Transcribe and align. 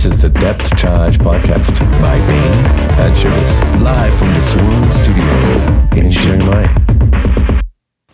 This 0.00 0.14
is 0.14 0.22
the 0.22 0.30
Depth 0.30 0.78
Charge 0.78 1.18
Podcast 1.18 1.78
by 2.00 2.16
me, 2.20 2.38
and 3.02 3.14
Shivers, 3.18 3.82
live 3.82 4.18
from 4.18 4.28
the 4.28 4.40
Swan 4.40 4.90
Studio 4.90 6.02
in 6.02 6.10
Chiang 6.10 6.38
Mai. 6.46 7.62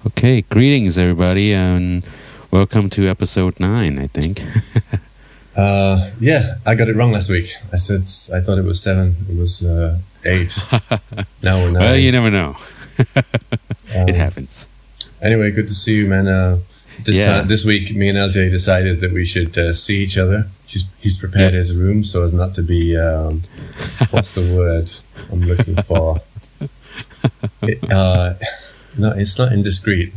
Okay, 0.05 0.41
greetings 0.43 0.99
everybody, 0.99 1.55
and 1.55 2.05
welcome 2.51 2.91
to 2.91 3.07
episode 3.07 3.61
nine. 3.61 4.01
I 4.01 4.09
think. 4.09 4.43
Uh, 5.57 6.11
yeah, 6.21 6.57
I 6.67 6.75
got 6.75 6.89
it 6.89 6.97
wrong 6.97 7.13
last 7.13 7.31
week. 7.31 7.55
I 7.73 7.77
said 7.77 8.01
I 8.35 8.41
thought 8.41 8.59
it 8.59 8.65
was 8.65 8.83
seven. 8.83 9.15
It 9.31 9.39
was 9.39 9.65
uh, 9.65 10.01
eight. 10.25 10.59
now 11.43 11.61
we're 11.63 11.71
nine. 11.71 11.83
well, 11.83 11.97
you 11.97 12.11
never 12.11 12.33
know. 12.33 12.57
Um, 13.95 14.09
it 14.09 14.17
happens. 14.17 14.67
Anyway, 15.23 15.53
good 15.53 15.69
to 15.69 15.75
see 15.75 15.95
you, 15.95 16.09
man. 16.09 16.27
Uh, 16.27 16.59
this 17.05 17.19
Yeah. 17.19 17.27
time, 17.41 17.49
this 17.49 17.65
week, 17.65 17.95
me 17.95 18.09
and 18.09 18.19
LJ 18.19 18.51
decided 18.51 19.01
that 19.01 19.13
we 19.13 19.25
should 19.25 19.57
uh, 19.59 19.73
see 19.73 20.03
each 20.03 20.17
other. 20.19 20.47
He's 20.67 20.85
he's 21.01 21.17
prepared 21.17 21.53
Yeah. 21.53 21.59
his 21.59 21.75
room 21.77 22.03
so 22.05 22.23
as 22.25 22.35
not 22.35 22.55
to 22.57 22.63
be 22.63 22.97
um, 22.97 23.43
what's 24.11 24.33
the 24.33 24.43
word 24.55 24.93
I'm 25.31 25.43
looking 25.43 25.77
for? 25.83 26.21
It, 27.63 27.79
uh, 27.93 28.35
no, 28.99 29.11
it's 29.13 29.39
not 29.39 29.53
indiscreet. 29.53 30.13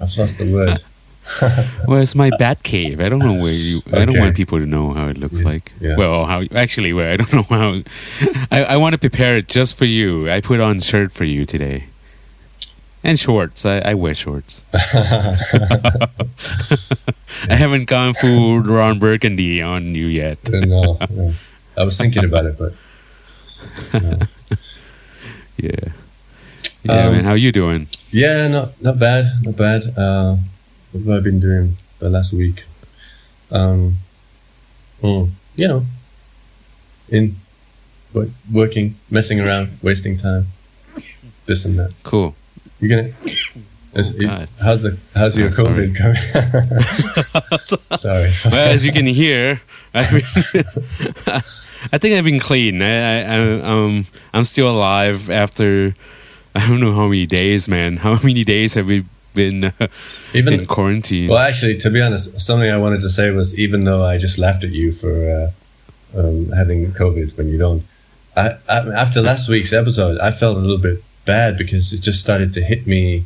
I've 0.00 0.16
lost 0.16 0.38
the 0.38 0.52
word. 0.52 0.78
Well, 1.88 2.02
it's 2.02 2.14
my 2.14 2.30
bat 2.38 2.62
cave. 2.62 3.00
I 3.00 3.08
don't 3.08 3.20
know 3.20 3.32
where 3.42 3.50
you. 3.52 3.80
I 3.94 4.04
don't 4.04 4.18
want 4.18 4.36
people 4.36 4.58
to 4.58 4.66
know 4.66 4.92
how 4.92 5.08
it 5.08 5.16
looks 5.16 5.40
Yeah, 5.40 5.48
like. 5.48 5.72
yeah. 5.80 5.96
Well, 5.96 6.26
how 6.26 6.42
actually? 6.54 6.92
Well, 6.92 7.10
I 7.10 7.16
don't 7.16 7.32
know 7.32 7.42
how. 7.48 7.80
I, 8.52 8.64
I 8.64 8.76
want 8.76 8.92
to 8.92 8.98
prepare 8.98 9.38
it 9.38 9.48
just 9.48 9.74
for 9.74 9.86
you. 9.86 10.30
I 10.30 10.42
put 10.42 10.60
on 10.60 10.80
shirt 10.80 11.12
for 11.12 11.24
you 11.24 11.46
today, 11.46 11.84
and 13.04 13.18
shorts. 13.18 13.64
I, 13.66 13.78
I 13.78 13.94
wear 13.94 14.14
shorts. 14.14 14.64
I 14.74 16.08
haven't 17.54 17.84
gone 17.86 18.14
full 18.14 18.60
Ron 18.60 18.98
Burgundy 18.98 19.60
on 19.62 19.94
you 19.94 20.06
yet. 20.06 20.38
no, 20.50 20.98
no. 21.10 21.34
I 21.76 21.84
was 21.84 21.98
thinking 21.98 22.24
about 22.24 22.46
it, 22.46 22.56
but 22.58 22.72
Yeah. 25.56 25.76
Yeah, 26.82 27.06
Um, 27.06 27.12
man. 27.14 27.24
How 27.24 27.34
you 27.34 27.52
doing? 27.52 27.86
Yeah, 28.10 28.48
not 28.48 28.80
not 28.82 28.98
bad, 28.98 29.24
not 29.42 29.56
bad. 29.56 29.82
Uh, 29.96 30.36
what 30.92 31.04
have 31.04 31.08
I 31.08 31.20
been 31.20 31.40
doing 31.40 31.76
the 31.98 32.10
last 32.10 32.32
week? 32.32 32.64
Um, 33.50 33.96
mm, 35.02 35.30
you 35.56 35.68
know, 35.68 35.84
in 37.08 37.36
wo- 38.12 38.30
working, 38.52 38.96
messing 39.10 39.40
around, 39.40 39.78
wasting 39.82 40.16
time, 40.16 40.48
this 41.46 41.64
and 41.64 41.78
that. 41.78 41.94
Cool. 42.02 42.34
You 42.80 42.88
gonna? 42.88 43.10
Is, 43.94 44.16
Oh, 44.24 44.46
how's 44.60 44.82
the 44.82 44.98
how's 45.14 45.38
your 45.38 45.46
Oh, 45.48 45.50
sorry. 45.50 45.88
COVID 45.88 45.98
going? 47.62 47.88
sorry. 47.96 48.32
well, 48.50 48.72
as 48.72 48.84
you 48.84 48.92
can 48.92 49.06
hear, 49.06 49.62
I've 49.94 50.10
been, 50.10 50.24
I 51.92 51.98
think 51.98 52.16
I've 52.16 52.24
been 52.24 52.40
clean. 52.40 52.82
I, 52.82 53.22
I, 53.22 53.22
I, 53.22 53.60
um, 53.62 54.06
I'm 54.32 54.42
still 54.44 54.68
alive 54.68 55.30
after 55.30 55.94
I 56.56 56.66
don't 56.68 56.80
know 56.80 56.92
how 56.94 57.06
many 57.06 57.26
days, 57.26 57.68
man. 57.68 57.96
How 58.04 58.18
many 58.22 58.44
days 58.44 58.74
have 58.74 58.86
we 58.88 59.04
been 59.34 59.64
uh, 59.64 59.88
Even 60.32 60.54
in 60.54 60.66
quarantine? 60.66 61.28
Well, 61.28 61.38
actually, 61.38 61.78
to 61.78 61.90
be 61.90 62.00
honest, 62.00 62.40
something 62.40 62.70
I 62.70 62.76
wanted 62.78 63.00
to 63.02 63.10
say 63.10 63.30
was 63.30 63.58
even 63.58 63.84
though 63.84 64.04
I 64.04 64.18
just 64.18 64.38
laughed 64.38 64.64
at 64.64 64.70
you 64.70 64.92
for 64.92 65.52
uh, 66.14 66.18
um, 66.18 66.50
having 66.52 66.92
COVID 66.92 67.36
when 67.36 67.48
you 67.48 67.58
don't, 67.58 67.82
I, 68.36 68.56
I, 68.68 68.78
after 68.94 69.20
last 69.20 69.48
week's 69.48 69.72
episode, 69.72 70.18
I 70.18 70.30
felt 70.30 70.56
a 70.56 70.60
little 70.60 70.78
bit 70.78 71.02
bad 71.24 71.56
because 71.56 71.92
it 71.92 72.00
just 72.00 72.20
started 72.20 72.52
to 72.54 72.60
hit 72.60 72.86
me. 72.86 73.24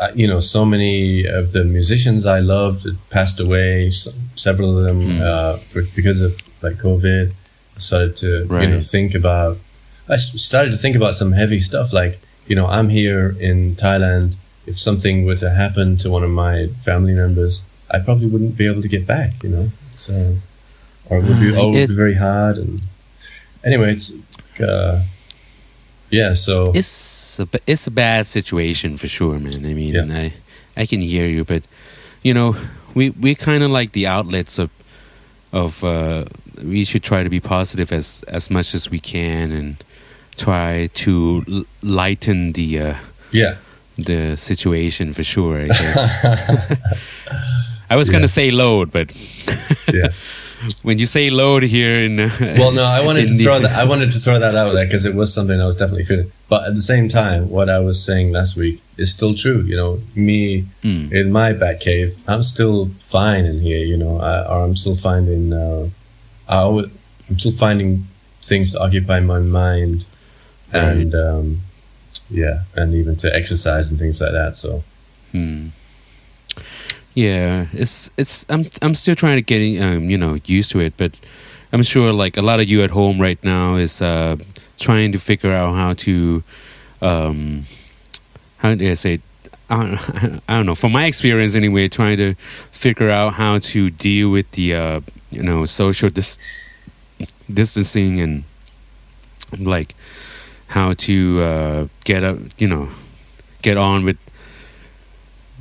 Uh, 0.00 0.10
you 0.14 0.26
know, 0.26 0.40
so 0.40 0.64
many 0.64 1.24
of 1.24 1.52
the 1.52 1.64
musicians 1.64 2.26
I 2.26 2.40
loved 2.40 2.86
passed 3.10 3.38
away. 3.40 3.90
Several 4.34 4.76
of 4.78 4.84
them 4.84 5.00
Hmm. 5.16 5.22
uh, 5.22 5.58
because 5.94 6.20
of 6.20 6.32
like 6.62 6.76
COVID. 6.78 7.30
I 7.76 7.78
started 7.80 8.16
to 8.16 8.46
you 8.62 8.68
know 8.70 8.80
think 8.80 9.14
about. 9.14 9.58
I 10.08 10.16
started 10.16 10.70
to 10.72 10.76
think 10.76 10.96
about 10.96 11.14
some 11.14 11.32
heavy 11.32 11.60
stuff 11.60 11.92
like 11.92 12.18
you 12.46 12.56
know 12.56 12.66
I'm 12.66 12.88
here 12.88 13.36
in 13.40 13.74
Thailand 13.76 14.36
if 14.66 14.78
something 14.78 15.24
were 15.26 15.36
to 15.36 15.50
happen 15.50 15.96
to 15.98 16.10
one 16.10 16.24
of 16.24 16.30
my 16.30 16.68
family 16.68 17.12
members, 17.14 17.66
I 17.90 17.98
probably 18.00 18.26
wouldn't 18.26 18.56
be 18.56 18.66
able 18.66 18.80
to 18.82 18.88
get 18.88 19.06
back, 19.06 19.42
you 19.42 19.50
know. 19.50 19.70
So, 19.94 20.36
or 21.10 21.18
it 21.18 21.24
would 21.24 21.38
be, 21.40 21.50
or 21.54 21.64
it 21.64 21.66
would 21.66 21.88
be 21.90 21.94
very 21.94 22.14
hard. 22.14 22.56
And 22.58 22.80
anyway, 23.62 23.92
it's 23.92 24.16
uh, 24.60 25.04
yeah. 26.10 26.32
So 26.34 26.72
it's 26.74 26.88
a, 27.40 27.48
it's 27.66 27.86
a 27.86 27.90
bad 27.90 28.26
situation 28.26 28.96
for 28.96 29.08
sure, 29.08 29.38
man. 29.38 29.64
I 29.64 29.74
mean, 29.74 29.94
Yeah. 29.94 30.06
I 30.10 30.32
I 30.76 30.86
can 30.86 31.00
hear 31.00 31.26
you, 31.26 31.44
but 31.44 31.62
you 32.22 32.34
know, 32.34 32.56
we 32.94 33.10
we 33.10 33.34
kind 33.34 33.62
of 33.62 33.70
like 33.70 33.92
the 33.92 34.06
outlets 34.06 34.58
of 34.58 34.70
of 35.52 35.82
uh, 35.84 36.24
we 36.62 36.84
should 36.84 37.02
try 37.02 37.22
to 37.22 37.30
be 37.30 37.40
positive 37.40 37.92
as 37.96 38.24
as 38.28 38.50
much 38.50 38.74
as 38.74 38.90
we 38.90 38.98
can 38.98 39.52
and 39.52 39.76
try 40.36 40.88
to 41.04 41.44
l- 41.48 41.64
lighten 41.82 42.52
the 42.52 42.80
uh, 42.80 42.94
yeah, 43.32 43.54
the 43.96 44.36
situation 44.36 45.12
for 45.12 45.22
sure. 45.24 45.62
I 45.64 45.68
guess. 45.68 46.76
I 47.90 47.96
was 47.96 48.10
gonna 48.10 48.28
say 48.28 48.50
load, 48.50 48.90
but 48.90 49.12
yeah. 49.92 50.08
when 50.82 50.98
you 50.98 51.06
say 51.06 51.30
load 51.30 51.62
here 51.62 52.02
in 52.04 52.20
uh, 52.20 52.30
Well, 52.40 52.72
no, 52.72 52.84
I 52.84 53.04
wanted 53.04 53.26
to 53.28 53.32
in 53.32 53.38
the- 53.38 53.44
throw 53.44 53.58
that. 53.60 53.72
I 53.72 53.84
wanted 53.84 54.12
to 54.12 54.18
throw 54.18 54.38
that 54.38 54.54
out 54.54 54.72
there 54.72 54.84
because 54.84 55.04
it 55.04 55.14
was 55.14 55.32
something 55.32 55.60
I 55.60 55.66
was 55.66 55.76
definitely 55.76 56.04
feeling. 56.04 56.30
But 56.48 56.66
at 56.68 56.74
the 56.74 56.80
same 56.80 57.08
time, 57.08 57.50
what 57.50 57.68
I 57.68 57.78
was 57.78 58.02
saying 58.02 58.32
last 58.32 58.56
week 58.56 58.80
is 58.96 59.10
still 59.10 59.34
true. 59.34 59.62
You 59.62 59.76
know, 59.76 60.00
me 60.14 60.66
Mm. 60.82 61.10
in 61.12 61.32
my 61.32 61.52
bat 61.52 61.80
cave, 61.80 62.20
I'm 62.28 62.42
still 62.42 62.90
fine 62.98 63.44
in 63.44 63.60
here. 63.60 63.84
You 63.84 63.96
know, 63.96 64.18
I, 64.18 64.40
or 64.50 64.64
I'm 64.64 64.76
still 64.76 64.96
finding. 64.96 65.52
Uh, 65.52 65.88
I 66.48 66.58
always, 66.58 66.86
I'm 67.28 67.38
still 67.38 67.52
finding 67.52 68.06
things 68.42 68.72
to 68.72 68.78
occupy 68.80 69.20
my 69.20 69.38
mind, 69.40 70.04
and 70.72 71.14
um, 71.14 71.60
yeah, 72.30 72.64
and 72.76 72.94
even 72.94 73.16
to 73.16 73.34
exercise 73.34 73.90
and 73.90 73.98
things 73.98 74.20
like 74.20 74.32
that. 74.32 74.56
So 74.56 74.82
Hmm. 75.32 75.68
Yeah, 77.14 77.66
it's 77.72 78.10
it's 78.16 78.44
I'm 78.48 78.66
I'm 78.82 78.94
still 78.94 79.14
trying 79.14 79.36
to 79.36 79.42
get 79.42 79.60
um 79.82 80.10
you 80.10 80.18
know 80.18 80.38
used 80.46 80.72
to 80.72 80.80
it, 80.80 80.96
but 80.96 81.12
I'm 81.72 81.82
sure 81.82 82.12
like 82.12 82.36
a 82.36 82.42
lot 82.42 82.60
of 82.60 82.68
you 82.68 82.82
at 82.82 82.90
home 82.90 83.20
right 83.20 83.42
now 83.44 83.76
is 83.76 84.02
uh 84.02 84.36
trying 84.78 85.12
to 85.12 85.18
figure 85.18 85.52
out 85.52 85.74
how 85.74 85.92
to 85.94 86.42
um 87.00 87.66
how 88.58 88.74
do 88.74 88.90
I 88.90 88.94
say? 88.94 89.20
I 89.70 89.76
don't, 89.76 90.40
I 90.48 90.56
don't 90.56 90.66
know. 90.66 90.74
From 90.74 90.92
my 90.92 91.04
experience, 91.06 91.54
anyway, 91.54 91.88
trying 91.88 92.16
to 92.16 92.34
figure 92.72 93.10
out 93.10 93.34
how 93.34 93.58
to 93.58 93.90
deal 93.90 94.30
with 94.30 94.50
the 94.52 94.74
uh, 94.74 95.00
you 95.30 95.42
know 95.42 95.66
social 95.66 96.08
dis- 96.08 96.90
distancing 97.52 98.20
and 98.20 98.44
like 99.58 99.94
how 100.68 100.94
to 100.94 101.42
uh, 101.42 101.86
get 102.04 102.24
up, 102.24 102.38
you 102.58 102.66
know, 102.66 102.88
get 103.62 103.76
on 103.76 104.04
with 104.04 104.16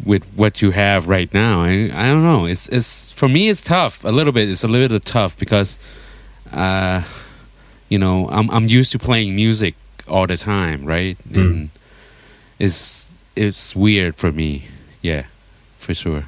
with 0.05 0.25
what 0.35 0.61
you 0.61 0.71
have 0.71 1.07
right 1.07 1.33
now. 1.33 1.61
I 1.61 1.89
I 1.93 2.07
don't 2.07 2.23
know. 2.23 2.45
It's 2.45 2.67
it's 2.69 3.11
for 3.11 3.29
me 3.29 3.49
it's 3.49 3.61
tough 3.61 4.03
a 4.03 4.09
little 4.09 4.33
bit. 4.33 4.49
It's 4.49 4.63
a 4.63 4.67
little 4.67 4.89
bit 4.89 5.05
tough 5.05 5.37
because 5.37 5.77
uh 6.51 7.03
you 7.89 7.99
know, 7.99 8.27
I'm 8.29 8.49
I'm 8.49 8.67
used 8.67 8.91
to 8.93 8.99
playing 8.99 9.35
music 9.35 9.75
all 10.07 10.27
the 10.27 10.37
time, 10.37 10.85
right? 10.85 11.17
Mm. 11.29 11.35
And 11.35 11.69
it's 12.59 13.09
it's 13.35 13.75
weird 13.75 14.15
for 14.15 14.31
me. 14.31 14.65
Yeah, 15.01 15.25
for 15.77 15.93
sure. 15.93 16.25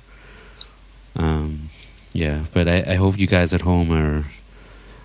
Um 1.16 1.70
yeah, 2.14 2.46
but 2.54 2.68
I, 2.68 2.94
I 2.94 2.96
hope 2.96 3.18
you 3.18 3.28
guys 3.28 3.54
at 3.54 3.62
home 3.62 3.92
are 3.92 4.26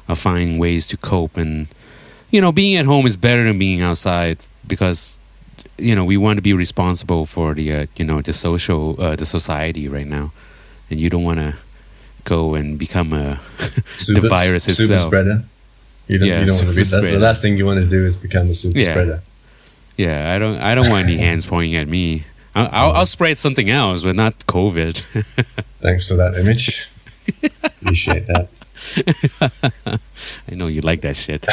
are 0.09 0.17
finding 0.17 0.59
ways 0.59 0.87
to 0.89 0.97
cope 0.97 1.37
and 1.37 1.67
you 2.31 2.41
know, 2.41 2.53
being 2.53 2.77
at 2.77 2.87
home 2.87 3.07
is 3.07 3.17
better 3.17 3.43
than 3.43 3.59
being 3.59 3.81
outside 3.83 4.39
because 4.67 5.19
you 5.81 5.95
know 5.95 6.05
we 6.05 6.17
want 6.17 6.37
to 6.39 6.43
be 6.43 6.53
responsible 6.53 7.27
for 7.27 7.55
the 7.55 7.73
uh, 7.73 7.87
you 7.97 8.05
know 8.05 8.21
the 8.23 8.33
social 8.33 9.01
uh, 9.01 9.17
the 9.17 9.25
society 9.27 9.89
right 9.89 10.07
now, 10.07 10.33
and 10.91 11.01
you 11.01 11.09
don't 11.11 11.25
want 11.25 11.39
to 11.41 11.55
go 12.25 12.55
and 12.55 12.79
become 12.79 13.13
a 13.13 13.41
super, 13.97 14.29
virus 14.29 14.65
super 14.65 14.93
itself. 14.93 15.09
spreader. 15.09 15.43
You 16.09 16.19
don't. 16.19 16.29
Yeah, 16.29 16.41
you 16.41 16.47
don't 16.47 16.57
want 16.57 16.69
to 16.71 16.75
be. 16.77 16.85
super 16.85 17.01
That's 17.03 17.13
the 17.13 17.19
last 17.19 17.43
thing 17.43 17.57
you 17.57 17.67
want 17.67 17.81
to 17.81 17.87
do 17.89 18.05
is 18.05 18.17
become 18.17 18.51
a 18.51 18.55
super 18.55 18.79
Yeah. 18.79 18.93
spreader. 18.93 19.23
yeah. 19.97 20.35
I 20.35 20.39
don't 20.39 20.59
I 20.61 20.75
don't 20.75 20.91
want 20.91 21.05
any 21.07 21.17
hands 21.27 21.47
pointing 21.47 21.77
at 21.77 21.89
me. 21.89 22.25
I'll, 22.55 22.69
I'll, 22.73 22.93
I'll 22.97 23.07
spread 23.07 23.39
something 23.39 23.71
else, 23.71 24.03
but 24.03 24.17
not 24.17 24.39
COVID. 24.47 24.99
Thanks 25.81 26.09
for 26.09 26.15
that 26.17 26.35
image. 26.37 26.89
Appreciate 27.63 28.27
that. 28.27 28.49
I 30.51 30.55
know 30.55 30.67
you 30.67 30.81
like 30.81 31.01
that 31.03 31.15
shit. 31.17 31.45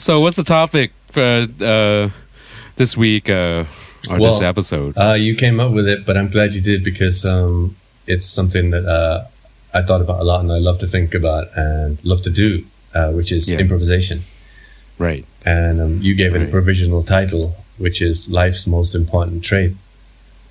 so, 0.00 0.20
what's 0.20 0.36
the 0.36 0.42
topic 0.44 0.92
for 1.12 1.46
uh, 1.60 2.08
this 2.76 2.96
week 2.96 3.28
uh, 3.28 3.64
or 4.10 4.18
this 4.18 4.40
episode? 4.40 4.96
Uh, 4.96 5.14
you 5.18 5.34
came 5.34 5.58
up 5.60 5.72
with 5.72 5.88
it, 5.88 6.06
but 6.06 6.16
I'm 6.16 6.28
glad 6.28 6.52
you 6.52 6.60
did 6.60 6.84
because 6.84 7.24
um, 7.24 7.76
it's 8.06 8.26
something 8.26 8.70
that 8.70 8.84
uh, 8.86 9.24
I 9.74 9.82
thought 9.82 10.00
about 10.00 10.20
a 10.20 10.24
lot 10.24 10.40
and 10.40 10.52
I 10.52 10.58
love 10.58 10.78
to 10.80 10.86
think 10.86 11.14
about 11.14 11.48
and 11.56 12.02
love 12.04 12.22
to 12.22 12.30
do, 12.30 12.64
uh, 12.94 13.12
which 13.12 13.32
is 13.32 13.48
Yeah. 13.48 13.58
improvisation. 13.58 14.22
right. 14.98 15.24
And 15.44 15.80
um, 15.80 16.02
you 16.02 16.14
gave 16.16 16.34
it 16.34 16.42
a 16.42 16.46
provisional 16.50 17.02
title, 17.04 17.56
which 17.78 18.02
is 18.02 18.28
life's 18.28 18.66
most 18.66 18.94
important 18.96 19.44
trait. 19.44 19.72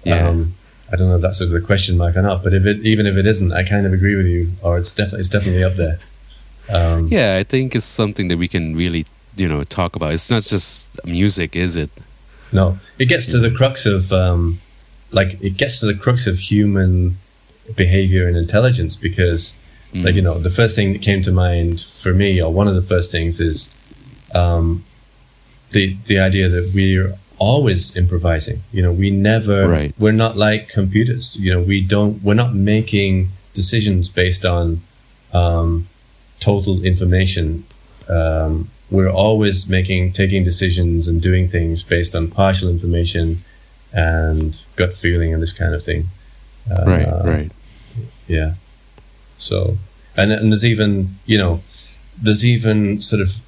Yeah. 0.06 0.28
Um, 0.30 0.54
I 0.92 0.96
don't 0.96 1.10
know 1.10 1.16
if 1.16 1.22
that's 1.22 1.40
sort 1.40 1.50
of 1.50 1.56
a 1.56 1.66
question 1.66 1.98
mark 1.98 2.16
or 2.16 2.22
not, 2.22 2.44
but 2.44 2.54
if 2.54 2.64
it 2.66 2.78
even 2.86 3.06
if 3.08 3.18
it 3.18 3.26
isn't, 3.26 3.52
I 3.52 3.64
kind 3.64 3.86
of 3.88 3.92
agree 3.92 4.16
with 4.16 4.28
you, 4.28 4.52
or 4.62 4.78
it's 4.78 4.94
definitely 4.94 5.20
it's 5.22 5.30
definitely 5.30 5.64
up 5.64 5.74
there. 5.74 6.00
Um, 6.70 7.08
Yeah, 7.10 7.36
I 7.36 7.44
think 7.44 7.76
it's 7.76 7.86
something 7.86 8.28
that 8.30 8.38
we 8.38 8.48
can 8.48 8.76
really, 8.76 9.06
you 9.36 9.50
know, 9.50 9.64
talk 9.64 9.96
about. 9.98 10.14
It's 10.14 10.30
not 10.30 10.44
just 10.44 10.88
music, 11.06 11.56
is 11.56 11.76
it? 11.76 11.90
No, 12.56 12.68
it 12.98 13.06
gets 13.14 13.26
to 13.34 13.38
the 13.40 13.52
crux 13.52 13.86
of, 13.86 14.12
um, 14.12 14.60
like, 15.12 15.32
it 15.42 15.56
gets 15.58 15.80
to 15.82 15.86
the 15.86 15.94
crux 16.04 16.26
of 16.28 16.36
human 16.40 17.18
behavior 17.76 18.28
and 18.28 18.36
intelligence 18.38 18.96
because, 19.08 19.56
like, 19.94 20.16
you 20.16 20.22
know, 20.22 20.38
the 20.40 20.50
first 20.50 20.76
thing 20.76 20.92
that 20.94 21.02
came 21.02 21.22
to 21.22 21.32
mind 21.32 21.80
for 22.04 22.14
me, 22.14 22.42
or 22.44 22.52
one 22.52 22.68
of 22.68 22.76
the 22.76 22.82
first 22.94 23.12
things, 23.12 23.40
is 23.40 23.74
um, 24.34 24.84
the 25.72 25.96
the 26.10 26.18
idea 26.20 26.50
that 26.50 26.66
we're 26.74 27.14
always 27.38 27.96
improvising. 27.96 28.60
You 28.72 28.82
know, 28.84 28.92
we 28.92 29.10
never, 29.12 29.68
Right. 29.68 29.94
we're 29.98 30.12
not 30.26 30.36
like 30.38 30.70
computers. 30.70 31.38
You 31.40 31.54
know, 31.54 31.62
we 31.62 31.82
don't, 31.82 32.22
we're 32.24 32.34
not 32.44 32.54
making 32.54 33.30
decisions 33.54 34.10
based 34.10 34.46
on 34.46 34.82
um, 35.34 35.88
total 36.40 36.84
information. 36.84 37.64
Um, 38.10 38.70
we're 38.92 39.10
always 39.10 39.68
making, 39.68 40.14
taking 40.14 40.44
decisions 40.44 41.08
and 41.08 41.22
doing 41.22 41.48
things 41.48 41.84
based 41.84 42.14
on 42.16 42.30
partial 42.30 42.70
information 42.70 43.44
and 43.94 44.64
gut 44.76 44.94
feeling 44.94 45.34
and 45.34 45.42
this 45.42 45.54
kind 45.54 45.74
of 45.74 45.84
thing. 45.84 46.06
Uh, 46.70 46.84
right, 46.86 47.08
right. 47.26 47.52
Yeah. 48.28 48.54
So, 49.38 49.78
and 50.18 50.32
and 50.32 50.52
there's 50.52 50.66
even 50.66 51.16
you 51.26 51.38
know, 51.38 51.62
there's 52.22 52.44
even 52.46 53.02
sort 53.02 53.22
of 53.22 53.42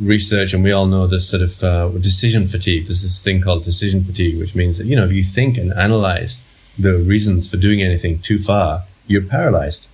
research, 0.00 0.52
and 0.54 0.62
we 0.64 0.72
all 0.72 0.86
know 0.86 1.06
this 1.06 1.28
sort 1.28 1.42
of 1.42 1.62
uh, 1.62 1.88
decision 1.88 2.46
fatigue. 2.46 2.86
There's 2.86 3.02
this 3.02 3.22
thing 3.22 3.40
called 3.40 3.64
decision 3.64 4.04
fatigue, 4.04 4.38
which 4.38 4.54
means 4.54 4.78
that 4.78 4.86
you 4.86 4.96
know 4.96 5.04
if 5.04 5.12
you 5.12 5.22
think 5.24 5.58
and 5.58 5.72
analyze 5.74 6.42
the 6.78 6.96
reasons 6.98 7.48
for 7.48 7.56
doing 7.56 7.82
anything 7.82 8.18
too 8.20 8.38
far, 8.38 8.84
you're 9.06 9.22
paralyzed. 9.22 9.88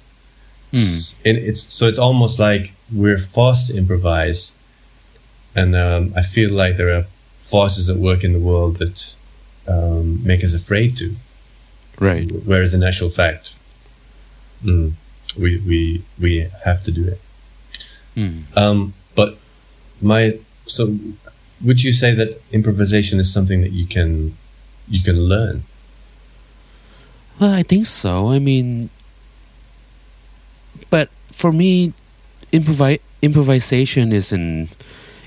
S- 0.72 1.18
And 1.24 1.36
it's 1.38 1.72
so 1.72 1.86
it's 1.86 1.98
almost 1.98 2.38
like 2.38 2.72
we're 2.92 3.18
forced 3.18 3.68
to 3.68 3.76
improvise, 3.76 4.58
and 5.54 5.74
um, 5.76 6.12
I 6.16 6.22
feel 6.22 6.52
like 6.52 6.76
there 6.76 6.92
are 6.94 7.04
forces 7.38 7.88
at 7.88 7.96
work 7.96 8.24
in 8.24 8.32
the 8.32 8.40
world 8.40 8.78
that 8.78 9.14
um, 9.68 10.24
make 10.24 10.42
us 10.42 10.54
afraid 10.54 10.96
to. 10.98 11.14
Right. 11.98 12.30
Whereas 12.30 12.74
in 12.74 12.82
actual 12.82 13.08
fact, 13.08 13.58
mm, 14.64 14.92
we 15.38 15.58
we 15.58 16.02
we 16.20 16.48
have 16.64 16.82
to 16.82 16.90
do 16.90 17.06
it. 17.08 17.20
Mm. 18.16 18.42
Um, 18.56 18.94
but 19.14 19.38
my 20.00 20.38
so, 20.66 20.98
would 21.64 21.82
you 21.82 21.92
say 21.92 22.14
that 22.14 22.40
improvisation 22.50 23.20
is 23.20 23.32
something 23.32 23.60
that 23.60 23.72
you 23.72 23.86
can 23.86 24.36
you 24.88 25.02
can 25.02 25.20
learn? 25.20 25.64
Well, 27.40 27.52
I 27.52 27.62
think 27.62 27.86
so. 27.86 28.30
I 28.30 28.38
mean, 28.38 28.90
but 30.90 31.10
for 31.30 31.52
me, 31.52 31.92
improvi- 32.52 33.00
improvisation 33.22 34.12
is 34.12 34.32
an 34.32 34.68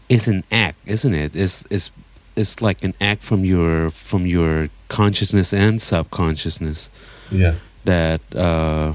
is 0.10 0.28
an 0.28 0.44
act, 0.52 0.78
isn't 0.86 1.14
it? 1.14 1.36
It's 1.36 1.66
it's 1.70 1.92
it's 2.36 2.62
like 2.62 2.84
an 2.84 2.94
act 3.02 3.24
from 3.24 3.44
your 3.44 3.90
from 3.90 4.26
your 4.26 4.70
consciousness 4.88 5.54
and 5.54 5.82
subconsciousness. 5.82 6.90
Yeah. 7.32 7.56
That 7.84 8.22
uh, 8.36 8.94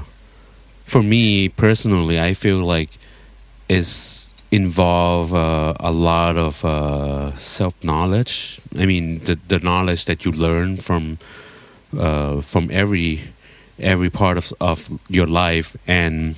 for 0.85 1.03
me 1.03 1.49
personally, 1.49 2.19
I 2.19 2.33
feel 2.33 2.59
like 2.59 2.89
is 3.69 4.27
involve 4.51 5.33
uh, 5.33 5.73
a 5.79 5.91
lot 5.91 6.37
of 6.37 6.63
uh, 6.63 7.35
self 7.35 7.73
knowledge. 7.83 8.61
I 8.77 8.85
mean, 8.85 9.19
the 9.19 9.37
the 9.47 9.59
knowledge 9.59 10.05
that 10.05 10.25
you 10.25 10.31
learn 10.31 10.77
from 10.77 11.17
uh, 11.97 12.41
from 12.41 12.69
every 12.71 13.21
every 13.79 14.09
part 14.09 14.37
of 14.37 14.53
of 14.59 14.89
your 15.09 15.27
life, 15.27 15.75
and 15.87 16.35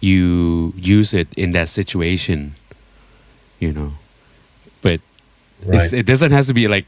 you 0.00 0.72
use 0.76 1.14
it 1.14 1.28
in 1.36 1.52
that 1.52 1.68
situation. 1.68 2.54
You 3.60 3.72
know, 3.72 3.92
but 4.82 4.92
it's, 4.92 5.02
Right. 5.64 5.92
it 5.92 6.06
doesn't 6.06 6.32
have 6.32 6.46
to 6.46 6.54
be 6.54 6.68
like 6.68 6.86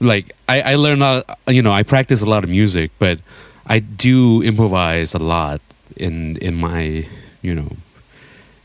like 0.00 0.32
I, 0.48 0.60
I 0.72 0.74
learn 0.74 1.00
a 1.02 1.22
lot, 1.24 1.38
you 1.46 1.62
know 1.62 1.72
I 1.72 1.82
practice 1.82 2.20
a 2.22 2.26
lot 2.26 2.44
of 2.44 2.50
music, 2.50 2.90
but 2.98 3.18
I 3.66 3.78
do 3.78 4.42
improvise 4.42 5.14
a 5.14 5.18
lot 5.18 5.60
in 5.96 6.36
in 6.38 6.54
my 6.56 7.06
you 7.42 7.54
know 7.54 7.76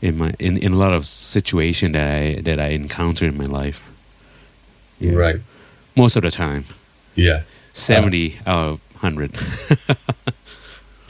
in 0.02 0.18
my 0.18 0.34
in, 0.38 0.56
in 0.58 0.72
a 0.72 0.76
lot 0.76 0.92
of 0.92 1.06
situation 1.06 1.92
that 1.92 2.06
I 2.12 2.40
that 2.42 2.58
I 2.60 2.68
encounter 2.74 3.24
in 3.26 3.36
my 3.38 3.46
life. 3.46 3.80
Yeah. 4.98 5.12
Right. 5.14 5.40
Most 5.96 6.16
of 6.16 6.22
the 6.22 6.30
time, 6.30 6.64
Yeah. 7.14 7.42
seventy 7.72 8.38
out 8.46 8.66
of 8.68 8.80
hundred. 9.00 9.32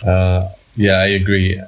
Uh, 0.04 0.48
yeah, 0.76 0.94
I 0.98 1.06
agree. 1.08 1.60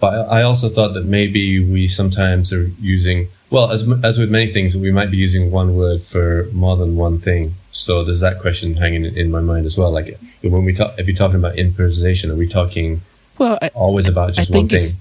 But 0.00 0.28
I 0.30 0.42
also 0.42 0.68
thought 0.68 0.94
that 0.94 1.04
maybe 1.04 1.58
we 1.62 1.86
sometimes 1.88 2.52
are 2.52 2.70
using 2.80 3.28
well, 3.50 3.70
as 3.70 3.88
as 4.04 4.18
with 4.18 4.30
many 4.30 4.46
things, 4.46 4.76
we 4.76 4.92
might 4.92 5.10
be 5.10 5.16
using 5.16 5.50
one 5.50 5.74
word 5.76 6.02
for 6.02 6.48
more 6.52 6.76
than 6.76 6.96
one 6.96 7.18
thing. 7.18 7.54
So 7.72 8.04
there's 8.04 8.20
that 8.20 8.40
question 8.40 8.76
hanging 8.76 9.04
in, 9.04 9.30
my 9.30 9.40
mind 9.40 9.64
as 9.64 9.78
well. 9.78 9.90
Like 9.90 10.18
when 10.42 10.64
we 10.64 10.74
talk, 10.74 10.98
if 10.98 11.06
you're 11.06 11.16
talking 11.16 11.36
about 11.36 11.56
improvisation, 11.56 12.30
are 12.30 12.36
we 12.36 12.46
talking 12.46 13.00
well, 13.38 13.58
I, 13.62 13.68
always 13.68 14.06
about 14.06 14.34
just 14.34 14.52
I 14.52 14.58
one 14.58 14.68
thing? 14.68 14.96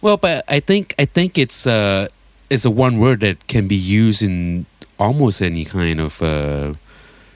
Well, 0.00 0.16
but 0.16 0.44
I 0.46 0.60
think 0.60 0.94
I 0.98 1.04
think 1.04 1.36
it's 1.36 1.66
uh 1.66 2.06
it's 2.48 2.64
a 2.64 2.70
one 2.70 2.98
word 2.98 3.20
that 3.20 3.46
can 3.48 3.66
be 3.66 3.76
used 3.76 4.22
in 4.22 4.66
almost 4.98 5.42
any 5.42 5.64
kind 5.64 6.00
of 6.00 6.22
uh 6.22 6.74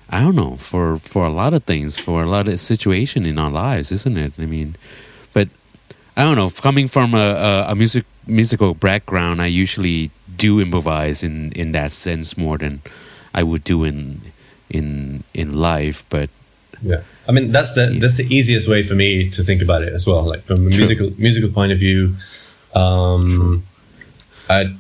I 0.08 0.20
don't 0.20 0.36
know 0.36 0.56
for 0.56 0.98
for 0.98 1.26
a 1.26 1.30
lot 1.30 1.54
of 1.54 1.64
things 1.64 1.98
for 1.98 2.22
a 2.22 2.28
lot 2.28 2.46
of 2.46 2.60
situation 2.60 3.26
in 3.26 3.38
our 3.38 3.50
lives, 3.50 3.90
isn't 3.90 4.16
it? 4.16 4.34
I 4.38 4.46
mean, 4.46 4.76
but 5.32 5.48
I 6.16 6.22
don't 6.22 6.36
know. 6.36 6.50
Coming 6.50 6.86
from 6.86 7.14
a, 7.14 7.18
a, 7.18 7.72
a 7.72 7.74
music 7.74 8.04
musical 8.26 8.74
background, 8.74 9.40
I 9.42 9.46
usually 9.46 10.10
do 10.36 10.60
improvise 10.60 11.22
in 11.22 11.52
in 11.52 11.72
that 11.72 11.92
sense 11.92 12.36
more 12.36 12.58
than 12.58 12.80
I 13.34 13.42
would 13.42 13.64
do 13.64 13.84
in 13.84 14.20
in 14.70 15.24
in 15.34 15.52
life. 15.52 16.04
But 16.08 16.30
Yeah, 16.82 17.02
I 17.28 17.32
mean 17.32 17.52
that's 17.52 17.72
the 17.74 17.98
that's 18.00 18.16
the 18.16 18.26
easiest 18.34 18.68
way 18.68 18.82
for 18.82 18.94
me 18.94 19.30
to 19.30 19.42
think 19.42 19.62
about 19.62 19.82
it 19.82 19.92
as 19.92 20.06
well. 20.06 20.22
Like 20.24 20.42
from 20.42 20.66
a 20.66 20.70
True. 20.70 20.78
musical 20.78 21.10
musical 21.18 21.50
point 21.50 21.72
of 21.72 21.78
view, 21.78 22.14
um, 22.74 23.62
I 24.48 24.74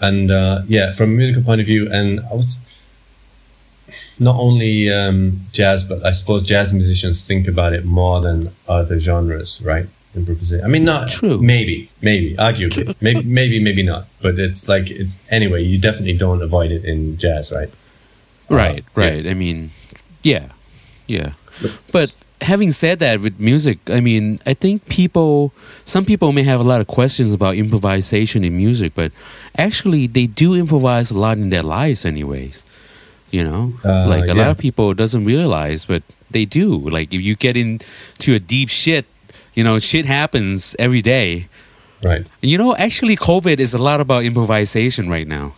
and 0.00 0.30
uh, 0.30 0.62
yeah, 0.68 0.92
from 0.92 1.10
a 1.10 1.16
musical 1.16 1.42
point 1.42 1.60
of 1.60 1.66
view, 1.66 1.90
and 1.90 2.20
I 2.30 2.34
was 2.34 2.58
not 4.18 4.36
only 4.36 4.90
um, 4.90 5.40
jazz, 5.52 5.84
but 5.84 6.04
I 6.04 6.12
suppose 6.12 6.42
jazz 6.42 6.72
musicians 6.72 7.24
think 7.24 7.46
about 7.48 7.72
it 7.72 7.84
more 7.84 8.20
than 8.20 8.52
other 8.68 8.98
genres, 8.98 9.62
right? 9.62 9.86
Improvisation. 10.16 10.64
I 10.64 10.68
mean, 10.68 10.84
not 10.84 11.10
True. 11.10 11.38
Maybe, 11.42 11.90
maybe, 12.00 12.36
arguably, 12.36 12.94
maybe, 13.00 13.22
maybe, 13.24 13.58
maybe 13.62 13.82
not. 13.82 14.06
But 14.22 14.38
it's 14.38 14.68
like 14.68 14.90
it's 14.90 15.22
anyway. 15.30 15.62
You 15.62 15.78
definitely 15.78 16.16
don't 16.16 16.42
avoid 16.42 16.70
it 16.70 16.84
in 16.84 17.16
jazz, 17.18 17.50
right? 17.50 17.70
Right, 18.48 18.84
Uh, 18.96 19.00
yeah. 19.00 19.10
right. 19.10 19.26
I 19.26 19.34
mean, 19.34 19.70
yeah, 20.22 20.48
yeah. 21.08 21.32
But 21.92 22.14
having 22.42 22.72
said 22.72 22.98
that, 22.98 23.20
with 23.20 23.40
music, 23.40 23.78
I 23.88 24.00
mean, 24.00 24.38
I 24.46 24.54
think 24.54 24.86
people, 24.88 25.52
some 25.84 26.04
people 26.04 26.30
may 26.32 26.42
have 26.42 26.60
a 26.60 26.64
lot 26.64 26.80
of 26.80 26.86
questions 26.86 27.32
about 27.32 27.56
improvisation 27.56 28.44
in 28.44 28.56
music, 28.56 28.92
but 28.94 29.12
actually, 29.56 30.06
they 30.06 30.26
do 30.26 30.54
improvise 30.54 31.10
a 31.10 31.18
lot 31.18 31.38
in 31.38 31.48
their 31.50 31.62
lives, 31.62 32.04
anyways. 32.04 32.64
You 33.30 33.42
know, 33.42 33.72
Uh, 33.84 34.06
like 34.06 34.24
a 34.24 34.26
yeah. 34.28 34.34
lot 34.46 34.50
of 34.50 34.58
people 34.58 34.94
doesn't 34.94 35.24
realize, 35.24 35.86
but 35.86 36.02
they 36.30 36.44
do. 36.44 36.78
Like 36.78 37.12
if 37.12 37.20
you 37.20 37.34
get 37.34 37.56
into 37.56 38.34
a 38.34 38.38
deep 38.38 38.68
shit, 38.68 39.06
you 39.54 39.64
know, 39.64 39.78
shit 39.78 40.06
happens 40.06 40.76
every 40.78 41.02
day. 41.02 41.48
Right. 42.02 42.26
You 42.42 42.58
know, 42.58 42.76
actually, 42.76 43.16
COVID 43.16 43.58
is 43.58 43.74
a 43.74 43.78
lot 43.78 44.00
about 44.00 44.24
improvisation 44.24 45.08
right 45.08 45.26
now. 45.26 45.54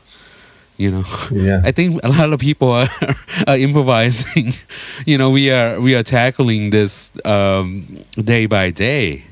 You 0.77 0.91
know, 0.91 1.05
Yeah. 1.31 1.63
I 1.65 1.73
think 1.73 2.05
a 2.05 2.09
lot 2.09 2.33
of 2.33 2.39
people 2.39 2.71
are, 2.71 2.89
are 3.47 3.57
improvising. 3.57 4.53
you 5.07 5.17
know, 5.19 5.31
we 5.31 5.51
are 5.51 5.81
we 5.81 5.95
are 5.95 6.03
tackling 6.03 6.71
this 6.71 7.11
um, 7.25 8.05
day 8.15 8.47
by 8.47 8.71
day. 8.71 9.25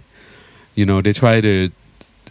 You 0.75 0.87
know, 0.87 1.01
they 1.03 1.13
try 1.13 1.41
to 1.41 1.71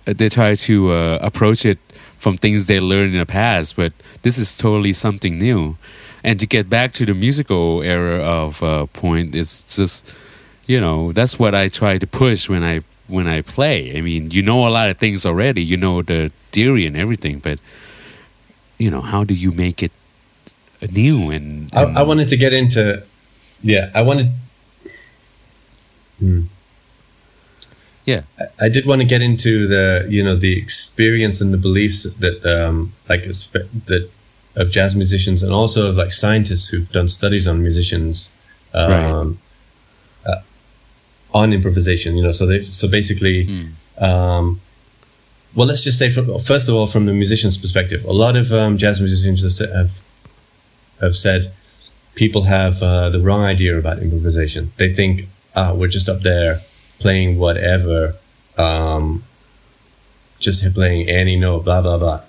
they 0.06 0.30
try 0.30 0.56
to 0.56 0.92
uh, 0.92 1.20
approach 1.22 1.66
it 1.66 1.78
from 2.18 2.38
things 2.38 2.66
they 2.66 2.80
learned 2.80 3.14
in 3.14 3.20
the 3.20 3.26
past, 3.26 3.76
but 3.76 3.94
this 4.24 4.38
is 4.38 4.58
totally 4.58 4.94
something 4.94 5.38
new. 5.38 5.78
And 6.24 6.40
to 6.40 6.48
get 6.48 6.70
back 6.70 6.94
to 6.94 7.06
the 7.06 7.14
musical 7.14 7.82
era 7.84 8.18
of 8.24 8.64
uh, 8.64 8.86
point, 8.88 9.36
it's 9.36 9.62
just 9.76 10.06
you 10.68 10.80
know 10.80 11.12
that's 11.12 11.38
what 11.40 11.54
I 11.54 11.68
try 11.70 11.98
to 11.98 12.08
push 12.08 12.50
when 12.50 12.64
I 12.64 12.82
when 13.08 13.28
I 13.28 13.42
play. 13.42 13.98
I 13.98 14.02
mean, 14.02 14.32
you 14.32 14.42
know 14.42 14.68
a 14.68 14.70
lot 14.70 14.90
of 14.90 14.98
things 14.98 15.26
already. 15.26 15.64
You 15.64 15.78
know 15.78 16.02
the 16.02 16.30
theory 16.30 16.86
and 16.86 16.96
everything, 16.98 17.40
but 17.40 17.60
you 18.78 18.90
know 18.90 19.02
how 19.02 19.24
do 19.24 19.34
you 19.34 19.52
make 19.52 19.84
it 19.84 19.92
new 20.92 21.30
and, 21.32 21.70
I, 21.74 21.84
and 21.84 21.98
I 21.98 22.04
wanted 22.04 22.28
to 22.30 22.38
get 22.38 22.52
into, 22.54 23.04
yeah, 23.62 23.90
I 23.96 24.02
wanted. 24.02 24.28
Hmm. 26.20 26.42
yeah 28.06 28.22
I- 28.40 28.66
I 28.66 28.70
did 28.70 28.86
want 28.86 29.02
to 29.02 29.08
get 29.08 29.22
into 29.22 29.68
the, 29.68 30.06
you 30.10 30.24
know, 30.24 30.36
the 30.36 30.58
experience 30.58 31.42
and 31.42 31.54
the 31.54 31.58
beliefs 31.58 32.04
that, 32.04 32.46
um, 32.46 32.94
like, 33.10 33.24
that 33.24 34.10
of 34.56 34.72
jazz 34.72 34.94
musicians 34.94 35.42
and 35.42 35.52
also 35.52 35.90
of 35.90 35.96
like 35.96 36.12
scientists 36.14 36.70
who've 36.70 36.92
done 36.92 37.08
studies 37.08 37.48
on 37.48 37.62
musicians, 37.64 38.30
um, 38.74 38.92
uh, 38.92 39.26
on 41.34 41.54
improvisation. 41.54 42.16
You 42.18 42.24
know, 42.24 42.32
so 42.32 42.46
they, 42.46 42.64
so 42.66 42.88
basically, 42.88 43.48
Um, 44.00 44.60
well, 45.56 45.68
let's 45.68 45.84
just 45.84 46.00
say, 46.00 46.10
from, 46.10 46.40
first 46.40 46.68
of 46.68 46.74
all, 46.76 46.88
from 46.88 47.06
the 47.06 47.14
musician's 47.14 47.58
perspective, 47.58 48.04
a 48.06 48.12
lot 48.14 48.36
of 48.36 48.52
um, 48.52 48.78
jazz 48.78 49.00
musicians 49.00 49.60
have 49.60 50.02
have 51.00 51.16
said 51.16 51.54
people 52.16 52.44
have 52.44 52.82
uh, 52.82 53.10
the 53.10 53.20
wrong 53.20 53.42
idea 53.42 53.78
about 53.78 54.00
improvisation. 54.00 54.72
They 54.78 54.94
think, 54.94 55.28
ah, 55.56 55.74
we're 55.76 55.90
just 55.90 56.10
up 56.10 56.22
there 56.22 56.62
playing 57.00 57.38
whatever, 57.38 58.16
um, 58.58 59.24
just 60.40 60.64
playing 60.74 61.08
any 61.10 61.36
note, 61.36 61.66
blah 61.66 61.82
blah 61.82 61.98
blah. 61.98 62.22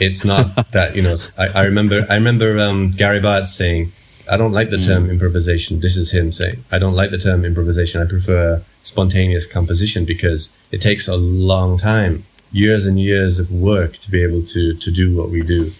It's 0.00 0.24
not 0.24 0.70
that 0.72 0.96
you 0.96 1.02
know. 1.02 1.14
I, 1.38 1.48
I 1.60 1.62
remember. 1.64 2.04
I 2.10 2.14
remember 2.16 2.58
um, 2.58 2.90
Gary 2.90 3.20
Bartz 3.20 3.48
saying, 3.48 3.92
"I 4.30 4.36
don't 4.36 4.52
like 4.52 4.70
the 4.70 4.76
Mm. 4.78 4.86
term 4.86 5.10
improvisation." 5.10 5.80
This 5.80 5.96
is 5.96 6.10
him 6.10 6.32
saying, 6.32 6.58
"I 6.70 6.78
don't 6.78 6.94
like 6.94 7.10
the 7.10 7.18
term 7.18 7.44
improvisation. 7.44 8.00
I 8.00 8.04
prefer 8.04 8.62
spontaneous 8.82 9.46
composition 9.46 10.04
because 10.04 10.50
it 10.70 10.80
takes 10.80 11.06
a 11.08 11.16
long 11.16 11.78
time, 11.78 12.24
years 12.52 12.86
and 12.86 13.00
years 13.00 13.38
of 13.38 13.50
work 13.50 13.92
to 13.98 14.10
be 14.10 14.22
able 14.22 14.42
to 14.54 14.74
to 14.74 14.90
do 14.90 15.14
what 15.16 15.30
we 15.30 15.42
do." 15.42 15.72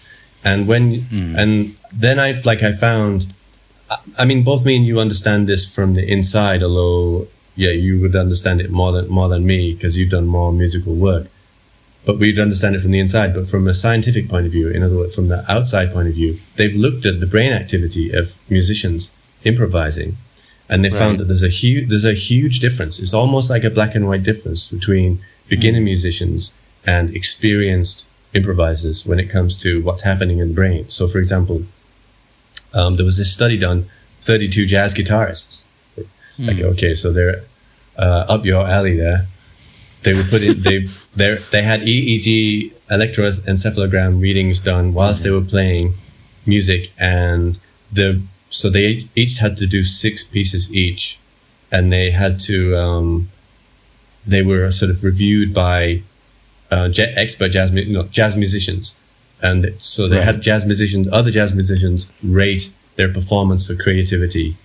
And 0.43 0.67
when 0.67 1.05
and 1.37 1.73
then 2.05 2.19
I 2.19 2.41
like 2.43 2.63
I 2.63 2.73
found 2.73 3.27
I 4.17 4.25
mean, 4.25 4.43
both 4.43 4.65
me 4.65 4.75
and 4.75 4.85
you 4.85 4.99
understand 4.99 5.47
this 5.47 5.65
from 5.67 5.93
the 5.93 6.03
inside, 6.15 6.63
although, 6.63 7.27
yeah, 7.55 7.71
you 7.71 7.99
would 8.01 8.15
understand 8.15 8.59
it 8.59 8.71
more 8.71 8.91
than 8.91 9.09
more 9.09 9.29
than 9.29 9.45
me 9.45 9.73
because 9.73 9.97
you've 9.97 10.09
done 10.09 10.25
more 10.25 10.51
musical 10.51 10.95
work. 10.95 11.27
But 12.05 12.19
we'd 12.19 12.37
understand 12.39 12.75
it 12.75 12.81
from 12.81 12.91
the 12.91 12.99
inside. 12.99 13.33
But 13.33 13.47
from 13.47 13.67
a 13.67 13.73
scientific 13.73 14.27
point 14.27 14.45
of 14.45 14.51
view, 14.51 14.67
in 14.69 14.83
other 14.83 14.97
words, 14.97 15.15
from 15.15 15.29
the 15.29 15.49
outside 15.49 15.93
point 15.93 16.09
of 16.09 16.15
view, 16.15 16.39
they've 16.57 16.75
looked 16.75 17.05
at 17.05 17.19
the 17.21 17.27
brain 17.27 17.53
activity 17.53 18.11
of 18.11 18.35
musicians 18.49 19.13
improvising, 19.45 20.17
and 20.69 20.83
they 20.83 20.89
Right. 20.89 20.99
found 20.99 21.19
that 21.19 21.25
there's 21.25 21.43
a 21.43 21.49
huge 21.49 21.89
there's 21.89 22.05
a 22.05 22.13
huge 22.13 22.59
difference. 22.59 22.99
It's 22.99 23.13
almost 23.13 23.49
like 23.49 23.63
a 23.63 23.69
black 23.69 23.95
and 23.95 24.07
white 24.07 24.23
difference 24.23 24.67
between 24.67 25.19
beginner 25.47 25.81
musicians 25.81 26.53
and 26.85 27.15
experienced 27.15 28.05
improvisers 28.33 29.05
when 29.05 29.19
it 29.19 29.29
comes 29.29 29.55
to 29.57 29.81
what's 29.81 30.01
happening 30.03 30.39
in 30.39 30.49
the 30.49 30.53
brain. 30.53 30.85
So, 30.89 31.07
for 31.07 31.19
example, 31.19 31.63
um, 32.73 32.95
there 32.97 33.05
was 33.05 33.17
this 33.17 33.31
study 33.31 33.57
done 33.57 33.85
32 34.21 34.65
jazz 34.65 34.93
guitarists 34.95 35.65
like 36.39 36.59
okay 36.61 36.95
so 36.95 37.11
they're 37.13 37.43
uh, 37.97 38.25
up 38.27 38.43
your 38.45 38.65
alley 38.65 38.97
there 38.97 39.27
they 40.01 40.13
would 40.15 40.27
put 40.29 40.41
in 40.41 40.63
they 40.63 40.87
they 41.15 41.37
they 41.51 41.61
had 41.61 41.81
eeg 41.81 42.71
electroencephalogram 42.89 44.21
readings 44.21 44.59
done 44.59 44.93
whilst 44.93 45.23
they 45.23 45.29
were 45.29 45.41
playing 45.41 45.93
music 46.45 46.91
and 46.99 47.57
the 47.91 48.21
so 48.49 48.69
they 48.69 49.07
each 49.15 49.37
had 49.39 49.57
to 49.57 49.65
do 49.65 49.83
six 49.83 50.23
pieces 50.23 50.71
each 50.73 51.19
and 51.71 51.91
they 51.91 52.11
had 52.11 52.39
to 52.39 52.75
um, 52.77 53.29
they 54.25 54.41
were 54.43 54.71
sort 54.71 54.91
of 54.91 55.03
reviewed 55.03 55.53
by 55.53 56.01
uh, 56.71 56.89
ja- 56.93 57.13
expert 57.15 57.49
jazz 57.49 57.71
mu- 57.71 57.85
no, 57.85 58.03
jazz 58.03 58.35
musicians. 58.35 58.95
And 59.41 59.73
so 59.79 60.07
they 60.07 60.17
Right. 60.17 60.25
had 60.25 60.41
jazz 60.41 60.65
musicians 60.65 61.07
other 61.11 61.31
jazz 61.31 61.53
musicians 61.53 62.07
rate 62.23 62.69
their 62.95 63.09
performance 63.09 63.65
for 63.65 63.75
creativity 63.75 64.55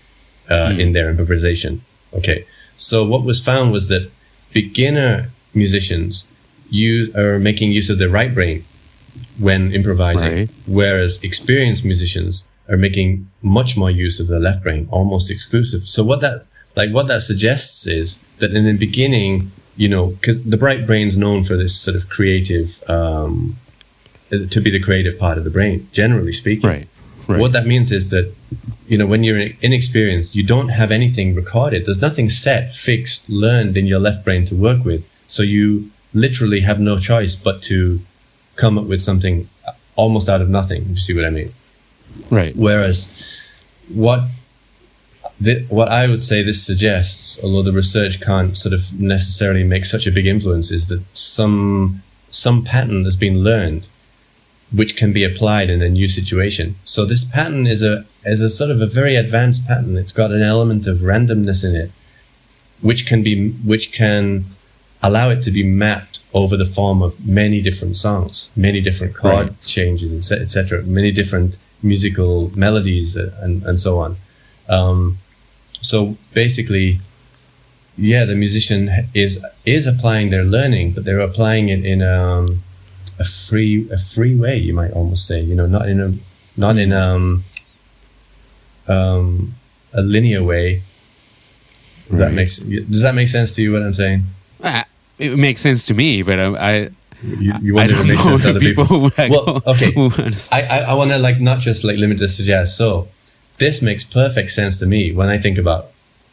uh, 0.49 0.75
in 0.79 0.93
their 0.93 1.11
improvisation. 1.11 1.81
Okay. 2.15 2.45
So 2.77 3.05
what 3.05 3.25
was 3.25 3.41
found 3.43 3.73
was 3.73 3.89
that 3.89 4.11
beginner 4.53 5.31
musicians 5.55 6.25
use 6.71 7.15
are 7.17 7.39
making 7.39 7.73
use 7.73 7.89
of 7.91 7.99
their 7.99 8.09
right 8.09 8.33
brain 8.35 8.65
when 9.39 9.73
improvising 9.73 10.33
Right. 10.35 10.49
whereas 10.67 11.19
experienced 11.23 11.85
musicians 11.85 12.49
are 12.69 12.77
making 12.77 13.29
much 13.43 13.77
more 13.77 13.91
use 13.91 14.21
of 14.21 14.27
the 14.29 14.39
left 14.39 14.63
brain 14.63 14.87
almost 14.91 15.31
exclusive 15.31 15.83
so 15.89 16.05
what 16.05 16.21
that 16.21 16.45
like 16.77 16.91
what 16.91 17.07
that 17.09 17.23
suggests 17.23 17.87
is 17.87 18.19
that 18.41 18.53
in 18.53 18.65
the 18.65 18.77
beginning 18.77 19.51
you 19.77 19.89
know 19.89 20.17
'cause 20.23 20.37
the 20.45 20.59
right 20.59 20.87
brain's 20.87 21.17
known 21.17 21.43
for 21.45 21.57
this 21.57 21.75
sort 21.75 21.97
of 21.97 22.09
creative 22.09 22.83
um, 22.89 23.57
to 24.51 24.61
be 24.61 24.71
the 24.71 24.81
creative 24.81 25.19
part 25.19 25.39
of 25.39 25.45
the 25.45 25.51
brain 25.51 25.87
generally 25.93 26.33
speaking 26.33 26.69
Right. 26.69 26.87
Right. 27.27 27.41
what 27.41 27.53
that 27.53 27.67
means 27.67 27.93
is 27.93 28.09
that, 28.09 28.33
you 28.89 28.97
know, 28.97 29.05
when 29.05 29.23
you're 29.23 29.49
inexperienced, 29.61 30.35
you 30.35 30.43
don't 30.43 30.71
have 30.71 30.91
anything 30.91 31.35
recorded. 31.35 31.85
There's 31.85 32.01
nothing 32.01 32.31
set, 32.31 32.75
fixed, 32.75 33.29
learned 33.29 33.77
in 33.77 33.87
your 33.87 33.99
left 33.99 34.25
brain 34.25 34.47
to 34.47 34.55
work 34.55 34.83
with. 34.83 35.07
So 35.27 35.43
you 35.43 35.91
literally 36.21 36.61
have 36.61 36.81
no 36.81 36.99
choice 36.99 37.35
but 37.35 37.63
to 37.63 38.01
come 38.57 38.79
up 38.79 38.85
with 38.85 39.01
something 39.01 39.49
almost 39.97 40.29
out 40.29 40.41
of 40.41 40.49
nothing. 40.49 40.83
If 40.83 40.89
you 40.89 40.97
see 40.97 41.15
what 41.15 41.25
I 41.25 41.31
mean? 41.31 41.53
right. 42.31 42.55
Whereas 42.57 42.99
what 43.89 44.25
the, 45.41 45.65
what 45.69 45.89
I 45.89 46.09
would 46.09 46.23
say 46.23 46.43
this 46.43 46.65
suggests, 46.65 47.43
although 47.43 47.63
the 47.63 47.73
research 47.73 48.21
can't 48.21 48.57
sort 48.57 48.73
of 48.73 48.99
necessarily 48.99 49.65
make 49.65 49.85
such 49.85 50.07
a 50.07 50.11
big 50.11 50.27
influence, 50.27 50.71
is 50.71 50.89
that 50.89 51.03
some 51.17 52.03
some 52.31 52.65
pattern 52.65 53.05
has 53.05 53.17
been 53.17 53.39
learned, 53.43 53.89
which 54.73 54.97
can 54.97 55.13
be 55.13 55.25
applied 55.25 55.71
in 55.71 55.81
a 55.81 55.89
new 55.89 56.09
situation. 56.09 56.77
So 56.85 57.05
this 57.05 57.25
pattern 57.25 57.67
is 57.67 57.83
a 57.83 58.05
is 58.25 58.41
a 58.41 58.51
sort 58.51 58.71
of 58.71 58.81
a 58.81 58.87
very 58.87 59.15
advanced 59.15 59.67
pattern. 59.67 59.97
It's 59.97 60.13
got 60.13 60.33
an 60.33 60.43
element 60.43 60.87
of 60.87 60.99
randomness 60.99 61.65
in 61.65 61.75
it, 61.75 61.91
which 62.81 63.07
can 63.07 63.23
be 63.23 63.51
which 63.51 63.93
can 63.93 64.47
allow 65.03 65.31
it 65.31 65.43
to 65.43 65.51
be 65.51 65.63
mapped 65.63 66.21
over 66.35 66.57
the 66.57 66.67
form 66.67 67.03
of 67.03 67.27
many 67.27 67.61
different 67.63 67.97
songs, 67.97 68.51
many 68.57 68.81
different 68.81 69.15
chord 69.15 69.49
Right. 69.49 69.63
changes, 69.63 70.13
etc., 70.13 70.43
etc., 70.45 70.83
many 70.83 71.11
different 71.13 71.57
musical 71.83 72.51
melodies, 72.55 73.17
uh, 73.17 73.31
and 73.41 73.63
and 73.65 73.79
so 73.81 73.99
on. 73.99 74.17
Um, 74.69 75.19
so 75.81 76.17
basically, 76.35 77.01
yeah, 77.97 78.25
the 78.25 78.35
musician 78.35 78.91
is 79.15 79.45
is 79.65 79.87
applying 79.87 80.31
their 80.31 80.45
learning, 80.45 80.93
but 80.93 81.05
they're 81.05 81.21
applying 81.21 81.69
it 81.69 81.85
in 81.85 82.03
um, 82.03 82.63
a 83.19 83.25
free 83.25 83.89
a 83.91 83.99
free 83.99 84.35
way. 84.35 84.57
You 84.59 84.75
might 84.75 84.93
almost 84.93 85.27
say, 85.27 85.41
you 85.41 85.55
know, 85.55 85.67
not 85.67 85.89
in 85.89 86.01
a 86.01 86.13
not 86.57 86.77
in 86.77 86.93
um, 86.93 87.45
um, 88.87 89.55
a 89.93 90.03
linear 90.03 90.43
way. 90.43 90.83
Does 92.11 92.19
that 92.21 92.27
Right. 92.27 92.35
makes 92.35 92.57
does 92.59 93.03
that 93.03 93.15
make 93.15 93.29
sense 93.29 93.53
to 93.53 93.63
you? 93.63 93.73
What 93.73 93.83
I'm 93.83 93.95
saying? 93.95 94.25
It 95.19 95.37
makes 95.39 95.61
sense 95.61 95.87
to 95.87 95.95
me, 95.95 96.23
but 96.23 96.39
I, 96.39 96.47
I, 96.47 96.91
You, 97.23 97.53
you 97.61 97.75
want 97.75 97.91
it 97.91 97.95
to 97.95 97.99
don't 97.99 98.09
make 98.09 98.19
know 98.19 98.37
sense 98.37 98.43
to 98.45 98.51
other 98.51 98.61
people, 98.61 99.11
people. 99.11 99.45
Well, 99.45 99.63
okay. 99.67 99.93
I, 100.53 100.63
I, 100.63 100.79
I 100.91 100.95
want 100.95 101.11
to 101.11 101.19
like 101.19 101.41
not 101.41 101.59
just 101.61 101.83
like 101.85 101.97
limit 101.99 102.19
this 102.19 102.37
to 102.37 102.43
jazz. 102.45 102.77
So 102.77 103.09
this 103.59 103.83
makes 103.83 104.05
perfect 104.05 104.51
sense 104.53 104.79
to 104.79 104.87
me 104.87 105.13
when 105.13 105.29
I 105.29 105.39
think 105.39 105.59
about 105.59 105.87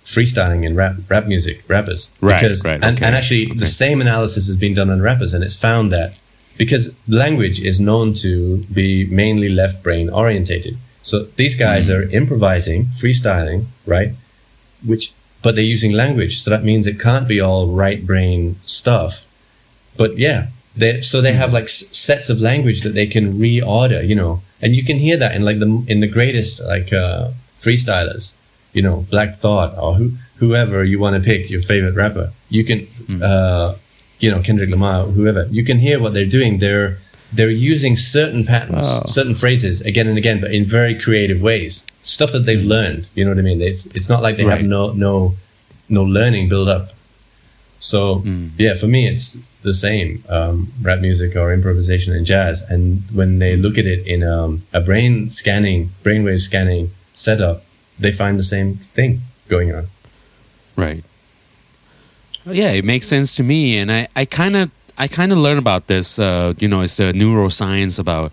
freestyling 0.03 0.63
in 0.63 0.75
rap 0.75 0.95
rap 1.09 1.25
music, 1.25 1.63
rappers. 1.67 2.11
Right, 2.21 2.39
because, 2.39 2.63
right, 2.63 2.75
and, 2.83 2.97
okay, 2.97 3.05
and 3.05 3.15
actually 3.15 3.45
okay. 3.47 3.59
the 3.59 3.65
same 3.67 4.01
analysis 4.01 4.45
has 4.47 4.57
been 4.57 4.75
done 4.75 4.89
on 4.91 5.01
rappers 5.01 5.33
and 5.33 5.43
it's 5.43 5.59
found 5.59 5.91
that 5.91 6.13
because 6.57 6.95
language 7.07 7.59
is 7.59 7.79
known 7.79 8.13
to 8.13 8.57
be 8.71 9.05
mainly 9.05 9.49
left 9.49 9.81
brain 9.83 10.09
orientated. 10.09 10.77
So 11.01 11.23
these 11.35 11.55
guys 11.55 11.89
Mm-hmm. 11.89 12.09
are 12.09 12.11
improvising, 12.11 12.85
freestyling, 12.85 13.65
right? 13.87 14.13
Which 14.85 15.11
but 15.45 15.53
they're 15.55 15.73
using 15.75 15.91
language. 15.91 16.41
So 16.41 16.49
that 16.49 16.63
means 16.63 16.87
it 16.87 16.99
can't 16.99 17.27
be 17.27 17.39
all 17.39 17.67
right 17.67 18.03
brain 18.03 18.55
stuff. 18.65 19.27
But 19.95 20.17
yeah, 20.17 20.47
they 20.75 21.01
so 21.01 21.21
they 21.21 21.33
have 21.33 21.53
like 21.53 21.69
sets 21.69 22.29
of 22.31 22.41
language 22.41 22.81
that 22.81 22.95
they 22.95 23.05
can 23.05 23.35
reorder, 23.35 24.01
you 24.05 24.15
know, 24.15 24.41
and 24.59 24.75
you 24.75 24.83
can 24.83 24.97
hear 24.97 25.17
that 25.17 25.35
in 25.35 25.45
like 25.45 25.59
the 25.59 25.85
in 25.87 25.99
the 25.99 26.07
greatest 26.07 26.61
like 26.61 26.91
uh, 26.91 27.29
freestylers, 27.59 28.33
you 28.73 28.81
know, 28.81 29.05
Black 29.11 29.35
Thought 29.35 29.77
or 29.77 29.93
who 29.93 30.13
whoever 30.37 30.83
you 30.83 30.97
want 30.97 31.15
to 31.15 31.21
pick 31.21 31.51
your 31.51 31.61
favorite 31.61 31.93
rapper. 31.93 32.31
You 32.49 32.63
can, 32.65 32.87
uh, 33.21 33.75
you 34.19 34.31
know, 34.31 34.41
Kendrick 34.41 34.71
Lamar, 34.71 35.03
whoever. 35.05 35.45
You 35.51 35.63
can 35.63 35.77
hear 35.77 35.99
what 36.01 36.15
they're 36.15 36.33
doing. 36.37 36.57
They're 36.57 36.97
they're 37.33 37.49
using 37.49 37.95
certain 37.97 38.45
patterns, 38.45 38.87
Wow. 38.87 39.03
certain 39.07 39.35
phrases 39.35 39.81
again 39.81 40.07
and 40.07 40.17
again, 40.17 40.39
but 40.41 40.51
in 40.53 40.63
very 40.65 40.95
creative 40.95 41.41
ways. 41.41 41.85
Stuff 42.01 42.31
that 42.33 42.45
they've 42.45 42.63
learned. 42.63 43.07
You 43.15 43.25
know 43.25 43.31
what 43.31 43.39
I 43.39 43.41
mean? 43.41 43.61
It's 43.61 43.87
it's 43.87 44.09
not 44.09 44.21
like 44.21 44.37
they 44.37 44.43
have 44.45 44.61
no 44.63 44.91
no 44.93 45.33
no 45.89 46.03
learning 46.03 46.49
build 46.49 46.69
up. 46.69 46.91
So 47.79 48.23
yeah, 48.57 48.75
for 48.75 48.87
me, 48.87 49.07
it's 49.07 49.41
the 49.61 49.73
same 49.73 50.23
um, 50.29 50.71
rap 50.81 50.99
music 50.99 51.35
or 51.35 51.51
improvisation 51.51 52.13
and 52.13 52.25
jazz. 52.25 52.61
And 52.69 53.03
when 53.11 53.39
they 53.39 53.55
look 53.55 53.77
at 53.79 53.85
it 53.85 54.05
in 54.05 54.23
um, 54.23 54.61
a 54.73 54.79
brain 54.79 55.27
scanning, 55.29 55.89
brainwave 56.03 56.41
scanning 56.41 56.91
setup, 57.15 57.63
they 57.99 58.11
find 58.11 58.37
the 58.37 58.43
same 58.43 58.75
thing 58.75 59.21
going 59.47 59.73
on. 59.73 59.87
Right. 60.75 61.03
Yeah, 62.45 62.71
it 62.71 62.85
makes 62.85 63.07
sense 63.07 63.35
to 63.37 63.43
me, 63.43 63.77
and 63.77 63.91
I, 63.91 64.07
I 64.15 64.25
kind 64.25 64.55
of, 64.55 64.69
I 64.97 65.07
kind 65.07 65.31
of 65.31 65.37
learned 65.37 65.59
about 65.59 65.87
this. 65.87 66.19
Uh, 66.19 66.53
you 66.59 66.67
know, 66.67 66.81
it's 66.81 66.97
the 66.97 67.11
neuroscience 67.13 67.99
about, 67.99 68.31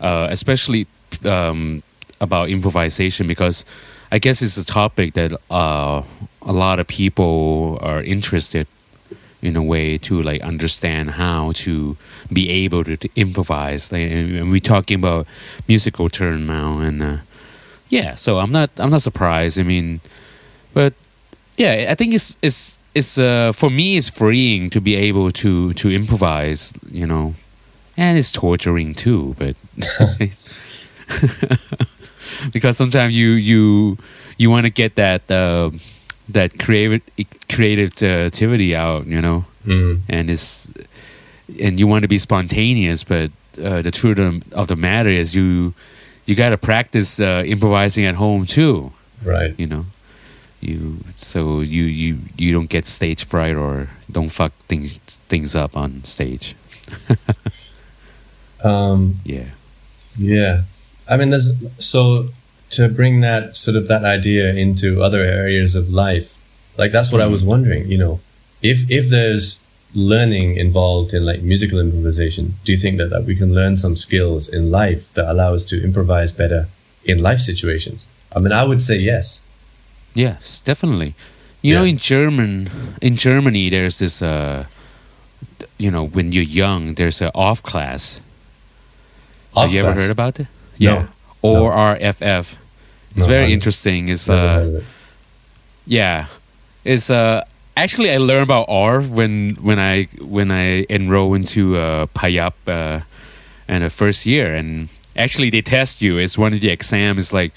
uh, 0.00 0.28
especially 0.30 0.86
um, 1.24 1.82
about 2.20 2.50
improvisation, 2.50 3.26
because 3.26 3.64
I 4.10 4.18
guess 4.18 4.42
it's 4.42 4.56
a 4.58 4.64
topic 4.64 5.14
that 5.14 5.32
uh, 5.50 6.02
a 6.42 6.52
lot 6.52 6.78
of 6.78 6.86
people 6.86 7.78
are 7.80 8.02
interested 8.02 8.66
in 9.40 9.56
a 9.56 9.62
way 9.62 9.98
to 9.98 10.22
like 10.22 10.40
understand 10.42 11.12
how 11.12 11.52
to 11.52 11.96
be 12.32 12.48
able 12.50 12.84
to, 12.84 12.96
to 12.96 13.08
improvise. 13.16 13.90
And 13.92 14.50
we're 14.50 14.60
talking 14.60 14.98
about 14.98 15.26
musical 15.66 16.08
turn 16.08 16.46
now, 16.46 16.78
and 16.78 17.02
uh, 17.02 17.16
yeah, 17.88 18.14
so 18.14 18.38
I'm 18.38 18.52
not, 18.52 18.70
I'm 18.78 18.90
not 18.90 19.02
surprised. 19.02 19.58
I 19.58 19.62
mean, 19.62 20.00
but 20.74 20.92
yeah, 21.56 21.86
I 21.88 21.94
think 21.94 22.14
it's 22.14 22.38
it's 22.42 22.81
it's 22.94 23.18
uh 23.18 23.52
for 23.52 23.70
me 23.70 23.96
it's 23.96 24.08
freeing 24.10 24.68
to 24.70 24.80
be 24.80 24.94
able 24.94 25.30
to 25.30 25.72
to 25.74 25.90
improvise 25.90 26.72
you 26.90 27.06
know 27.06 27.34
and 27.96 28.18
it's 28.18 28.32
torturing 28.32 28.94
too 28.94 29.34
but 29.38 29.56
because 32.52 32.76
sometimes 32.76 33.14
you 33.16 33.30
you 33.30 33.96
you 34.38 34.50
want 34.50 34.66
to 34.66 34.72
get 34.72 34.94
that 34.96 35.30
uh, 35.30 35.70
that 36.28 36.58
creative 36.58 37.00
creativity 37.48 38.74
out 38.76 39.06
you 39.06 39.20
know 39.20 39.44
Mm. 39.64 40.00
and 40.08 40.28
it's 40.28 40.72
and 41.60 41.78
you 41.78 41.86
want 41.86 42.02
to 42.02 42.08
be 42.08 42.18
spontaneous 42.18 43.04
but 43.04 43.30
uh, 43.62 43.80
the 43.80 43.92
truth 43.92 44.18
of, 44.18 44.42
of 44.52 44.66
the 44.66 44.74
matter 44.74 45.08
is 45.08 45.36
you 45.36 45.72
you 46.26 46.34
got 46.34 46.48
to 46.48 46.58
practice 46.58 47.20
uh, 47.20 47.44
improvising 47.46 48.04
at 48.04 48.16
home 48.16 48.44
too 48.44 48.90
Right. 49.24 49.54
you 49.56 49.68
know 49.68 49.84
you 50.62 50.98
so 51.16 51.60
you 51.60 51.84
you 51.84 52.18
you 52.36 52.52
don't 52.52 52.70
get 52.70 52.86
stage 52.86 53.24
fright 53.24 53.56
or 53.56 53.88
don't 54.10 54.30
fuck 54.30 54.52
things 54.68 54.94
things 55.28 55.56
up 55.56 55.76
on 55.76 56.04
stage 56.04 56.54
Um, 58.64 59.16
yeah 59.24 59.46
yeah. 60.16 60.62
I 61.08 61.16
mean, 61.16 61.30
there's 61.30 61.52
so 61.78 62.28
to 62.70 62.88
bring 62.88 63.20
that 63.20 63.56
sort 63.56 63.76
of 63.76 63.88
that 63.88 64.04
idea 64.04 64.54
into 64.54 65.02
other 65.02 65.20
areas 65.20 65.74
of 65.74 65.90
life. 65.90 66.38
Like 66.76 66.92
that's 66.92 67.12
what 67.12 67.20
I 67.20 67.26
was 67.26 67.44
wondering. 67.44 67.88
You 67.88 67.98
know, 67.98 68.20
if 68.62 68.90
if 68.90 69.08
there's 69.10 69.64
learning 69.94 70.56
involved 70.56 71.12
in 71.12 71.24
like 71.24 71.42
musical 71.42 71.78
improvisation, 71.78 72.54
do 72.64 72.72
you 72.72 72.78
think 72.78 72.96
that, 72.98 73.10
that 73.10 73.24
we 73.24 73.36
can 73.36 73.54
learn 73.54 73.76
some 73.76 73.94
skills 73.94 74.48
in 74.48 74.70
life 74.70 75.12
that 75.14 75.30
allow 75.30 75.54
us 75.54 75.64
to 75.66 75.82
improvise 75.82 76.32
better 76.32 76.68
in 77.04 77.22
life 77.22 77.40
situations? 77.40 78.08
I 78.34 78.38
mean, 78.38 78.52
I 78.52 78.64
would 78.64 78.80
say 78.80 78.96
yes. 78.96 79.41
Yes 80.14 80.60
definitely. 80.60 81.14
You 81.62 81.74
know 81.74 81.84
in 81.84 81.96
german 81.96 82.70
in 83.00 83.16
germany 83.16 83.70
there's 83.70 83.98
this 83.98 84.20
uh 84.22 84.66
you 85.78 85.90
know 85.90 86.04
when 86.04 86.32
you're 86.32 86.42
young 86.42 86.94
there's 86.94 87.20
a 87.22 87.30
Orff 87.34 87.62
class. 87.62 88.20
Orff 89.54 89.62
have 89.62 89.72
you 89.74 89.80
ever 89.84 89.92
heard 90.00 90.10
about 90.10 90.40
it? 90.40 90.46
No. 90.78 90.94
yeah. 90.94 91.06
Or 91.42 91.70
rff 91.72 92.56
it's 93.14 93.26
No, 93.26 93.26
very 93.26 93.52
interesting. 93.52 94.08
It's 94.08 94.28
uh 94.28 94.78
it. 94.78 94.84
Yeah, 95.86 96.26
it's 96.84 97.10
uh 97.10 97.44
actually 97.76 98.10
I 98.10 98.18
learned 98.18 98.44
about 98.44 98.66
R 98.68 99.00
when 99.02 99.56
when 99.60 99.78
I 99.78 100.04
when 100.20 100.50
I 100.50 100.86
enroll 100.88 101.34
into 101.34 101.76
uh, 101.76 102.06
Payap 102.14 102.54
uh, 102.66 103.00
in 103.68 103.82
the 103.82 103.90
first 103.90 104.26
year, 104.26 104.54
and 104.54 104.88
actually 105.16 105.50
they 105.50 105.62
test 105.62 106.00
you. 106.02 106.18
It's 106.18 106.38
one 106.38 106.52
of 106.52 106.60
the 106.60 106.70
exams. 106.70 107.18
It's 107.18 107.32
Like 107.32 107.52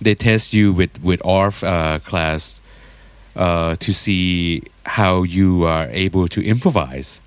they 0.00 0.14
test 0.14 0.52
you 0.52 0.72
with 0.72 1.02
with 1.02 1.20
R 1.24 1.52
uh, 1.62 1.98
class 2.00 2.60
uh, 3.36 3.74
to 3.76 3.92
see 3.92 4.62
how 4.86 5.22
you 5.22 5.64
are 5.64 5.88
able 5.90 6.26
to 6.28 6.40
improvise, 6.44 7.20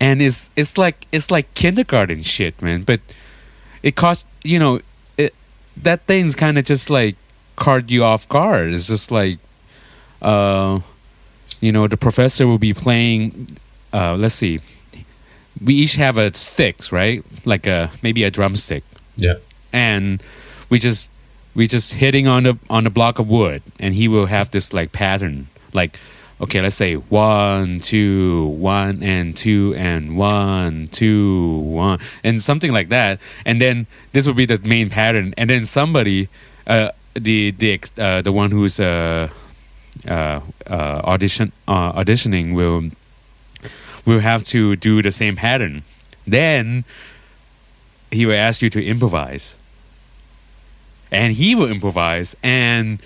and 0.00 0.20
it's 0.22 0.50
it's 0.56 0.76
like 0.76 1.06
it's 1.12 1.30
like 1.30 1.52
kindergarten 1.54 2.22
shit, 2.22 2.60
man. 2.62 2.82
But 2.82 3.00
it 3.82 3.96
cost 3.96 4.26
you 4.44 4.58
know 4.58 4.80
it, 5.16 5.34
that 5.82 6.06
thing's 6.06 6.34
kind 6.34 6.58
of 6.58 6.64
just 6.64 6.90
like 6.90 7.16
caught 7.56 7.90
you 7.90 8.04
off 8.04 8.28
guard. 8.28 8.72
It's 8.72 8.86
just 8.88 9.10
like 9.10 9.38
uh, 10.22 10.80
you 11.60 11.72
know, 11.72 11.86
the 11.86 11.96
professor 11.96 12.46
will 12.46 12.58
be 12.58 12.74
playing. 12.74 13.56
Uh, 13.92 14.16
let's 14.16 14.34
see, 14.34 14.60
we 15.64 15.74
each 15.74 15.96
have 15.96 16.16
a 16.16 16.32
sticks, 16.34 16.92
right? 16.92 17.22
Like 17.44 17.66
a 17.66 17.90
maybe 18.02 18.24
a 18.24 18.30
drumstick, 18.30 18.84
Yeah. 19.16 19.34
and 19.72 20.22
we 20.68 20.78
just 20.78 21.10
we 21.54 21.66
just 21.66 21.94
hitting 21.94 22.26
on 22.26 22.44
the 22.44 22.58
on 22.68 22.84
the 22.84 22.90
block 22.90 23.18
of 23.18 23.28
wood, 23.28 23.62
and 23.78 23.94
he 23.94 24.08
will 24.08 24.26
have 24.26 24.50
this 24.50 24.72
like 24.72 24.92
pattern, 24.92 25.48
like 25.72 25.98
okay, 26.40 26.60
let's 26.62 26.76
say 26.76 26.94
one, 26.94 27.80
two, 27.80 28.46
one, 28.46 29.02
and 29.02 29.36
two, 29.36 29.74
and 29.76 30.16
one, 30.16 30.88
two, 30.88 31.58
one, 31.58 31.98
and 32.24 32.42
something 32.42 32.72
like 32.72 32.88
that, 32.88 33.18
and 33.44 33.60
then 33.60 33.86
this 34.12 34.26
will 34.26 34.34
be 34.34 34.46
the 34.46 34.58
main 34.58 34.88
pattern, 34.88 35.34
and 35.36 35.50
then 35.50 35.64
somebody, 35.64 36.28
uh, 36.66 36.90
the 37.14 37.50
the 37.52 37.80
uh, 37.98 38.22
the 38.22 38.32
one 38.32 38.50
who's 38.50 38.80
uh 38.80 39.28
uh, 40.08 40.40
uh, 40.66 41.00
audition 41.04 41.52
uh, 41.68 41.92
auditioning 41.92 42.54
will 42.54 42.90
will 44.06 44.20
have 44.20 44.42
to 44.42 44.76
do 44.76 45.02
the 45.02 45.10
same 45.10 45.36
pattern. 45.36 45.82
Then 46.26 46.84
he 48.10 48.24
will 48.24 48.36
ask 48.36 48.62
you 48.62 48.70
to 48.70 48.84
improvise, 48.84 49.56
and 51.10 51.32
he 51.32 51.54
will 51.54 51.70
improvise, 51.70 52.36
and 52.42 53.00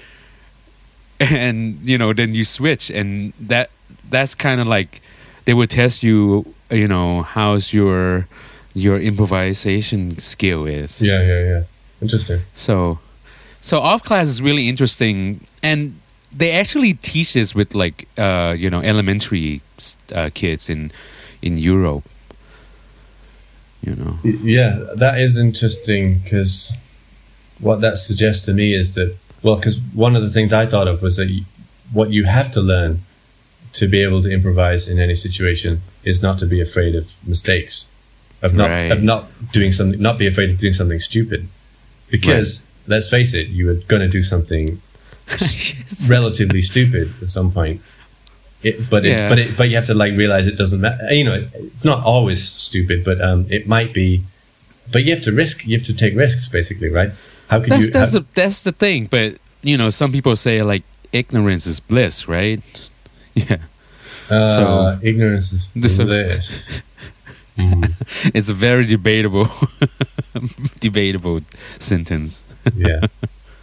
and 1.21 1.79
you 1.83 1.99
know 1.99 2.13
then 2.13 2.35
you 2.35 2.45
switch, 2.45 2.91
and 2.91 3.33
that 3.41 3.71
that's 4.09 4.35
kind 4.35 4.61
of 4.61 4.67
like 4.67 5.01
they 5.45 5.55
will 5.55 5.67
test 5.67 6.03
you. 6.03 6.55
You 6.71 6.89
know 6.89 7.23
how's 7.23 7.73
your 7.73 8.27
your 8.75 9.01
improvisation 9.01 10.19
skill 10.19 10.67
is. 10.67 11.01
Yeah. 11.01 11.23
Yeah. 11.23 11.41
Yeah. 11.41 11.63
Interesting. 12.03 12.41
So, 12.55 12.99
so 13.61 13.81
Orff 13.81 14.03
class 14.03 14.29
is 14.29 14.43
really 14.43 14.69
interesting, 14.69 15.47
and 15.63 15.99
they 16.37 16.51
actually 16.51 16.95
teach 16.95 17.33
this 17.33 17.55
with 17.55 17.75
like 17.75 18.09
uh, 18.19 18.55
you 18.59 18.69
know 18.69 18.81
elementary 18.81 19.63
uh, 20.13 20.31
kids 20.35 20.69
in 20.69 20.91
in 21.41 21.57
Europe. 21.57 22.05
You 23.83 23.95
know, 23.97 24.19
Yeah, 24.25 24.79
that 24.97 25.21
is 25.21 25.37
interesting 25.37 26.21
because 26.21 26.73
what 27.61 27.81
that 27.81 27.99
suggests 27.99 28.45
to 28.47 28.53
me 28.53 28.75
is 28.75 28.95
that, 28.95 29.17
well, 29.43 29.57
because 29.57 29.81
one 29.93 30.17
of 30.17 30.23
the 30.23 30.31
things 30.31 30.53
I 30.53 30.67
thought 30.67 30.89
of 30.89 31.03
was 31.03 31.17
that 31.17 31.29
what 31.93 32.11
you 32.11 32.25
have 32.25 32.51
to 32.53 32.61
learn 32.61 33.01
to 33.75 33.89
be 33.89 34.03
able 34.03 34.23
to 34.23 34.31
improvise 34.31 34.89
in 34.89 34.99
any 34.99 35.15
situation 35.15 35.81
is 36.05 36.23
not 36.23 36.39
to 36.39 36.47
be 36.47 36.61
afraid 36.61 36.95
of 36.95 37.13
mistakes, 37.27 37.87
of 38.43 38.55
not 38.55 38.71
Right. 38.71 38.93
of 38.93 39.03
not 39.03 39.27
doing 39.53 39.73
something, 39.73 40.01
not 40.01 40.19
be 40.19 40.27
afraid 40.27 40.51
of 40.51 40.59
doing 40.59 40.73
something 40.75 41.01
stupid, 41.01 41.49
because 42.11 42.69
let's 42.87 43.09
face 43.09 43.35
it, 43.35 43.49
you 43.49 43.69
are 43.71 43.75
going 43.75 44.03
to 44.03 44.09
do 44.09 44.23
something 44.23 44.81
relatively 46.09 46.63
stupid 46.63 47.13
at 47.23 47.29
some 47.29 47.51
point. 47.51 47.81
It, 48.63 48.89
but 48.89 49.05
it, 49.05 49.11
Yeah. 49.11 49.29
but 49.29 49.39
it, 49.39 49.57
but 49.57 49.69
you 49.69 49.77
have 49.77 49.87
to 49.87 49.95
like 49.95 50.13
realize 50.17 50.47
it 50.47 50.57
doesn't 50.57 50.81
matter. 50.81 51.13
You 51.13 51.25
know, 51.25 51.35
it, 51.35 51.49
it's 51.55 51.85
not 51.85 52.03
always 52.05 52.43
stupid, 52.43 53.05
but 53.05 53.21
um, 53.21 53.47
it 53.51 53.67
might 53.69 53.93
be. 53.93 54.23
But 54.93 55.05
you 55.05 55.15
have 55.15 55.23
to 55.25 55.33
risk. 55.33 55.67
You 55.67 55.77
have 55.77 55.87
to 55.87 55.95
take 55.95 56.15
risks, 56.15 56.49
basically, 56.49 56.89
right? 56.91 57.11
How 57.55 57.61
can 57.61 57.71
that's 57.71 57.85
you? 57.87 57.91
that's 57.91 58.13
how- 58.13 58.19
the 58.21 58.25
that's 58.35 58.63
the 58.63 58.73
thing. 58.73 59.07
But 59.07 59.39
you 59.63 59.77
know, 59.79 59.91
some 59.91 60.11
people 60.13 60.35
say 60.37 60.63
like 60.63 60.83
ignorance 61.13 61.67
is 61.67 61.81
bliss, 61.81 62.27
right? 62.29 62.61
Yeah, 63.35 63.59
uh, 64.31 64.55
so- 64.57 64.99
ignorance 65.03 65.53
is 65.53 65.67
bliss. 65.75 66.83
it's 68.37 68.49
a 68.49 68.55
very 68.55 68.85
debatable 68.87 69.49
debatable 70.81 71.41
sentence. 71.79 72.45
yeah, 72.77 73.01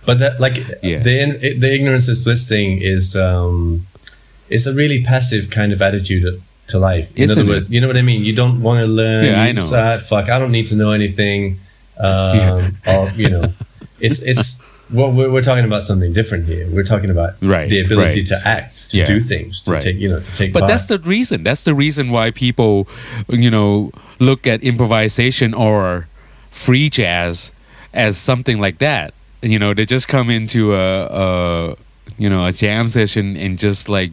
but 0.06 0.20
that 0.20 0.40
like 0.40 0.58
Yeah. 0.84 1.00
the 1.00 1.56
the 1.58 1.70
ignorance 1.74 2.08
is 2.08 2.20
bliss 2.24 2.48
thing 2.48 2.82
is 2.82 3.16
um, 3.16 3.86
it's 4.50 4.66
a 4.66 4.74
really 4.74 5.04
passive 5.04 5.50
kind 5.50 5.72
of 5.74 5.82
attitude 5.82 6.42
to 6.68 6.80
life. 6.80 7.08
In 7.16 7.24
Isn't 7.24 7.40
other 7.40 7.48
it? 7.48 7.54
words, 7.54 7.70
you 7.70 7.82
know 7.82 7.88
what 7.88 7.98
I 7.98 8.02
mean. 8.02 8.24
You 8.24 8.34
don't 8.36 8.62
want 8.62 8.80
to 8.80 8.88
learn. 8.88 9.26
Yeah, 9.26 9.42
I 9.42 9.52
know. 9.52 9.68
Ah, 9.74 10.00
fuck, 10.00 10.30
I 10.30 10.40
don't 10.40 10.52
need 10.52 10.68
to 10.68 10.76
know 10.76 10.92
anything. 10.92 11.60
Um, 12.00 12.38
Yeah. 12.38 12.72
Or 12.88 13.10
you 13.16 13.30
know, 13.30 13.54
it's 14.02 14.22
it's. 14.22 14.62
Well, 14.94 15.10
we're, 15.10 15.32
we're 15.32 15.42
talking 15.42 15.64
about 15.64 15.84
something 15.84 16.12
different 16.12 16.48
here. 16.48 16.68
We're 16.70 16.84
talking 16.84 17.10
about 17.10 17.36
Right, 17.42 17.70
the 17.70 17.80
ability 17.80 18.20
right. 18.22 18.28
to 18.28 18.42
act, 18.46 18.92
to 18.92 18.98
Yeah, 18.98 19.06
do 19.06 19.22
things, 19.22 19.62
to 19.62 19.72
right. 19.72 19.82
take 19.82 19.96
you 19.96 20.10
know, 20.10 20.20
to 20.20 20.32
take 20.34 20.52
But 20.52 20.62
part. 20.62 20.70
that's 20.70 20.88
the 20.88 21.00
reason. 21.00 21.44
That's 21.44 21.64
the 21.64 21.74
reason 21.74 22.12
why 22.12 22.32
people, 22.32 22.90
you 23.30 23.50
know, 23.50 23.92
look 24.20 24.46
at 24.46 24.62
improvisation 24.64 25.54
or 25.54 26.08
free 26.50 26.90
jazz 26.90 27.54
as 27.94 28.18
something 28.18 28.60
like 28.60 28.80
that. 28.80 29.14
You 29.42 29.60
know, 29.60 29.74
they 29.74 29.86
just 29.86 30.10
come 30.10 30.30
into 30.30 30.76
a, 30.76 31.06
a 31.06 31.76
you 32.18 32.30
know, 32.30 32.46
a 32.46 32.52
jam 32.52 32.90
session 32.90 33.38
and 33.38 33.58
just 33.58 33.88
like, 33.88 34.12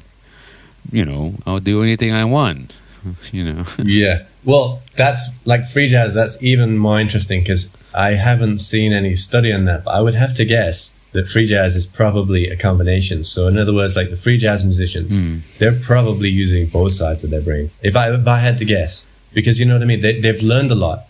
you 0.93 1.05
know, 1.05 1.35
I'll 1.45 1.59
do 1.59 1.83
anything 1.83 2.13
I 2.13 2.25
want. 2.25 2.75
You 3.33 3.53
know, 3.53 3.65
Yeah. 3.83 4.27
Well, 4.45 4.81
that's 4.97 5.31
like 5.45 5.67
free 5.67 5.89
jazz. 5.89 6.15
That's 6.15 6.41
even 6.43 6.79
more 6.79 7.01
interesting 7.01 7.41
because 7.43 7.75
I 7.95 8.13
haven't 8.13 8.59
seen 8.61 8.93
any 8.93 9.17
study 9.17 9.53
on 9.53 9.65
that. 9.65 9.85
But 9.85 9.93
I 9.93 10.01
would 10.01 10.15
have 10.15 10.35
to 10.35 10.45
guess 10.45 10.95
that 11.13 11.29
free 11.29 11.47
jazz 11.47 11.75
is 11.75 11.87
probably 11.87 12.49
a 12.49 12.57
combination. 12.57 13.25
So, 13.25 13.49
in 13.49 13.59
other 13.59 13.75
words, 13.75 13.97
like 13.97 14.11
the 14.11 14.17
free 14.17 14.39
jazz 14.39 14.63
musicians, 14.65 15.19
hmm. 15.19 15.39
they're 15.59 15.79
probably 15.79 16.29
using 16.29 16.67
both 16.67 16.93
sides 16.93 17.25
of 17.25 17.31
their 17.31 17.41
brains. 17.41 17.79
If 17.83 17.97
I 17.97 18.13
if 18.15 18.27
I 18.27 18.37
had 18.37 18.59
to 18.59 18.65
guess, 18.65 19.07
because 19.33 19.59
you 19.59 19.67
know 19.67 19.75
what 19.75 19.83
I 19.83 19.87
mean, 19.87 20.01
they, 20.01 20.21
they've 20.21 20.43
learned 20.43 20.71
a 20.71 20.75
lot, 20.75 21.05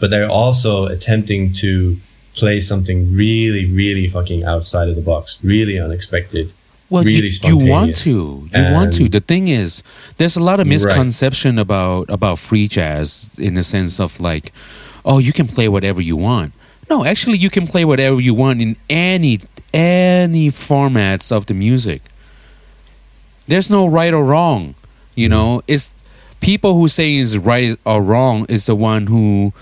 but 0.00 0.10
they're 0.10 0.28
also 0.28 0.86
attempting 0.86 1.52
to 1.54 1.96
play 2.34 2.60
something 2.60 3.12
really, 3.12 3.66
really 3.66 4.06
fucking 4.06 4.44
outside 4.44 4.88
of 4.88 4.96
the 4.96 5.02
box, 5.02 5.38
really 5.42 5.78
unexpected. 5.78 6.52
well, 6.90 7.04
really 7.04 7.28
you, 7.28 7.58
you 7.58 7.70
want 7.70 7.96
to, 7.96 8.48
you 8.54 8.72
want 8.72 8.94
to. 8.94 9.08
The 9.08 9.20
thing 9.20 9.48
is, 9.48 9.82
there's 10.18 10.36
a 10.36 10.42
lot 10.42 10.60
of 10.60 10.66
Right. 10.66 10.74
misconception 10.74 11.58
about 11.58 12.08
about 12.10 12.38
free 12.38 12.68
jazz 12.68 13.30
in 13.38 13.54
the 13.54 13.62
sense 13.62 13.98
of 14.00 14.20
like, 14.20 14.52
oh, 15.08 15.18
you 15.18 15.32
can 15.32 15.48
play 15.48 15.66
whatever 15.68 16.00
you 16.00 16.16
want. 16.16 16.52
No, 16.90 17.04
actually, 17.04 17.38
you 17.38 17.50
can 17.50 17.66
play 17.66 17.84
whatever 17.84 18.20
you 18.20 18.34
want 18.34 18.60
in 18.60 18.76
any 18.88 19.40
any 19.74 20.50
formats 20.50 21.32
of 21.32 21.46
the 21.46 21.54
music. 21.54 22.02
there's 23.48 23.70
no 23.70 23.86
right 23.86 24.12
or 24.12 24.22
wrong. 24.22 24.74
You 25.14 25.28
know, 25.28 25.62
it's 25.66 25.90
people 26.40 26.74
who 26.76 26.86
say 26.86 27.16
is 27.16 27.36
right 27.38 27.76
or 27.84 28.02
wrong 28.02 28.46
is 28.48 28.66
the 28.66 28.76
one 28.76 29.06
who 29.08 29.52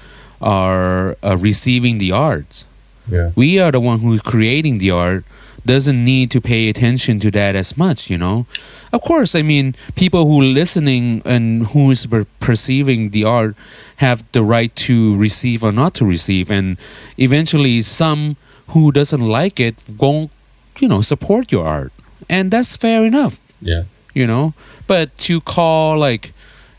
are 0.41 1.17
uh, 1.23 1.37
receiving 1.39 1.99
the 1.99 2.13
arts. 2.13 2.67
Yeah. 3.09 3.31
We 3.37 3.59
are 3.61 3.71
the 3.71 3.81
one 3.81 4.01
who's 4.01 4.21
creating 4.21 4.79
the 4.79 4.91
art. 4.91 5.25
Doesn't 5.67 6.05
need 6.05 6.31
to 6.31 6.41
pay 6.41 6.69
attention 6.71 7.19
to 7.21 7.31
that 7.33 7.55
as 7.57 7.77
much, 7.77 8.09
you 8.09 8.17
know. 8.17 8.47
Of 8.93 9.03
course, 9.03 9.35
I 9.35 9.43
mean, 9.43 9.75
people 9.97 10.27
who 10.27 10.41
listening 10.41 11.23
and 11.25 11.67
who 11.73 11.91
is 11.91 12.07
per- 12.07 12.25
perceiving 12.41 13.11
the 13.11 13.25
art 13.25 13.57
have 13.97 14.23
the 14.33 14.43
right 14.43 14.73
to 14.87 15.17
receive 15.19 15.65
or 15.65 15.73
not 15.73 15.93
to 15.95 16.05
receive, 16.07 16.51
and 16.51 16.77
eventually, 17.19 17.83
some 17.83 18.37
who 18.69 18.93
doesn't 18.93 19.21
like 19.21 19.59
it 19.61 19.75
won't, 19.99 20.31
you 20.79 20.89
know, 20.89 21.01
support 21.03 21.51
your 21.53 21.67
art, 21.67 21.93
and 22.31 22.51
that's 22.51 22.77
fair 22.77 23.05
enough 23.05 23.39
Yeah. 23.61 23.85
you 24.15 24.27
know 24.27 24.53
but 24.87 25.17
to 25.27 25.41
call 25.41 25.99
like 25.99 26.33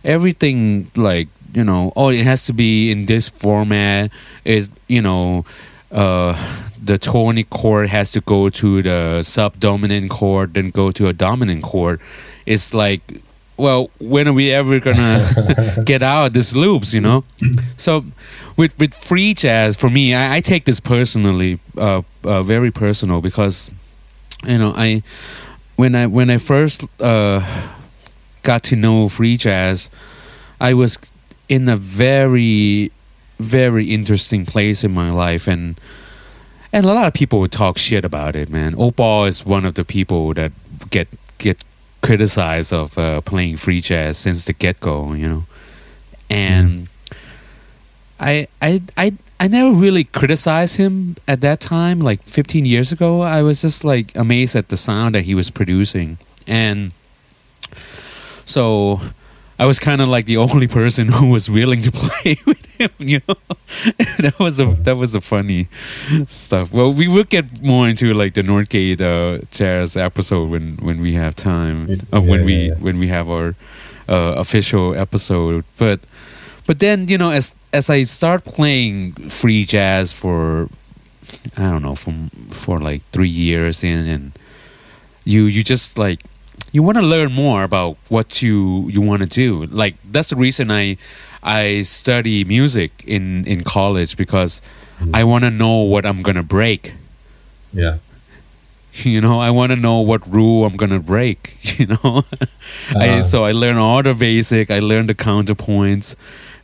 everything 0.04 0.90
like 0.96 1.28
you 1.54 1.64
know 1.64 1.92
oh 1.96 2.10
it 2.10 2.24
has 2.24 2.46
to 2.46 2.54
be 2.54 2.92
in 2.92 3.06
this 3.06 3.30
format 3.30 4.12
it 4.46 4.70
you 4.88 5.02
know 5.02 5.46
uh 5.92 6.34
the 6.88 6.98
tonic 6.98 7.50
chord 7.50 7.90
has 7.90 8.12
to 8.12 8.22
go 8.22 8.50
to 8.50 8.82
the 8.82 9.24
subdominant 9.24 10.10
chord 10.10 10.54
then 10.54 10.70
go 10.70 10.92
to 10.92 11.08
a 11.08 11.14
dominant 11.14 11.64
chord 11.64 12.00
it's 12.46 12.74
like 12.74 13.02
well 13.58 13.90
when 14.00 14.28
are 14.28 14.34
we 14.34 14.52
ever 14.52 14.80
gonna 14.80 15.28
get 15.86 16.02
out 16.02 16.28
of 16.28 16.34
these 16.34 16.56
loops 16.56 16.94
you 16.94 17.02
know? 17.02 17.24
So 17.78 18.06
with 18.56 18.78
with 18.80 18.94
free 18.94 19.34
jazz 19.34 19.76
for 19.76 19.90
me 19.90 20.14
i, 20.14 20.38
I 20.38 20.42
take 20.42 20.66
this 20.66 20.80
personally 20.80 21.60
uh, 21.78 22.02
uh 22.24 22.44
very 22.44 22.72
personal 22.72 23.22
because 23.22 23.70
you 24.46 24.58
know 24.58 24.74
i 24.76 25.04
when 25.78 25.96
I 25.96 26.08
when 26.08 26.30
I 26.30 26.38
first 26.38 26.84
uh, 27.02 27.46
got 28.44 28.64
to 28.64 28.76
know 28.76 29.08
free 29.08 29.38
jazz, 29.38 29.90
I 30.60 30.74
was 30.74 30.98
in 31.48 31.70
a 31.70 31.78
very 31.78 32.92
very 33.40 33.86
interesting 33.86 34.46
place 34.46 34.84
in 34.84 34.92
my 34.92 35.12
life, 35.12 35.48
and 35.48 35.80
and 36.74 36.86
a 36.86 36.94
lot 36.94 37.08
of 37.08 37.14
people 37.14 37.40
would 37.40 37.52
talk 37.52 37.78
shit 37.78 38.06
about 38.06 38.36
it. 38.36 38.50
Man, 38.50 38.76
Opal 38.78 39.26
is 39.26 39.46
one 39.46 39.66
of 39.66 39.76
the 39.76 39.86
people 39.86 40.34
that 40.34 40.52
get 40.90 41.08
get 41.38 41.64
criticized 42.02 42.74
of 42.74 42.98
uh, 42.98 43.22
playing 43.22 43.58
free 43.58 43.82
jazz 43.82 44.18
since 44.18 44.46
the 44.46 44.54
get 44.54 44.80
go. 44.80 45.14
You 45.14 45.30
know, 45.30 45.44
and 46.30 46.88
I 48.20 48.48
I 48.62 48.82
I 48.98 49.14
I 49.40 49.48
never 49.48 49.72
really 49.72 50.04
criticized 50.04 50.78
him 50.78 51.16
at 51.28 51.42
that 51.42 51.60
time. 51.60 52.00
Like 52.00 52.24
15 52.24 52.66
years 52.66 52.92
ago, 52.92 53.22
I 53.22 53.42
was 53.42 53.62
just 53.62 53.84
like 53.84 54.16
amazed 54.16 54.56
at 54.56 54.70
the 54.70 54.78
sound 54.78 55.16
that 55.16 55.24
he 55.24 55.36
was 55.36 55.50
producing, 55.50 56.18
and 56.48 56.92
so 58.46 59.02
I 59.60 59.66
was 59.66 59.80
kind 59.80 60.02
of 60.02 60.08
like 60.10 60.26
the 60.26 60.38
only 60.38 60.68
person 60.68 61.08
who 61.08 61.28
was 61.32 61.50
willing 61.50 61.82
to 61.82 61.92
play 62.04 62.38
with 62.46 62.64
him. 62.78 62.92
You 63.00 63.22
know, 63.28 63.36
that 64.20 64.36
was 64.40 64.60
a 64.60 64.66
that 64.84 64.98
was 64.98 65.16
a 65.16 65.22
funny 65.22 65.68
stuff. 66.28 66.72
Well, 66.72 66.92
we 66.94 67.08
will 67.08 67.24
get 67.26 67.62
more 67.64 67.90
into 67.90 68.14
like 68.14 68.34
the 68.36 68.44
Northgate 68.44 69.02
uh, 69.02 69.42
jazz 69.52 69.98
episode 69.98 70.50
when 70.50 70.78
when 70.78 71.02
we 71.02 71.14
have 71.16 71.36
time, 71.36 71.90
It- 71.90 72.04
uh, 72.14 72.22
when 72.22 72.46
we 72.46 72.54
yeah, 72.56 72.68
yeah. 72.74 72.74
when 72.80 73.00
we 73.00 73.08
have 73.08 73.30
our 73.30 73.56
uh, 74.10 74.34
official 74.38 74.96
episode, 74.96 75.64
but. 75.80 76.00
But 76.68 76.80
then 76.80 77.08
you 77.08 77.18
know, 77.18 77.32
as 77.32 77.56
as 77.72 77.90
I 77.90 78.04
start 78.04 78.44
playing 78.44 79.14
free 79.30 79.64
jazz 79.64 80.12
for, 80.12 80.68
I 81.56 81.72
don't 81.72 81.82
know, 81.82 81.96
from 81.96 82.30
for 82.52 82.78
like 82.78 83.04
three 83.14 83.30
years 83.32 83.86
in, 83.86 84.06
and 84.06 84.32
you 85.24 85.46
you 85.46 85.64
just 85.64 85.98
like 85.98 86.20
you 86.78 86.84
want 86.86 86.98
to 87.02 87.08
learn 87.16 87.32
more 87.34 87.64
about 87.66 87.98
what 88.16 88.42
you 88.46 88.88
you 88.96 89.02
want 89.10 89.22
to 89.26 89.30
do. 89.44 89.66
Like 89.82 89.96
that's 90.14 90.30
the 90.30 90.36
reason 90.46 90.70
I 90.70 90.98
I 91.42 91.82
study 91.84 92.44
music 92.46 92.92
in 93.16 93.46
in 93.48 93.64
college 93.64 94.16
because 94.18 94.62
I 95.20 95.24
want 95.24 95.44
to 95.46 95.52
know 95.52 95.78
what 95.94 96.06
I'm 96.06 96.22
gonna 96.22 96.44
break. 96.58 96.94
Yeah. 97.74 97.98
You 99.06 99.22
know, 99.22 99.38
I 99.48 99.52
want 99.54 99.70
to 99.74 99.76
know 99.78 100.02
what 100.02 100.22
rule 100.26 100.66
I'm 100.66 100.76
gonna 100.76 101.00
break. 101.16 101.40
You 101.80 101.86
know, 101.94 102.24
I, 103.06 103.20
Ah. 103.20 103.22
so 103.22 103.46
I 103.50 103.54
learn 103.54 103.78
all 103.78 104.02
the 104.04 104.14
basic. 104.16 104.72
I 104.72 104.80
learn 104.80 105.06
the 105.08 105.14
counterpoints. 105.16 106.16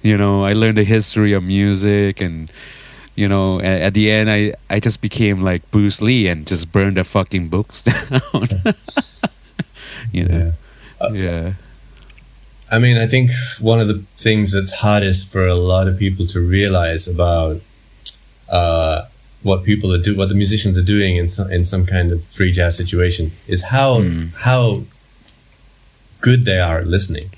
You 0.01 0.17
know, 0.17 0.43
I 0.49 0.53
learned 0.53 0.77
the 0.77 0.83
history 0.83 1.33
of 1.37 1.43
music, 1.43 2.21
and 2.25 2.49
you 3.15 3.27
know, 3.29 3.59
at, 3.61 3.81
at 3.87 3.93
the 3.93 4.09
end, 4.09 4.29
I 4.33 4.53
I 4.75 4.79
just 4.81 4.99
became 5.01 5.45
like 5.45 5.61
Bruce 5.71 6.01
Lee 6.01 6.25
and 6.31 6.49
just 6.49 6.71
burned 6.73 6.97
the 6.97 7.03
fucking 7.03 7.49
books 7.49 7.83
down. 7.85 8.73
You 10.11 10.25
know, 10.25 10.53
Yeah. 11.01 11.11
yeah, 11.13 11.53
I 12.71 12.79
mean, 12.79 12.97
I 12.97 13.07
think 13.07 13.31
one 13.59 13.79
of 13.79 13.87
the 13.87 14.03
things 14.17 14.51
that's 14.51 14.71
hardest 14.71 15.31
for 15.31 15.45
a 15.47 15.55
lot 15.55 15.87
of 15.87 15.97
people 15.99 16.25
to 16.27 16.39
realize 16.39 17.07
about 17.07 17.61
uh, 18.49 19.05
what 19.43 19.63
people 19.63 19.93
are 19.93 19.97
do, 20.01 20.15
what 20.15 20.29
the 20.29 20.35
musicians 20.35 20.77
are 20.77 20.83
doing 20.83 21.17
in 21.17 21.27
some 21.27 21.51
in 21.51 21.65
some 21.65 21.85
kind 21.85 22.11
of 22.11 22.23
free 22.23 22.51
jazz 22.51 22.77
situation, 22.77 23.31
is 23.47 23.63
how 23.63 24.01
Hmm. 24.01 24.25
how 24.37 24.83
good 26.21 26.45
they 26.45 26.59
are 26.59 26.79
at 26.79 26.87
listening. 26.87 27.29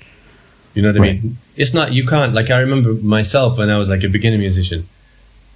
You 0.74 0.82
know 0.82 0.92
what 0.92 0.98
I 1.00 1.12
mean? 1.12 1.38
It's 1.56 1.72
not 1.74 1.92
you 1.92 2.04
can't 2.06 2.32
like 2.34 2.50
I 2.50 2.60
remember 2.60 2.92
myself 2.94 3.58
when 3.58 3.70
I 3.70 3.78
was 3.78 3.88
like 3.88 4.04
a 4.04 4.08
beginner 4.08 4.38
musician. 4.38 4.86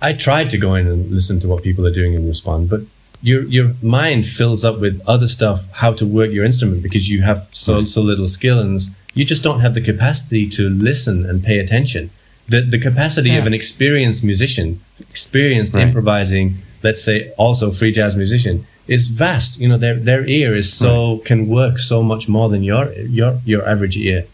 I 0.02 0.14
tried 0.14 0.48
to 0.50 0.58
go 0.58 0.74
in 0.74 0.86
and 0.86 1.10
listen 1.10 1.38
to 1.40 1.48
what 1.48 1.62
people 1.62 1.86
are 1.86 1.92
doing 1.92 2.16
and 2.16 2.26
respond, 2.26 2.70
but 2.70 2.80
your 3.22 3.42
your 3.44 3.74
mind 3.82 4.26
fills 4.26 4.64
up 4.64 4.80
with 4.80 5.00
other 5.06 5.28
stuff, 5.28 5.66
how 5.82 5.92
to 5.94 6.06
work 6.06 6.30
your 6.30 6.44
instrument 6.44 6.82
because 6.82 7.08
you 7.10 7.22
have 7.22 7.48
so 7.52 7.84
so 7.84 8.00
little 8.00 8.28
skill 8.28 8.58
and 8.60 8.80
you 9.14 9.24
just 9.24 9.42
don't 9.42 9.60
have 9.60 9.74
the 9.74 9.80
capacity 9.80 10.48
to 10.48 10.68
listen 10.70 11.26
and 11.28 11.42
pay 11.44 11.58
attention. 11.58 12.10
The 12.48 12.60
the 12.62 12.78
capacity 12.78 13.36
of 13.36 13.46
an 13.46 13.54
experienced 13.54 14.24
musician, 14.24 14.80
experienced 15.10 15.74
Right. 15.74 15.86
improvising, 15.86 16.46
let's 16.82 17.02
say 17.02 17.30
also 17.36 17.70
free 17.70 17.92
jazz 17.92 18.16
musician, 18.16 18.66
is 18.88 19.06
vast. 19.08 19.60
You 19.60 19.68
know, 19.68 19.76
their 19.78 19.94
their 19.94 20.24
ear 20.26 20.54
is 20.56 20.72
so 20.72 21.18
can 21.24 21.46
work 21.48 21.78
so 21.78 22.02
much 22.02 22.28
more 22.28 22.48
than 22.48 22.62
your 22.64 22.92
your 23.18 23.40
your 23.44 23.62
average 23.68 23.96
ear. 23.96 24.24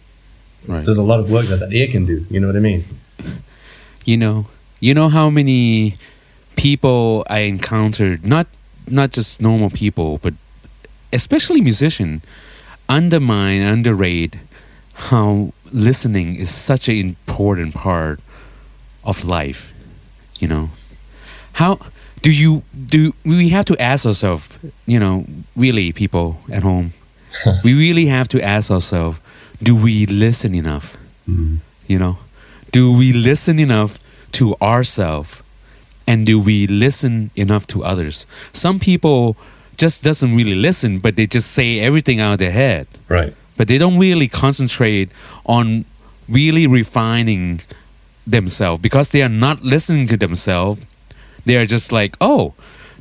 right. 0.68 0.85
There's 0.85 0.99
a 0.99 1.09
lot 1.12 1.20
of 1.20 1.31
work 1.31 1.46
that 1.46 1.61
that 1.61 1.72
ear 1.72 1.88
can 1.88 2.05
do. 2.07 2.25
You 2.31 2.38
know 2.40 2.46
what 2.46 2.57
I 2.57 2.61
mean? 2.70 2.85
you 4.05 4.16
know 4.16 4.46
you 4.79 4.94
know 4.94 5.09
how 5.09 5.29
many 5.31 5.94
people 6.55 7.25
i 7.29 7.40
encountered 7.40 8.25
not 8.25 8.46
not 8.87 9.11
just 9.11 9.40
normal 9.40 9.70
people 9.70 10.18
but 10.18 10.35
especially 11.12 11.61
musician 11.61 12.22
undermine 12.88 13.61
underrate 13.61 14.38
how 15.11 15.53
listening 15.72 16.37
is 16.37 16.51
such 16.51 16.88
an 16.88 16.96
important 16.96 17.75
part 17.75 18.20
of 19.05 19.25
life 19.25 19.72
you 20.40 20.49
know? 20.49 20.70
How 21.55 21.79
do 22.22 22.33
you 22.33 22.62
do 22.87 23.14
we 23.25 23.51
have 23.51 23.64
to 23.66 23.81
ask 23.81 24.07
ourselves 24.07 24.49
you 24.87 24.99
know 24.99 25.25
really 25.55 25.92
people 25.92 26.38
at 26.51 26.62
home 26.62 26.92
we 27.64 27.75
really 27.75 28.07
have 28.07 28.29
to 28.29 28.42
ask 28.42 28.70
ourselves 28.70 29.18
do 29.62 29.75
we 29.75 30.07
listen 30.07 30.55
enough? 30.55 30.96
Mm-hmm. 31.29 31.57
You 31.87 31.99
know? 31.99 32.18
Do 32.72 32.96
we 32.96 33.12
listen 33.12 33.59
enough 33.59 33.99
to 34.33 34.55
ourselves 34.61 35.42
and 36.07 36.25
do 36.27 36.38
we 36.38 36.66
listen 36.66 37.31
enough 37.35 37.66
to 37.69 37.85
others? 37.85 38.27
Some 38.53 38.79
people 38.79 39.37
just 39.77 40.03
doesn't 40.03 40.35
really 40.35 40.55
listen 40.55 40.99
but 41.01 41.16
they 41.16 41.27
just 41.27 41.51
say 41.51 41.81
everything 41.81 42.21
out 42.21 42.35
of 42.35 42.38
their 42.38 42.53
head. 42.53 42.87
Right. 43.09 43.35
but 43.57 43.69
they 43.69 43.79
don't 43.79 43.99
really 43.99 44.29
concentrate 44.29 45.11
on 45.47 45.85
really 46.29 46.66
refining 46.66 47.61
themselves. 48.27 48.81
Because 48.81 49.11
they 49.12 49.23
are 49.23 49.29
not 49.29 49.62
listening 49.62 50.07
to 50.09 50.16
themselves 50.16 50.81
they 51.45 51.57
are 51.57 51.66
just 51.66 51.92
like 51.92 52.16
oh 52.21 52.55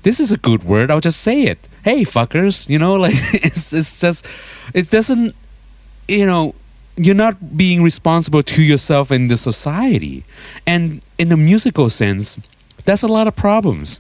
this 0.04 0.20
is 0.20 0.32
a 0.32 0.38
good 0.38 0.64
word. 0.64 0.92
I'll 0.92 1.02
just 1.02 1.22
say 1.22 1.44
it. 1.44 1.68
Hey 1.84 2.04
fuckers 2.04 2.70
you 2.70 2.80
know 2.80 2.94
like 3.06 3.16
it's, 3.34 3.74
it's 3.74 4.00
just 4.00 4.28
it 4.74 4.90
doesn't 4.90 5.36
you 6.08 6.26
know 6.26 6.54
you're 6.98 7.16
not 7.16 7.58
being 7.58 7.84
responsible 7.84 8.42
to 8.44 8.64
yourself 8.64 9.12
and 9.12 9.30
the 9.30 9.38
society. 9.38 10.24
And 10.66 11.02
in 11.18 11.32
a 11.32 11.38
musical 11.38 11.90
sense 11.90 12.38
that's 12.86 13.04
a 13.04 13.08
lot 13.08 13.28
of 13.28 13.36
problems. 13.36 14.00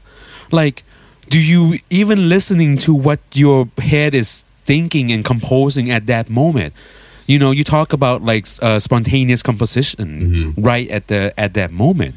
Like 0.51 0.83
do 1.29 1.41
you 1.41 1.79
even 1.89 2.29
listening 2.29 2.77
to 2.77 2.93
what 2.93 3.19
your 3.33 3.67
head 3.79 4.13
is 4.13 4.45
thinking 4.63 5.11
and 5.11 5.25
composing 5.25 5.89
at 5.91 6.05
that 6.07 6.29
moment? 6.29 6.73
You 7.27 7.39
know 7.39 7.51
you 7.51 7.63
talk 7.63 7.93
about 7.93 8.21
like 8.21 8.45
uh, 8.61 8.77
spontaneous 8.79 9.41
composition 9.41 10.53
right 10.57 10.87
at 10.89 11.07
the 11.07 11.33
at 11.37 11.53
that 11.55 11.71
moment. 11.71 12.15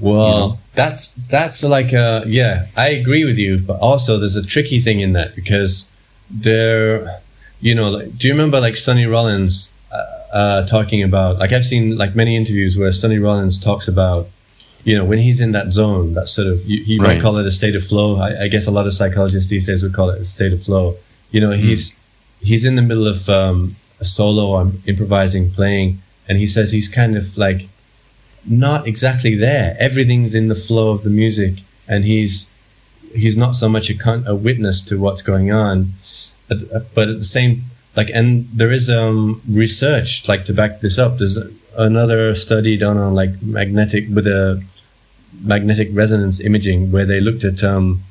Well, 0.00 0.26
You 0.26 0.32
know? 0.32 0.58
that's 0.74 1.08
that's 1.30 1.62
like 1.62 1.92
a 1.92 2.24
yeah, 2.26 2.66
I 2.76 2.88
agree 2.90 3.24
with 3.24 3.38
you, 3.38 3.58
but 3.58 3.78
also 3.80 4.18
there's 4.18 4.36
a 4.36 4.42
tricky 4.44 4.80
thing 4.80 5.00
in 5.00 5.12
that 5.12 5.36
because 5.36 5.88
there, 6.30 7.06
you 7.60 7.74
know, 7.74 7.90
like, 7.90 8.18
do 8.18 8.26
you 8.26 8.34
remember 8.34 8.60
like 8.60 8.76
Sonny 8.76 9.06
Rollins 9.06 9.76
uh, 9.92 9.96
uh, 10.36 10.66
talking 10.66 11.02
about 11.02 11.38
like 11.38 11.52
I've 11.52 11.66
seen 11.66 11.96
like 11.96 12.16
many 12.16 12.34
interviews 12.34 12.76
where 12.78 12.90
Sonny 12.92 13.18
Rollins 13.18 13.60
talks 13.60 13.86
about 13.86 14.28
you 14.84 14.96
know 14.96 15.04
when 15.04 15.18
he's 15.18 15.40
in 15.40 15.52
that 15.52 15.72
zone, 15.72 16.12
that 16.12 16.28
sort 16.28 16.48
of 16.48 16.64
you, 16.64 16.78
you 16.78 17.00
might 17.00 17.20
call 17.20 17.36
it 17.38 17.46
a 17.46 17.52
state 17.52 17.74
of 17.74 17.84
flow. 17.84 18.16
I, 18.16 18.44
I 18.44 18.48
guess 18.48 18.66
a 18.66 18.70
lot 18.70 18.86
of 18.86 18.94
psychologists 18.94 19.50
these 19.50 19.66
days 19.66 19.82
would 19.82 19.94
call 19.94 20.10
it 20.10 20.20
a 20.20 20.24
state 20.24 20.52
of 20.52 20.62
flow. 20.62 20.96
You 21.30 21.40
know, 21.40 21.52
he's 21.52 21.98
he's 22.40 22.64
in 22.64 22.76
the 22.76 22.82
middle 22.82 23.06
of 23.06 23.28
um, 23.28 23.76
a 23.98 24.04
solo 24.04 24.48
or 24.48 24.72
improvising 24.86 25.50
playing, 25.50 26.00
and 26.28 26.38
he 26.38 26.46
says 26.46 26.72
he's 26.72 26.88
kind 26.88 27.16
of 27.16 27.36
like 27.36 27.68
not 28.46 28.86
exactly 28.86 29.34
there. 29.34 29.76
Everything's 29.80 30.34
in 30.34 30.48
the 30.48 30.54
flow 30.54 30.90
of 30.90 31.02
the 31.02 31.10
music, 31.10 31.62
and 31.88 32.04
he's 32.04 32.48
he's 33.14 33.36
not 33.36 33.56
so 33.56 33.68
much 33.68 33.88
a, 33.90 33.94
con- 33.94 34.24
a 34.26 34.34
witness 34.34 34.82
to 34.82 34.98
what's 34.98 35.22
going 35.22 35.50
on, 35.50 35.92
but, 36.48 36.94
but 36.94 37.08
at 37.08 37.18
the 37.18 37.24
same 37.24 37.64
like, 37.96 38.10
and 38.12 38.48
there 38.52 38.72
is 38.72 38.90
um 38.90 39.40
research 39.48 40.28
like 40.28 40.44
to 40.46 40.52
back 40.52 40.80
this 40.80 40.98
up. 40.98 41.18
There's 41.18 41.38
another 41.76 42.34
study 42.34 42.76
done 42.76 42.98
on 42.98 43.14
like 43.14 43.40
magnetic 43.42 44.06
with 44.12 44.26
a 44.26 44.62
magnetic 45.42 45.88
resonance 45.92 46.40
imaging 46.40 46.90
where 46.92 47.04
they 47.04 47.20
looked 47.20 47.44
at 47.44 47.62
um 47.62 48.02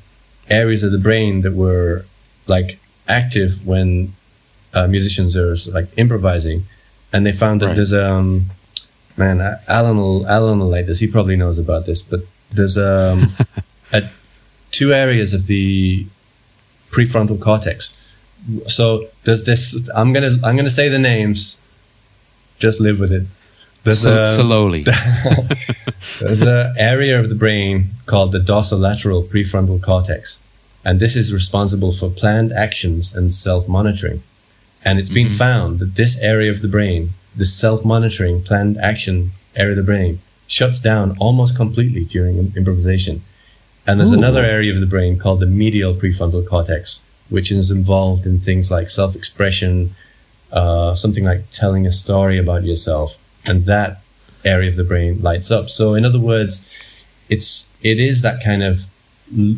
areas 0.50 0.82
of 0.82 0.92
the 0.92 0.98
brain 0.98 1.40
that 1.42 1.54
were 1.54 2.04
like 2.46 2.78
active 3.08 3.66
when 3.66 4.12
uh, 4.74 4.86
musicians 4.86 5.36
are 5.36 5.54
like 5.72 5.88
improvising, 5.96 6.64
and 7.12 7.24
they 7.24 7.32
found 7.32 7.60
that 7.60 7.66
Right. 7.68 7.76
there's 7.76 7.92
um 7.94 8.46
man 9.16 9.40
Alan 9.68 9.96
will 9.96 10.26
Alan 10.26 10.58
will 10.58 10.68
like 10.68 10.86
this. 10.86 11.00
He 11.00 11.06
probably 11.06 11.36
knows 11.36 11.58
about 11.58 11.86
this, 11.86 12.02
but 12.02 12.20
there's 12.52 12.76
um 12.76 13.22
a, 13.92 14.02
two 14.70 14.92
areas 14.92 15.32
of 15.32 15.46
the 15.46 16.06
prefrontal 16.90 17.40
cortex. 17.40 17.92
So 18.66 19.06
there's 19.24 19.44
this. 19.44 19.88
I'm 19.94 20.12
gonna 20.12 20.36
I'm 20.44 20.56
gonna 20.56 20.70
say 20.70 20.88
the 20.88 20.98
names. 20.98 21.58
Just 22.58 22.80
live 22.80 23.00
with 23.00 23.12
it. 23.12 23.24
There's 23.84 24.06
a, 24.06 24.34
slowly. 24.34 24.84
there's 26.20 26.40
an 26.40 26.74
area 26.78 27.20
of 27.20 27.28
the 27.28 27.34
brain 27.34 27.90
called 28.06 28.32
the 28.32 28.38
dorsolateral 28.38 29.28
prefrontal 29.28 29.82
cortex, 29.82 30.42
and 30.86 31.00
this 31.00 31.14
is 31.14 31.34
responsible 31.34 31.92
for 31.92 32.08
planned 32.08 32.50
actions 32.50 33.14
and 33.14 33.30
self-monitoring. 33.30 34.22
And 34.84 34.98
it's 34.98 35.10
been 35.10 35.28
found 35.28 35.80
that 35.80 35.96
this 35.96 36.18
area 36.20 36.50
of 36.50 36.62
the 36.62 36.68
brain, 36.68 37.10
the 37.36 37.44
self-monitoring 37.44 38.42
planned 38.42 38.78
action 38.78 39.32
area 39.54 39.72
of 39.72 39.76
the 39.76 39.82
brain, 39.82 40.20
shuts 40.46 40.80
down 40.80 41.16
almost 41.18 41.54
completely 41.54 42.04
during 42.04 42.38
improvisation. 42.56 43.22
And 43.86 44.00
there's 44.00 44.12
Ooh. 44.12 44.18
another 44.18 44.44
area 44.44 44.72
of 44.72 44.80
the 44.80 44.86
brain 44.86 45.18
called 45.18 45.40
the 45.40 45.46
medial 45.46 45.94
prefrontal 45.94 46.46
cortex, 46.46 47.00
which 47.28 47.50
is 47.50 47.70
involved 47.70 48.24
in 48.24 48.40
things 48.40 48.70
like 48.70 48.88
self-expression, 48.88 49.94
uh, 50.52 50.94
something 50.94 51.24
like 51.24 51.50
telling 51.50 51.86
a 51.86 51.92
story 51.92 52.38
about 52.38 52.64
yourself, 52.64 53.18
and 53.46 53.66
that 53.66 54.00
area 54.44 54.68
of 54.68 54.76
the 54.76 54.84
brain 54.84 55.22
lights 55.22 55.50
up. 55.50 55.70
So, 55.70 55.94
in 55.94 56.04
other 56.04 56.20
words, 56.20 57.04
it's 57.28 57.72
it 57.82 57.98
is 57.98 58.22
that 58.22 58.42
kind 58.42 58.62
of 58.62 58.86
l- 59.36 59.56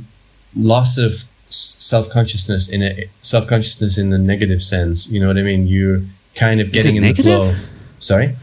loss 0.57 0.99
of 0.99 1.25
self 1.49 2.09
consciousness 2.11 2.69
in 2.69 2.83
a 2.83 3.09
self 3.23 3.47
consciousness 3.47 3.99
in 3.99 4.11
the 4.11 4.19
negative 4.19 4.63
sense. 4.63 5.09
You 5.09 5.21
know 5.21 5.29
what 5.29 5.39
I 5.39 5.43
mean? 5.43 5.67
You're 5.67 6.03
kind 6.35 6.61
of 6.61 6.73
getting 6.73 6.97
in 6.97 7.03
negative? 7.03 7.25
the 7.25 7.53
flow. 7.53 7.55
Sorry. 7.99 8.37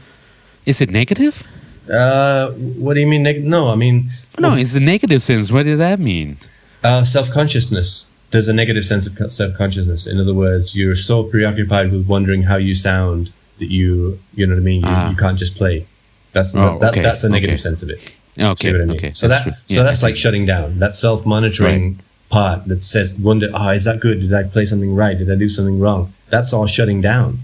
Is 0.65 0.81
it 0.81 0.89
negative? 0.89 1.43
Uh, 1.91 2.51
what 2.51 2.93
do 2.93 3.01
you 3.01 3.07
mean? 3.07 3.23
Neg- 3.23 3.43
no, 3.43 3.69
I 3.69 3.75
mean 3.75 4.09
No, 4.39 4.53
it's 4.55 4.73
a 4.75 4.79
negative 4.79 5.21
sense. 5.21 5.51
What 5.51 5.65
does 5.65 5.79
that 5.79 5.99
mean? 5.99 6.37
uh, 6.83 7.03
self 7.03 7.29
consciousness. 7.31 8.11
There's 8.31 8.47
a 8.47 8.53
negative 8.53 8.85
sense 8.85 9.05
of 9.05 9.31
self 9.31 9.53
consciousness. 9.57 10.07
In 10.07 10.19
other 10.19 10.33
words, 10.33 10.75
you're 10.75 10.95
so 10.95 11.23
preoccupied 11.23 11.91
with 11.91 12.07
wondering 12.07 12.43
how 12.43 12.55
you 12.57 12.73
sound 12.73 13.31
that 13.57 13.69
you, 13.71 14.19
you 14.35 14.45
know 14.47 14.55
what 14.55 14.61
I 14.61 14.63
mean. 14.63 14.81
You, 14.81 14.87
Ah. 14.87 15.09
you 15.09 15.15
can't 15.15 15.37
just 15.39 15.55
play. 15.55 15.85
That's 16.33 16.55
Oh, 16.55 16.79
that, 16.79 16.91
okay, 16.91 17.01
that's 17.01 17.21
the 17.21 17.29
negative 17.29 17.53
okay. 17.55 17.61
sense 17.61 17.83
of 17.83 17.89
it. 17.89 17.99
Okay, 18.39 18.69
I 18.69 18.73
mean? 18.73 18.91
okay. 18.91 19.13
So 19.13 19.27
that's 19.27 19.45
that 19.45 19.51
true. 19.67 19.75
so 19.75 19.83
that's 19.83 20.01
like 20.01 20.15
shutting 20.15 20.45
down. 20.45 20.79
That 20.79 20.95
self 20.95 21.25
monitoring 21.25 21.99
part 22.29 22.65
that 22.65 22.83
says 22.83 23.13
wonder, 23.13 23.49
ah, 23.53 23.71
is 23.71 23.83
that 23.83 23.99
good? 23.99 24.21
Did 24.21 24.33
I 24.33 24.43
play 24.43 24.65
something 24.65 24.95
right? 24.95 25.15
Did 25.17 25.31
I 25.31 25.35
do 25.35 25.47
something 25.49 25.79
wrong? 25.79 26.11
That's 26.31 26.51
all 26.51 26.65
shutting 26.65 26.99
down 27.01 27.39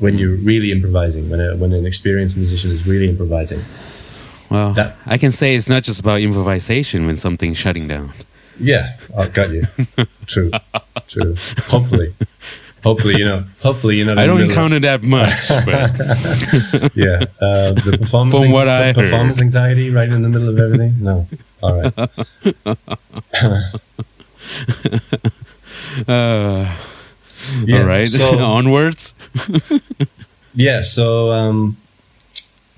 when 0.00 0.18
you're 0.18 0.34
really 0.36 0.72
improvising. 0.72 1.30
When 1.30 1.40
a, 1.40 1.54
when 1.54 1.72
an 1.72 1.86
experienced 1.86 2.36
musician 2.36 2.72
is 2.72 2.84
really 2.86 3.08
improvising. 3.08 3.62
Well, 4.50 4.72
that- 4.74 4.96
I 5.06 5.18
can 5.18 5.30
say 5.30 5.54
it's 5.54 5.68
not 5.68 5.84
just 5.84 6.00
about 6.00 6.20
improvisation 6.20 7.06
when 7.06 7.16
something's 7.16 7.56
shutting 7.56 7.86
down. 7.86 8.10
Yeah, 8.58 8.92
I 9.16 9.28
got 9.28 9.50
you. 9.50 9.62
true, 10.26 10.50
true. 11.08 11.34
Hopefully, 11.68 12.14
hopefully 12.84 13.16
you 13.18 13.24
know. 13.24 13.44
Hopefully 13.62 13.96
you 13.98 14.04
know. 14.04 14.14
I 14.16 14.26
don't 14.26 14.40
encounter 14.40 14.78
that 14.80 15.02
much, 15.02 15.48
but 15.48 16.92
Yeah, 16.94 17.24
uh, 17.40 17.72
the 17.72 17.96
performance. 17.98 18.40
From 18.40 18.52
what 18.52 18.68
I 18.68 18.86
heard. 18.86 18.94
performance 18.94 19.40
anxiety 19.40 19.90
right 19.90 20.08
in 20.08 20.22
the 20.22 20.28
middle 20.28 20.48
of 20.48 20.58
everything. 20.58 21.02
No, 21.02 21.26
all 21.62 21.80
right. 21.80 21.92
uh, 26.08 26.70
Yeah, 27.64 27.78
all 27.80 27.84
right. 27.86 28.08
So, 28.08 28.38
Onwards. 28.38 29.14
yeah, 30.54 30.82
so 30.82 31.32
um, 31.32 31.76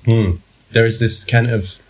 hmm, 0.04 0.32
there's 0.72 0.98
this 0.98 1.24
kind 1.24 1.50
of 1.50 1.80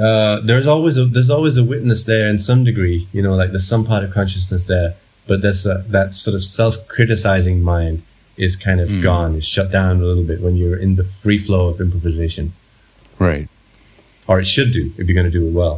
uh, 0.00 0.40
there's 0.40 0.66
always 0.66 0.96
a 0.96 1.04
there's 1.04 1.30
always 1.30 1.56
a 1.56 1.64
witness 1.64 2.04
there 2.04 2.28
in 2.28 2.38
some 2.38 2.64
degree, 2.64 3.06
you 3.12 3.22
know, 3.22 3.34
like 3.34 3.50
there's 3.50 3.66
some 3.66 3.84
part 3.84 4.04
of 4.04 4.12
consciousness 4.12 4.64
there, 4.64 4.94
but 5.32 5.40
that's 5.40 5.64
a, 5.64 5.76
that 5.96 6.14
sort 6.14 6.34
of 6.34 6.42
self-criticizing 6.44 7.62
mind 7.62 8.02
is 8.36 8.52
kind 8.66 8.80
of 8.84 8.88
Hmm. 8.90 9.00
gone, 9.08 9.30
is 9.40 9.46
shut 9.54 9.68
down 9.78 9.92
a 10.02 10.04
little 10.10 10.24
bit 10.30 10.40
when 10.44 10.54
you're 10.60 10.76
in 10.86 10.96
the 11.00 11.04
free 11.22 11.38
flow 11.46 11.68
of 11.70 11.80
improvisation, 11.80 12.52
Right. 13.18 13.48
or 14.28 14.34
it 14.42 14.46
should 14.54 14.70
do 14.72 14.84
if 14.98 15.02
you're 15.08 15.14
going 15.20 15.30
to 15.32 15.38
do 15.40 15.46
it 15.48 15.54
well. 15.62 15.76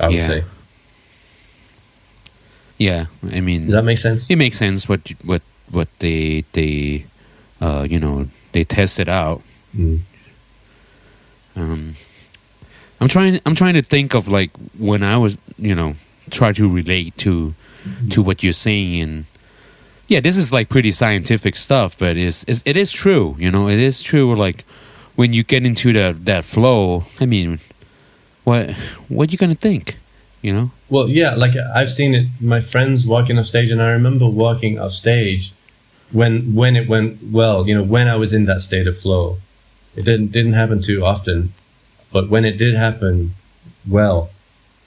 I 0.00 0.06
would 0.08 0.16
Yeah. 0.16 0.30
say. 0.32 0.40
Yeah. 2.78 3.06
I 3.32 3.40
mean, 3.40 3.62
Does 3.62 3.72
that 3.72 3.84
make 3.84 3.98
sense? 3.98 4.28
it 4.28 4.36
makes 4.36 4.58
sense 4.58 4.88
what 4.88 5.00
what 5.30 5.42
what 5.70 5.88
they 6.00 6.44
they 6.52 7.06
uh, 7.60 7.86
you 7.88 7.98
know 8.04 8.26
they 8.52 8.64
tested 8.64 9.08
out. 9.08 9.40
Mm. 9.76 10.00
Um, 11.56 11.96
I'm 13.00 13.08
trying. 13.08 13.40
I'm 13.46 13.54
trying 13.54 13.74
to 13.74 13.82
think 13.82 14.14
of 14.14 14.28
like 14.28 14.50
when 14.78 15.02
I 15.02 15.16
was, 15.16 15.38
you 15.58 15.74
know, 15.74 15.94
try 16.30 16.52
to 16.52 16.68
relate 16.68 17.16
to 17.24 17.54
to 18.10 18.22
what 18.22 18.42
you're 18.42 18.52
saying. 18.52 19.02
And 19.02 19.24
yeah, 20.08 20.20
this 20.20 20.36
is 20.36 20.52
like 20.52 20.68
pretty 20.68 20.92
scientific 20.92 21.56
stuff, 21.56 21.98
but 21.98 22.16
it's, 22.16 22.44
it's 22.48 22.62
it 22.64 22.76
is 22.76 22.92
true. 22.92 23.36
You 23.38 23.50
know, 23.50 23.68
it 23.68 23.78
is 23.78 24.02
true. 24.02 24.34
Like 24.34 24.64
when 25.16 25.32
you 25.32 25.42
get 25.42 25.64
into 25.64 25.92
that 25.94 26.24
that 26.26 26.44
flow. 26.44 27.04
I 27.20 27.26
mean, 27.26 27.58
what 28.44 28.70
what 29.08 29.32
you 29.32 29.38
gonna 29.38 29.54
think? 29.54 29.98
You 30.42 30.52
know? 30.52 30.70
Well, 30.88 31.08
yeah, 31.08 31.34
like 31.34 31.54
I've 31.74 31.90
seen 31.90 32.14
it. 32.14 32.26
My 32.40 32.60
friends 32.60 33.06
walking 33.06 33.38
off 33.38 33.46
stage, 33.46 33.70
and 33.70 33.82
I 33.82 33.90
remember 33.90 34.28
walking 34.28 34.78
off 34.78 34.92
stage 34.92 35.52
when 36.12 36.54
when 36.54 36.76
it 36.76 36.88
went 36.88 37.18
well. 37.32 37.66
You 37.66 37.74
know, 37.74 37.82
when 37.82 38.06
I 38.06 38.14
was 38.14 38.32
in 38.32 38.44
that 38.44 38.60
state 38.60 38.86
of 38.86 38.96
flow, 38.96 39.38
it 39.96 40.04
didn't 40.04 40.30
didn't 40.30 40.52
happen 40.52 40.80
too 40.80 41.04
often, 41.04 41.52
but 42.12 42.28
when 42.28 42.44
it 42.44 42.58
did 42.58 42.76
happen, 42.76 43.34
well, 43.88 44.30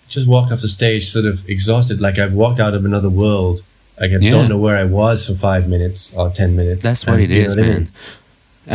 just 0.10 0.28
walk 0.28 0.52
off 0.52 0.62
the 0.62 0.68
stage 0.68 1.10
sort 1.10 1.26
of 1.26 1.48
exhausted, 1.48 2.02
like 2.02 2.18
I've 2.18 2.34
walked 2.34 2.60
out 2.60 2.74
of 2.74 2.84
another 2.86 3.10
world. 3.10 3.62
Like 4.00 4.12
I 4.12 4.18
Yeah. 4.20 4.32
don't 4.32 4.50
know 4.50 4.58
where 4.58 4.78
I 4.78 4.84
was 4.86 5.26
for 5.28 5.34
five 5.34 5.68
minutes 5.68 6.14
or 6.16 6.30
ten 6.30 6.56
minutes. 6.56 6.82
That's 6.84 7.06
what 7.06 7.20
and 7.20 7.24
it 7.24 7.30
know 7.30 7.46
is, 7.48 7.56
what 7.56 7.66
I 7.66 7.68
mean? 7.68 7.74
man. 7.84 7.92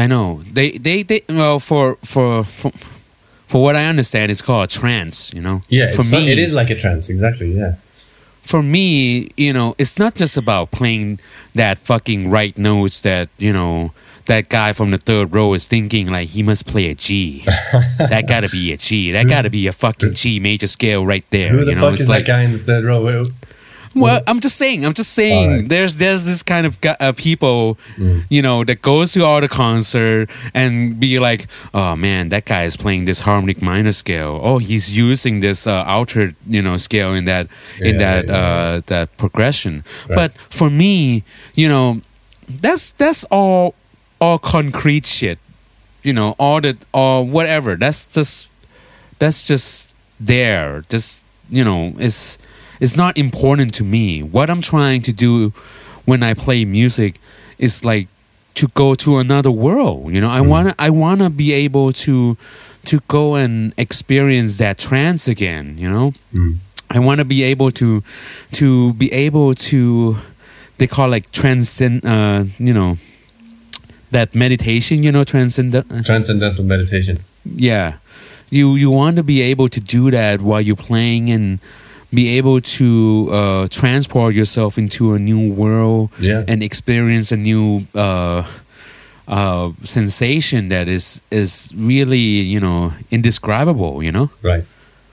I 0.05 0.07
know. 0.07 0.43
They 0.53 0.73
they 0.73 1.03
they 1.03 1.23
well 1.29 1.59
for 1.59 1.97
for 2.05 2.45
for, 2.45 2.71
for 3.49 3.63
what 3.63 3.75
I 3.77 3.85
understand, 3.87 4.31
it's 4.31 4.43
called 4.43 4.69
trance. 4.71 5.33
You 5.35 5.41
know. 5.43 5.63
Yeah, 5.69 5.91
For 5.93 6.03
me, 6.05 6.31
it 6.33 6.39
is 6.39 6.53
like 6.53 6.71
a 6.71 6.75
trance. 6.75 7.09
Exactly. 7.11 7.53
Yeah. 7.53 7.75
For 8.45 8.63
me, 8.63 9.31
you 9.37 9.53
know, 9.53 9.75
it's 9.79 9.99
not 9.99 10.15
just 10.15 10.37
about 10.37 10.71
playing 10.71 11.19
that 11.55 11.79
fucking 11.79 12.31
right 12.31 12.57
notes 12.59 13.01
that, 13.01 13.29
you 13.39 13.53
know, 13.53 13.93
that 14.27 14.49
guy 14.49 14.73
from 14.73 14.91
the 14.91 14.99
third 14.99 15.35
row 15.35 15.55
is 15.55 15.67
thinking 15.67 16.09
like 16.11 16.29
he 16.29 16.43
must 16.43 16.67
play 16.67 16.91
a 16.91 16.95
G. 16.95 17.43
that 17.99 18.25
gotta 18.29 18.49
be 18.49 18.73
a 18.73 18.77
G. 18.77 19.13
That 19.13 19.29
gotta 19.29 19.51
be 19.51 19.67
a 19.67 19.73
fucking 19.73 20.15
G 20.15 20.41
major 20.41 20.67
scale 20.67 21.05
right 21.05 21.25
there. 21.31 21.49
Who 21.51 21.65
the 21.65 21.73
you 21.73 21.75
know, 21.77 21.83
fuck 21.83 21.93
it's 21.95 22.03
is 22.03 22.09
like 22.09 22.27
that 22.27 22.33
guy 22.33 22.43
in 22.43 22.53
the 22.53 22.59
third 22.59 22.85
row? 22.85 23.25
Well, 23.95 24.15
well, 24.15 24.23
I'm 24.27 24.41
just 24.41 24.57
saying. 24.57 24.85
I'm 24.85 24.93
just 24.93 25.13
saying. 25.13 25.49
Alright. 25.51 25.69
There's 25.69 25.97
there's 25.97 26.25
this 26.25 26.43
kind 26.43 26.67
of 26.67 26.77
uh, 26.85 27.13
people, 27.13 27.79
Mm. 27.97 28.25
you 28.29 28.43
know, 28.43 28.65
that 28.65 28.83
goes 28.83 29.13
to 29.13 29.25
all 29.25 29.41
the 29.41 29.49
concert 29.49 30.29
and 30.53 30.99
be 30.99 31.19
like, 31.19 31.47
oh 31.73 31.95
man, 31.97 32.29
that 32.31 32.45
guy 32.45 32.65
is 32.65 32.77
playing 32.77 33.05
this 33.05 33.21
harmonic 33.21 33.63
minor 33.63 33.93
scale. 33.93 34.41
Oh, 34.43 34.59
he's 34.59 34.97
using 34.97 35.41
this 35.41 35.67
uh, 35.67 35.85
altered, 35.87 36.35
you 36.47 36.61
know, 36.63 36.77
scale 36.77 37.15
in 37.15 37.25
that 37.27 37.47
in 37.81 37.99
that 37.99 38.27
yeah, 38.27 38.33
yeah. 38.33 38.77
uh, 38.77 38.81
that 38.87 39.17
progression. 39.17 39.85
Right. 40.09 40.17
But 40.17 40.33
for 40.51 40.71
me, 40.71 41.23
you 41.55 41.69
know, 41.69 42.01
that's 42.49 42.91
that's 42.93 43.25
all 43.31 43.75
all 44.21 44.39
concrete 44.39 45.07
shit. 45.07 45.39
You 46.03 46.13
know, 46.13 46.35
all 46.39 46.61
the 46.61 46.77
all 46.93 47.25
whatever. 47.25 47.77
That's 47.77 48.05
just 48.07 48.49
that's 49.19 49.47
just 49.47 49.93
there. 50.21 50.85
Just 50.89 51.23
you 51.51 51.65
know, 51.65 51.93
it's 51.99 52.39
it's 52.81 52.97
not 52.97 53.17
important 53.19 53.75
to 53.75 53.85
me. 53.85 54.23
What 54.23 54.51
I'm 54.51 54.61
trying 54.61 55.03
to 55.03 55.13
do 55.13 55.53
when 56.05 56.23
I 56.23 56.35
play 56.35 56.65
music 56.65 57.21
is 57.59 57.85
like 57.85 58.09
to 58.55 58.69
go 58.69 58.95
to 58.95 59.19
another 59.19 59.51
world. 59.51 60.13
You 60.13 60.21
know, 60.21 60.31
I 60.31 60.41
wanna 60.41 60.75
I 60.79 60.91
wanna 60.91 61.31
be 61.31 61.53
able 61.53 61.93
to 61.93 62.37
to 62.85 63.01
go 63.09 63.35
and 63.35 63.73
experience 63.79 64.59
that 64.59 64.79
trance 64.79 65.27
again. 65.29 65.77
You 65.79 65.91
know, 65.91 66.15
Mm. 66.35 66.59
I 66.91 66.99
want 67.01 67.19
to 67.19 67.25
be 67.25 67.43
able 67.43 67.71
to 67.73 68.03
to 68.53 68.93
be 68.95 69.13
able 69.13 69.55
to 69.55 70.17
they 70.79 70.87
call 70.87 71.09
like 71.09 71.31
transcend. 71.33 72.05
Uh, 72.05 72.45
you 72.59 72.75
know, 72.75 72.99
that 74.11 74.35
meditation. 74.35 75.03
You 75.03 75.11
know, 75.13 75.25
transcendent. 75.25 75.87
Transcendental 76.07 76.65
meditation. 76.65 77.19
Yeah, 77.45 77.95
you 78.51 78.77
you 78.77 78.91
want 78.91 79.17
to 79.17 79.23
be 79.23 79.43
able 79.43 79.69
to 79.69 79.81
do 79.81 80.11
that 80.11 80.41
while 80.41 80.61
you're 80.61 80.77
playing 80.77 81.31
and 81.31 81.59
be 82.15 82.37
able 82.39 82.61
to 82.61 83.29
uh, 83.33 83.67
transport 83.71 84.35
yourself 84.35 84.79
into 84.79 85.13
a 85.15 85.19
new 85.19 85.53
world 85.53 86.11
Yeah. 86.21 86.45
and 86.49 86.63
experience 86.63 87.33
a 87.33 87.37
new 87.37 87.87
uh, 87.95 88.43
uh, 89.27 89.73
sensation 89.83 90.69
that 90.69 90.87
is 90.89 91.21
is 91.31 91.73
really 91.77 92.19
you 92.55 92.61
know 92.61 92.93
indescribable. 93.11 94.03
You 94.03 94.13
know. 94.13 94.31
Right. 94.43 94.65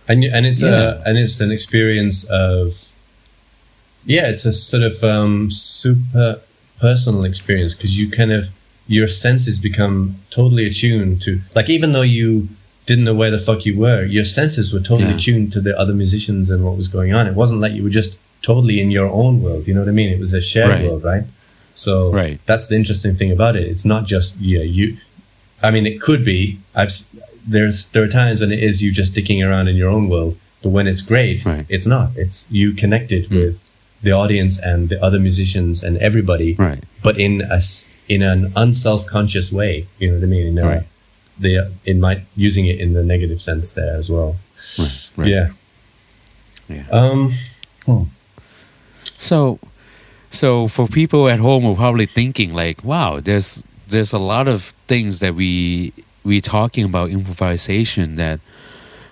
And 0.08 0.24
and 0.24 0.46
it's 0.46 0.62
Yeah. 0.62 1.02
a 1.04 1.10
and 1.10 1.18
it's 1.18 1.40
an 1.42 1.52
experience 1.52 2.26
of 2.30 2.92
yeah, 4.06 4.28
it's 4.30 4.46
a 4.46 4.54
sort 4.54 4.84
of 4.84 5.04
um, 5.04 5.52
super 5.52 6.40
personal 6.80 7.24
experience 7.24 7.76
because 7.76 8.00
you 8.00 8.10
kind 8.10 8.32
of 8.32 8.50
your 8.88 9.08
senses 9.08 9.60
become 9.60 10.16
totally 10.30 10.66
attuned 10.66 11.22
to 11.22 11.40
like 11.56 11.70
even 11.70 11.92
though 11.94 12.02
you 12.20 12.48
didn't 12.86 13.04
know 13.04 13.14
where 13.14 13.32
the 13.32 13.40
fuck 13.40 13.66
you 13.66 13.78
were, 13.78 14.04
your 14.06 14.26
senses 14.26 14.74
were 14.74 14.80
totally 14.80 15.10
Yeah. 15.10 15.16
attuned 15.18 15.54
to 15.54 15.62
the 15.62 15.78
other 15.78 15.94
musicians 15.94 16.50
and 16.50 16.64
what 16.66 16.78
was 16.78 16.88
going 16.88 17.14
on. 17.14 17.28
It 17.28 17.36
wasn't 17.36 17.62
like 17.62 17.74
you 17.74 17.84
were 17.84 17.90
just 18.02 18.18
totally 18.42 18.82
in 18.82 18.90
your 18.92 19.08
own 19.08 19.42
world. 19.42 19.68
You 19.68 19.74
know 19.76 19.82
what 19.82 19.90
I 19.90 19.94
mean? 19.94 20.10
It 20.10 20.20
was 20.20 20.34
a 20.34 20.42
shared 20.42 20.70
Right. 20.70 20.84
world, 20.86 21.04
right? 21.04 21.24
So 21.76 22.12
Right. 22.12 22.40
that's 22.46 22.68
the 22.68 22.76
interesting 22.76 23.16
thing 23.16 23.32
about 23.32 23.56
it. 23.56 23.66
It's 23.68 23.86
not 23.86 24.06
just 24.08 24.40
yeah 24.42 24.62
you. 24.64 24.98
I 25.64 25.70
mean, 25.72 25.86
it 25.86 26.02
could 26.02 26.26
be. 26.26 26.58
I've 26.76 26.92
there's 27.48 27.86
there 27.94 28.04
are 28.04 28.08
times 28.08 28.42
when 28.42 28.52
it 28.52 28.60
is 28.70 28.82
you 28.84 28.92
just 28.92 29.12
sticking 29.14 29.42
around 29.44 29.68
in 29.68 29.76
your 29.76 29.90
own 29.90 30.10
world, 30.10 30.36
but 30.62 30.70
when 30.70 30.88
it's 30.88 31.02
great, 31.02 31.46
Right. 31.46 31.66
it's 31.70 31.86
not. 31.88 32.12
It's 32.16 32.46
you 32.52 32.72
connected 32.74 33.30
Mm. 33.30 33.36
with 33.36 33.62
the 34.04 34.12
audience 34.12 34.60
and 34.60 34.90
the 34.90 35.02
other 35.04 35.20
musicians 35.20 35.84
and 35.84 35.98
everybody, 35.98 36.56
Right. 36.58 36.80
but 37.04 37.20
in 37.20 37.42
a 37.42 37.62
in 38.10 38.22
an 38.24 38.52
unself 38.56 39.06
conscious 39.06 39.52
way. 39.54 39.86
You 40.00 40.08
know 40.10 40.16
what 40.16 40.24
I 40.24 40.28
mean? 40.28 40.48
In 40.48 40.58
a, 40.58 40.66
Right. 40.66 40.84
They 41.42 41.60
it 41.86 41.98
might 41.98 42.22
using 42.36 42.66
it 42.68 42.80
in 42.80 42.94
the 42.94 43.04
negative 43.04 43.42
sense 43.42 43.74
there 43.74 43.96
as 43.98 44.10
well. 44.10 44.38
Right. 44.80 45.12
Right. 45.18 45.28
Yeah. 45.28 45.50
Yeah. 46.70 46.88
Um. 46.90 47.30
So, 49.04 49.60
so 50.30 50.68
for 50.68 50.88
people 50.88 51.28
at 51.28 51.40
home 51.40 51.64
who 51.64 51.74
are 51.74 51.76
probably 51.76 52.06
thinking 52.06 52.54
like, 52.54 52.84
"Wow, 52.84 53.20
there's 53.20 53.64
there's 53.88 54.14
a 54.14 54.18
lot 54.18 54.48
of 54.48 54.74
things 54.88 55.20
that 55.20 55.36
we 55.36 55.94
we 56.24 56.40
talking 56.40 56.86
about 56.86 57.10
improvisation 57.10 58.16
that 58.16 58.40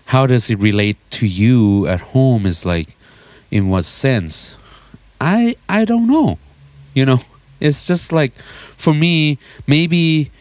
how 0.05 0.25
does 0.25 0.49
it 0.49 0.59
relate 0.59 0.97
to 1.11 1.27
you 1.27 1.85
at 1.87 1.99
home 1.99 2.45
is 2.45 2.65
like 2.65 2.95
in 3.51 3.69
what 3.69 3.83
sense 3.83 4.55
i 5.19 5.55
i 5.67 5.83
don't 5.85 6.07
know 6.07 6.37
you 6.93 7.05
know 7.05 7.19
it's 7.59 7.87
just 7.87 8.11
like 8.11 8.33
for 8.77 8.93
me 8.93 9.37
maybe 9.67 10.31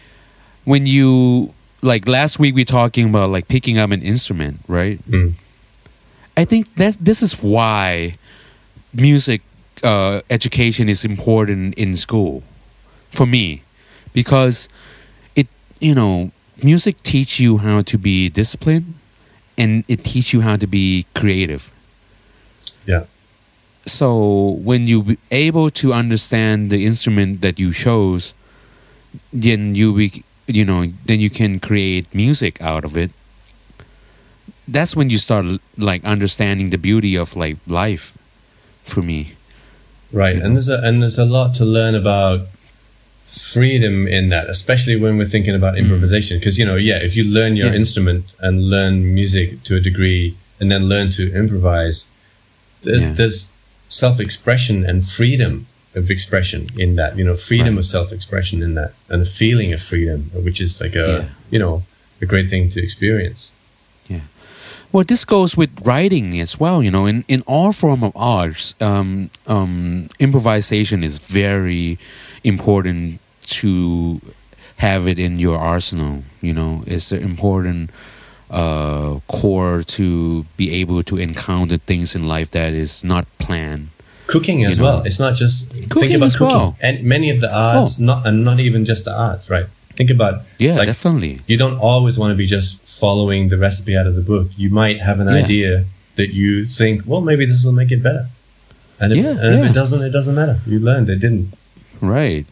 when 0.64 0.86
you 0.86 1.52
like 1.82 2.08
last 2.08 2.38
week 2.38 2.54
we 2.54 2.64
talking 2.64 3.08
about 3.08 3.30
like 3.30 3.48
picking 3.48 3.78
up 3.78 3.90
an 3.90 4.02
instrument 4.02 4.60
right? 4.68 4.98
Mm, 5.10 5.34
I 6.36 6.44
think 6.44 6.74
that 6.74 6.96
this 7.00 7.22
is 7.22 7.34
why 7.42 8.16
music 8.92 9.42
uh, 9.84 10.22
education 10.30 10.88
is 10.88 11.04
important 11.04 11.74
in 11.74 11.96
school 11.96 12.42
for 13.10 13.26
me. 13.26 13.62
Because 14.12 14.68
it 15.36 15.46
you 15.80 15.94
know 15.94 16.30
music 16.62 17.02
teach 17.02 17.38
you 17.38 17.58
how 17.58 17.82
to 17.82 17.98
be 17.98 18.28
disciplined 18.28 18.94
and 19.56 19.84
it 19.88 20.04
teach 20.04 20.32
you 20.32 20.40
how 20.40 20.56
to 20.56 20.66
be 20.66 21.06
creative. 21.14 21.70
Yeah. 22.86 23.04
so 23.88 24.56
when 24.62 24.86
you 24.86 25.02
be 25.02 25.18
able 25.30 25.70
to 25.70 25.92
understand 25.92 26.70
the 26.70 26.84
instrument 26.86 27.40
that 27.40 27.58
you 27.58 27.72
chose 27.72 28.34
then 29.32 29.74
you 29.74 29.94
be, 29.94 30.24
you 30.48 30.64
know 30.64 30.86
then 31.06 31.20
you 31.20 31.30
can 31.30 31.60
create 31.60 32.12
music 32.14 32.60
out 32.60 32.84
of 32.84 32.96
it 32.96 33.10
that's 34.66 34.96
when 34.96 35.08
you 35.10 35.18
start 35.18 35.44
like 35.76 36.04
understanding 36.04 36.70
the 36.70 36.78
beauty 36.78 37.14
of 37.16 37.36
like 37.36 37.56
life 37.66 38.16
for 38.82 39.02
me 39.02 39.34
Right, 40.10 40.36
and 40.36 40.56
there's 40.56 40.70
a 40.70 40.80
and 40.82 41.02
there's 41.02 41.18
a 41.18 41.26
lot 41.26 41.52
to 41.54 41.64
learn 41.64 41.94
about 41.94 42.48
freedom 43.26 44.08
in 44.08 44.30
that, 44.30 44.48
especially 44.48 44.96
when 44.96 45.18
we're 45.18 45.26
thinking 45.26 45.54
about 45.54 45.74
mm. 45.74 45.80
improvisation. 45.80 46.38
Because 46.38 46.56
you 46.58 46.64
know, 46.64 46.76
yeah, 46.76 46.96
if 46.96 47.14
you 47.14 47.24
learn 47.24 47.56
your 47.56 47.68
Yeah. 47.68 47.74
instrument 47.74 48.32
and 48.40 48.70
learn 48.70 49.14
music 49.14 49.62
to 49.64 49.76
a 49.76 49.80
degree, 49.80 50.34
and 50.58 50.70
then 50.72 50.88
learn 50.88 51.10
to 51.10 51.30
improvise, 51.34 52.06
there's, 52.82 53.02
Yeah. 53.02 53.12
there's 53.12 53.52
self-expression 53.90 54.84
and 54.84 55.06
freedom 55.06 55.66
of 55.94 56.10
expression 56.10 56.68
in 56.76 56.96
that. 56.96 57.16
You 57.16 57.24
know, 57.24 57.36
freedom 57.36 57.74
Right. 57.74 57.80
of 57.80 57.86
self-expression 57.86 58.62
in 58.62 58.74
that, 58.74 58.92
and 59.08 59.22
a 59.22 59.24
feeling 59.24 59.72
of 59.72 59.80
freedom, 59.82 60.30
which 60.34 60.60
is 60.60 60.80
like 60.80 60.94
a 60.94 61.08
Yeah. 61.08 61.24
you 61.50 61.58
know 61.58 61.82
a 62.20 62.26
great 62.26 62.48
thing 62.50 62.68
to 62.70 62.82
experience. 62.82 63.52
Yeah. 64.08 64.20
Well, 64.92 65.04
this 65.04 65.24
goes 65.24 65.56
with 65.56 65.70
writing 65.84 66.40
as 66.40 66.58
well. 66.58 66.82
You 66.82 66.90
know, 66.90 67.06
in, 67.06 67.24
in 67.28 67.42
all 67.46 67.72
form 67.72 68.02
of 68.02 68.12
arts, 68.16 68.74
um, 68.80 69.30
um, 69.46 70.08
improvisation 70.18 71.04
is 71.04 71.18
very 71.18 71.98
important 72.42 73.20
to 73.60 74.20
have 74.78 75.06
it 75.06 75.18
in 75.18 75.38
your 75.38 75.58
arsenal. 75.58 76.22
You 76.40 76.54
know, 76.54 76.82
it's 76.86 77.12
an 77.12 77.22
important 77.22 77.90
uh, 78.50 79.20
core 79.28 79.82
to 79.82 80.44
be 80.56 80.72
able 80.80 81.02
to 81.04 81.18
encounter 81.18 81.76
things 81.76 82.14
in 82.14 82.22
life 82.26 82.50
that 82.52 82.72
is 82.72 83.04
not 83.04 83.26
planned. 83.38 83.88
Cooking 84.32 84.64
as 84.64 84.76
You 84.78 84.84
know. 84.84 84.88
well. 84.88 84.98
It's 85.08 85.18
not 85.26 85.34
just 85.42 85.54
think 85.72 85.90
Cooking 85.90 86.14
about 86.16 86.26
as 86.26 86.36
cooking 86.36 86.56
well. 86.56 86.76
Oh. 86.76 86.86
and 86.86 86.94
many 87.14 87.28
of 87.34 87.38
the 87.44 87.50
arts, 87.52 87.98
oh. 88.00 88.04
not 88.08 88.18
and 88.26 88.44
not 88.48 88.58
even 88.60 88.84
just 88.92 89.02
the 89.08 89.14
arts, 89.28 89.50
right? 89.54 89.66
Think 89.98 90.10
about 90.10 90.34
Yeah, 90.58 90.76
like 90.80 90.86
definitely. 90.86 91.40
you 91.50 91.56
don't 91.64 91.78
always 91.90 92.14
want 92.20 92.30
to 92.34 92.38
be 92.44 92.46
just 92.46 92.70
following 93.02 93.48
the 93.52 93.58
recipe 93.58 93.96
out 93.98 94.06
of 94.10 94.14
the 94.14 94.26
book. 94.32 94.46
You 94.56 94.70
might 94.70 94.98
have 95.08 95.18
an 95.18 95.26
Yeah. 95.28 95.42
idea 95.44 95.70
that 96.18 96.30
you 96.40 96.64
think, 96.78 97.02
well, 97.10 97.20
maybe 97.30 97.44
this 97.50 97.64
will 97.64 97.72
make 97.82 97.90
it 97.96 98.02
better, 98.08 98.24
and 99.00 99.12
if, 99.12 99.18
Yeah, 99.18 99.30
and 99.42 99.50
if 99.58 99.62
it 99.70 99.74
doesn't, 99.80 100.02
it 100.08 100.10
doesn't 100.18 100.34
matter. 100.40 100.56
You 100.66 100.78
learned 100.78 101.08
it 101.10 101.18
didn't. 101.26 101.46
Right. 102.00 102.46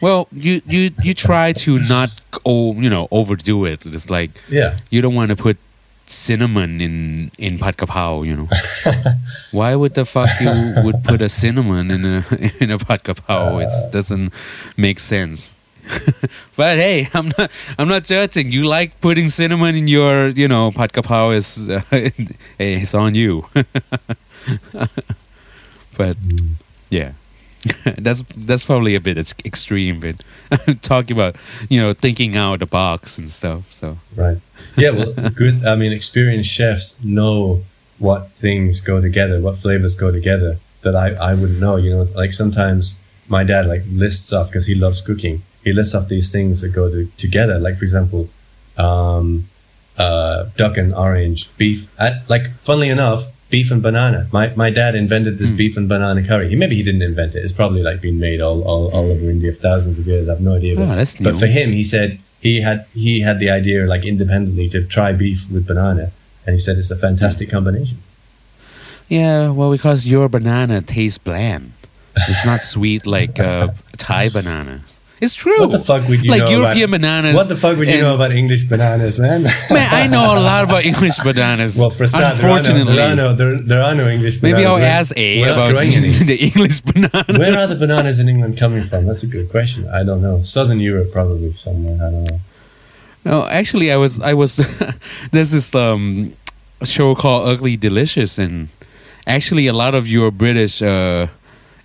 Well, 0.00 0.20
you 0.46 0.54
you 0.74 0.82
you 1.06 1.12
try 1.14 1.46
to 1.64 1.70
not 1.94 2.10
oh 2.46 2.74
you 2.84 2.90
know 2.94 3.04
overdo 3.18 3.56
it. 3.72 3.78
It's 3.96 4.08
like 4.18 4.30
Yeah, 4.58 4.70
you 4.90 5.00
don't 5.04 5.14
want 5.20 5.30
to 5.34 5.36
put 5.46 5.56
cinnamon 6.10 6.80
in 6.80 7.30
in 7.38 7.58
pad 7.58 7.76
kapao, 7.76 8.26
you 8.26 8.36
know. 8.36 8.48
Why 9.52 9.74
would 9.74 9.94
the 9.94 10.04
fuck 10.04 10.28
you 10.40 10.52
would 10.84 11.04
put 11.04 11.22
a 11.22 11.28
cinnamon 11.28 11.90
in 11.90 12.04
a 12.04 12.24
in 12.60 12.70
a 12.70 12.78
pad 12.78 13.04
kapao? 13.04 13.62
It 13.62 13.92
doesn't 13.92 14.32
make 14.76 14.98
sense. 14.98 15.56
but 16.56 16.76
hey, 16.76 17.08
I'm 17.14 17.32
not 17.38 17.50
I'm 17.78 17.88
not 17.88 18.04
judging. 18.04 18.52
You 18.52 18.66
like 18.66 19.00
putting 19.00 19.28
cinnamon 19.28 19.74
in 19.74 19.88
your, 19.88 20.28
you 20.28 20.48
know, 20.48 20.70
pad 20.70 20.92
kapao 20.92 21.34
is 21.34 21.68
uh, 21.68 21.80
hey, 21.90 22.12
it's 22.58 22.94
on 22.94 23.14
you. 23.14 23.46
but 25.96 26.16
yeah. 26.90 27.12
that's 27.98 28.22
that's 28.36 28.64
probably 28.64 28.94
a 28.94 29.00
bit 29.00 29.18
ex- 29.18 29.34
extreme, 29.44 29.98
but 29.98 30.82
talking 30.82 31.16
about 31.16 31.34
you 31.68 31.80
know 31.80 31.92
thinking 31.92 32.36
out 32.36 32.60
the 32.60 32.66
box 32.66 33.18
and 33.18 33.28
stuff. 33.28 33.72
So 33.72 33.98
right. 34.14 34.38
Yeah, 34.82 34.90
well, 34.90 35.12
good. 35.30 35.64
I 35.64 35.74
mean, 35.76 35.92
experienced 35.92 36.50
chefs 36.50 37.02
know 37.02 37.62
what 37.98 38.30
things 38.30 38.80
go 38.80 39.00
together, 39.00 39.40
what 39.40 39.58
flavors 39.58 39.96
go 39.96 40.10
together 40.12 40.58
that 40.82 40.94
I 40.94 41.08
I 41.30 41.34
wouldn't 41.34 41.60
know. 41.60 41.76
You 41.76 41.90
know, 41.90 42.02
like 42.14 42.32
sometimes 42.32 42.98
my 43.28 43.44
dad 43.44 43.66
like 43.66 43.82
lists 43.90 44.32
off 44.32 44.48
because 44.48 44.66
he 44.66 44.74
loves 44.74 45.00
cooking. 45.00 45.42
He 45.64 45.72
lists 45.72 45.94
off 45.94 46.08
these 46.08 46.30
things 46.30 46.60
that 46.62 46.70
go 46.70 46.88
to, 46.90 47.06
together. 47.16 47.58
Like 47.58 47.76
for 47.76 47.84
example, 47.84 48.28
um, 48.76 49.48
uh, 49.98 50.46
duck 50.56 50.76
and 50.76 50.94
orange, 50.94 51.50
beef. 51.58 51.88
I, 51.98 52.22
like, 52.28 52.50
funnily 52.58 52.88
enough, 52.88 53.26
beef 53.50 53.70
and 53.70 53.82
banana. 53.82 54.28
My 54.32 54.52
my 54.54 54.70
dad 54.70 54.94
invented 54.94 55.38
this 55.38 55.50
beef 55.50 55.76
and 55.76 55.88
banana 55.88 56.26
curry. 56.26 56.54
Maybe 56.54 56.76
he 56.76 56.82
didn't 56.82 57.02
invent 57.02 57.34
it. 57.34 57.40
It's 57.40 57.52
probably 57.52 57.82
like 57.82 58.00
been 58.00 58.20
made 58.20 58.40
all, 58.40 58.62
all, 58.62 58.90
all 58.92 59.10
over 59.10 59.28
India 59.28 59.52
for 59.52 59.60
thousands 59.60 59.98
of 59.98 60.06
years. 60.06 60.28
I 60.28 60.32
have 60.32 60.40
no 60.40 60.56
idea. 60.56 60.74
Oh, 60.74 60.86
but, 60.86 60.96
that's 60.96 61.16
but 61.16 61.38
for 61.38 61.46
him, 61.46 61.72
he 61.72 61.84
said 61.84 62.20
he 62.40 62.60
had 62.60 62.86
he 62.94 63.20
had 63.20 63.38
the 63.38 63.50
idea 63.50 63.86
like 63.86 64.04
independently 64.04 64.68
to 64.70 64.84
try 64.84 65.12
beef 65.12 65.50
with 65.50 65.66
banana, 65.66 66.12
and 66.46 66.54
he 66.54 66.58
said 66.58 66.78
it's 66.78 66.90
a 66.90 66.96
fantastic 66.96 67.50
combination. 67.50 67.98
yeah, 69.08 69.50
well, 69.50 69.70
because 69.72 70.06
your 70.06 70.28
banana 70.28 70.80
tastes 70.82 71.18
bland. 71.18 71.72
It's 72.28 72.44
not 72.44 72.60
sweet 72.60 73.06
like 73.06 73.38
uh, 73.38 73.68
Thai 73.96 74.28
bananas. 74.28 74.97
It's 75.20 75.34
true. 75.34 75.58
What 75.60 75.70
the 75.72 75.80
fuck 75.80 76.06
would 76.08 76.24
you 76.24 76.30
like 76.30 76.42
know 76.44 76.50
European 76.62 76.90
about, 76.90 77.00
bananas? 77.00 77.34
What 77.36 77.48
the 77.48 77.56
fuck 77.56 77.76
would 77.76 77.88
you 77.88 77.94
and- 77.94 78.02
know 78.02 78.14
about 78.14 78.32
English 78.32 78.64
bananas, 78.68 79.18
man? 79.18 79.42
Man, 79.42 79.88
I 79.90 80.06
know 80.06 80.34
a 80.34 80.38
lot 80.50 80.64
about 80.64 80.84
English 80.84 81.16
bananas. 81.24 81.76
well, 81.78 81.90
for 81.90 82.04
a 82.04 82.08
start, 82.08 82.36
there 82.36 82.48
are, 82.48 82.52
no, 82.52 82.56
unfortunately, 82.58 82.96
there, 82.96 83.12
are 83.12 83.16
no, 83.16 83.32
there, 83.34 83.58
there 83.60 83.82
are 83.82 83.94
no 83.94 84.08
English 84.08 84.38
bananas. 84.38 84.64
maybe 84.64 84.66
I'll 84.66 84.78
ask 85.00 85.16
A 85.16 85.40
we're 85.40 85.52
about 85.52 85.70
growing 85.72 85.90
the 86.32 86.36
English 86.40 86.80
bananas. 86.80 87.38
Where 87.38 87.58
are 87.58 87.66
the 87.66 87.76
bananas 87.78 88.20
in 88.20 88.28
England 88.28 88.58
coming 88.58 88.82
from? 88.82 89.06
That's 89.06 89.22
a 89.24 89.26
good 89.26 89.50
question. 89.50 89.88
I 89.88 90.04
don't 90.04 90.22
know. 90.22 90.40
Southern 90.42 90.78
Europe, 90.80 91.10
probably 91.12 91.52
somewhere. 91.52 91.96
I 91.96 92.10
don't 92.12 92.24
know. 92.30 92.40
No, 93.24 93.46
actually, 93.48 93.90
I 93.92 93.96
was 93.96 94.20
I 94.20 94.34
was 94.34 94.56
there's 95.32 95.50
this 95.50 95.74
um 95.74 96.32
show 96.84 97.14
called 97.16 97.48
Ugly 97.48 97.76
Delicious, 97.76 98.38
and 98.38 98.68
actually, 99.26 99.66
a 99.66 99.72
lot 99.72 99.94
of 99.94 100.06
your 100.06 100.30
British 100.30 100.80
uh, 100.80 101.26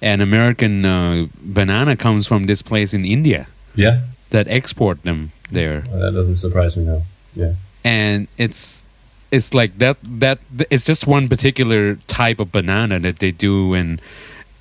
and 0.03 0.21
American 0.21 0.83
uh, 0.83 1.27
banana 1.41 1.95
comes 1.95 2.27
from 2.27 2.45
this 2.45 2.61
place 2.61 2.93
in 2.93 3.05
India 3.05 3.47
Yeah, 3.73 4.01
that 4.29 4.47
export 4.49 5.01
them 5.03 5.31
there, 5.49 5.83
well, 5.89 6.01
that 6.01 6.11
doesn't 6.11 6.35
surprise 6.35 6.75
me 6.75 6.83
now. 6.83 7.01
Yeah, 7.33 7.53
and 7.83 8.27
it's 8.37 8.85
it's 9.31 9.53
like 9.53 9.79
that 9.79 9.97
that 10.03 10.39
it's 10.69 10.83
just 10.83 11.07
one 11.07 11.27
particular 11.29 11.95
type 12.07 12.39
of 12.39 12.51
banana 12.51 12.99
that 12.99 13.19
they 13.19 13.31
do, 13.31 13.73
and 13.73 14.01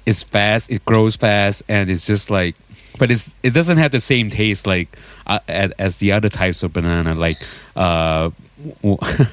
it's 0.07 0.23
fast, 0.23 0.71
it 0.71 0.85
grows 0.85 1.17
fast, 1.17 1.63
and 1.69 1.91
it's 1.91 2.07
just 2.07 2.31
like. 2.31 2.55
But 2.99 3.11
it's 3.11 3.35
it 3.43 3.55
doesn't 3.55 3.79
have 3.79 3.91
the 3.91 4.01
same 4.01 4.29
taste 4.29 4.67
like 4.67 4.89
uh, 5.27 5.41
as, 5.49 5.97
the 5.97 6.13
other 6.13 6.29
types 6.29 6.63
of 6.63 6.75
banana. 6.75 7.15
Like 7.15 7.39
uh, 7.75 8.31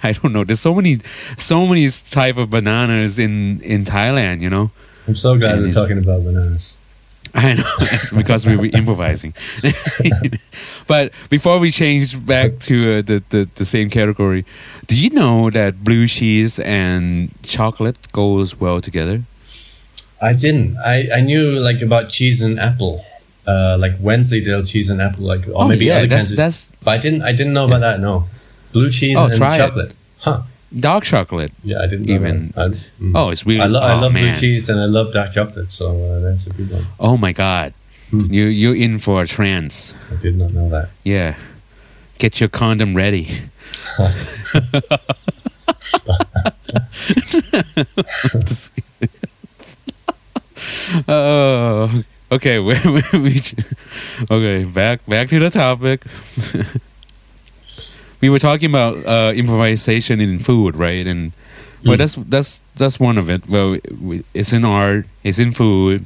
I 0.01 0.13
don't 0.13 0.31
know. 0.31 0.45
There's 0.45 0.61
so 0.61 0.73
many 0.73 0.99
so 1.37 1.67
many 1.67 1.89
type 2.09 2.37
of 2.37 2.49
bananas 2.49 3.19
in 3.19 3.61
in 3.61 3.83
Thailand. 3.83 4.39
You 4.39 4.49
know. 4.49 4.71
I'm 5.09 5.15
so 5.15 5.37
glad 5.39 5.55
And 5.57 5.63
we're 5.65 5.71
talking 5.73 5.97
about 5.97 6.23
bananas. 6.23 6.77
I 7.33 7.53
know 7.53 7.63
it's 7.81 8.11
because 8.11 8.45
we 8.45 8.55
were 8.57 8.67
improvising. 8.67 9.33
but 10.87 11.11
before 11.29 11.57
we 11.59 11.71
change 11.71 12.13
back 12.25 12.59
to 12.69 12.75
uh, 12.97 13.01
the, 13.01 13.23
the 13.29 13.49
the 13.55 13.65
same 13.65 13.89
category, 13.89 14.45
do 14.87 14.95
you 14.99 15.09
know 15.09 15.49
that 15.49 15.83
blue 15.83 16.05
cheese 16.07 16.59
and 16.59 17.29
chocolate 17.43 17.97
goes 18.11 18.59
well 18.59 18.81
together? 18.81 19.23
I 20.21 20.33
didn't. 20.33 20.77
I, 20.77 21.07
I 21.17 21.21
knew 21.21 21.59
like 21.59 21.81
about 21.81 22.09
cheese 22.09 22.41
and 22.41 22.59
apple, 22.59 23.01
uh, 23.47 23.77
like 23.79 23.93
Wensleydale 23.99 24.63
cheese 24.63 24.89
and 24.89 25.01
apple, 25.01 25.25
like 25.25 25.47
or 25.47 25.63
Oh, 25.63 25.67
maybe 25.67 25.85
yeah, 25.85 25.97
other 25.97 26.07
that's- 26.07 26.29
kinds. 26.29 26.31
Of, 26.31 26.37
that's- 26.37 26.71
but 26.83 26.91
I 26.91 26.97
didn't. 26.97 27.21
I 27.23 27.31
didn't 27.31 27.53
know 27.53 27.65
about 27.65 27.81
that. 27.81 27.99
No, 27.99 28.25
blue 28.73 28.89
cheese 28.91 29.15
Oh, 29.17 29.25
and 29.25 29.35
try 29.35 29.55
it. 29.55 29.57
chocolate. 29.57 29.91
Huh? 30.19 30.41
Dark 30.77 31.03
chocolate. 31.03 31.51
Yeah, 31.63 31.79
I 31.81 31.87
didn't 31.87 32.05
know 32.05 32.13
Even- 32.15 32.51
that. 32.55 32.61
I, 32.61 33.03
mm. 33.03 33.11
Oh, 33.15 33.29
it's 33.29 33.45
really. 33.45 33.61
I, 33.61 33.65
lo- 33.65 33.79
I 33.81 33.93
oh, 33.97 34.01
love 34.01 34.11
blue 34.13 34.33
cheese 34.35 34.69
and 34.69 34.79
I 34.79 34.85
love 34.85 35.11
dark 35.13 35.31
chocolate, 35.31 35.71
so 35.71 35.99
uh, 36.03 36.19
that's 36.19 36.45
a 36.47 36.51
good 36.53 36.69
one. 36.71 36.85
Oh 36.99 37.17
my 37.17 37.33
god, 37.33 37.73
Hmm. 38.11 38.31
you 38.31 38.45
you're 38.45 38.75
in 38.75 38.99
for 38.99 39.21
a 39.21 39.27
trance. 39.27 39.93
I 40.11 40.15
did 40.15 40.37
not 40.37 40.53
know 40.53 40.69
that. 40.69 40.89
Yeah, 41.03 41.35
get 42.19 42.39
your 42.39 42.49
condom 42.49 42.95
ready. 42.95 43.29
Oh, 51.07 52.03
okay. 52.31 52.59
We, 52.69 52.73
we, 52.85 53.01
we, 53.19 53.41
okay, 54.29 54.63
back 54.65 55.05
back 55.05 55.29
to 55.29 55.39
the 55.39 55.49
topic. 55.49 56.03
we 58.21 58.29
were 58.29 58.39
talking 58.39 58.69
about 58.69 58.95
uh, 59.05 59.33
improvisation 59.35 60.19
in 60.19 60.39
food, 60.39 60.75
right? 60.75 61.05
And 61.07 61.31
well, 61.85 61.95
Mm. 61.95 61.99
that's 61.99 62.15
that's 62.15 62.61
that's 62.75 62.99
one 62.99 63.17
of 63.17 63.29
it. 63.29 63.47
Well, 63.47 63.77
we- 64.01 64.23
it's 64.33 64.51
in 64.53 64.65
art, 64.65 65.05
it's 65.23 65.39
in 65.39 65.51
food. 65.53 66.05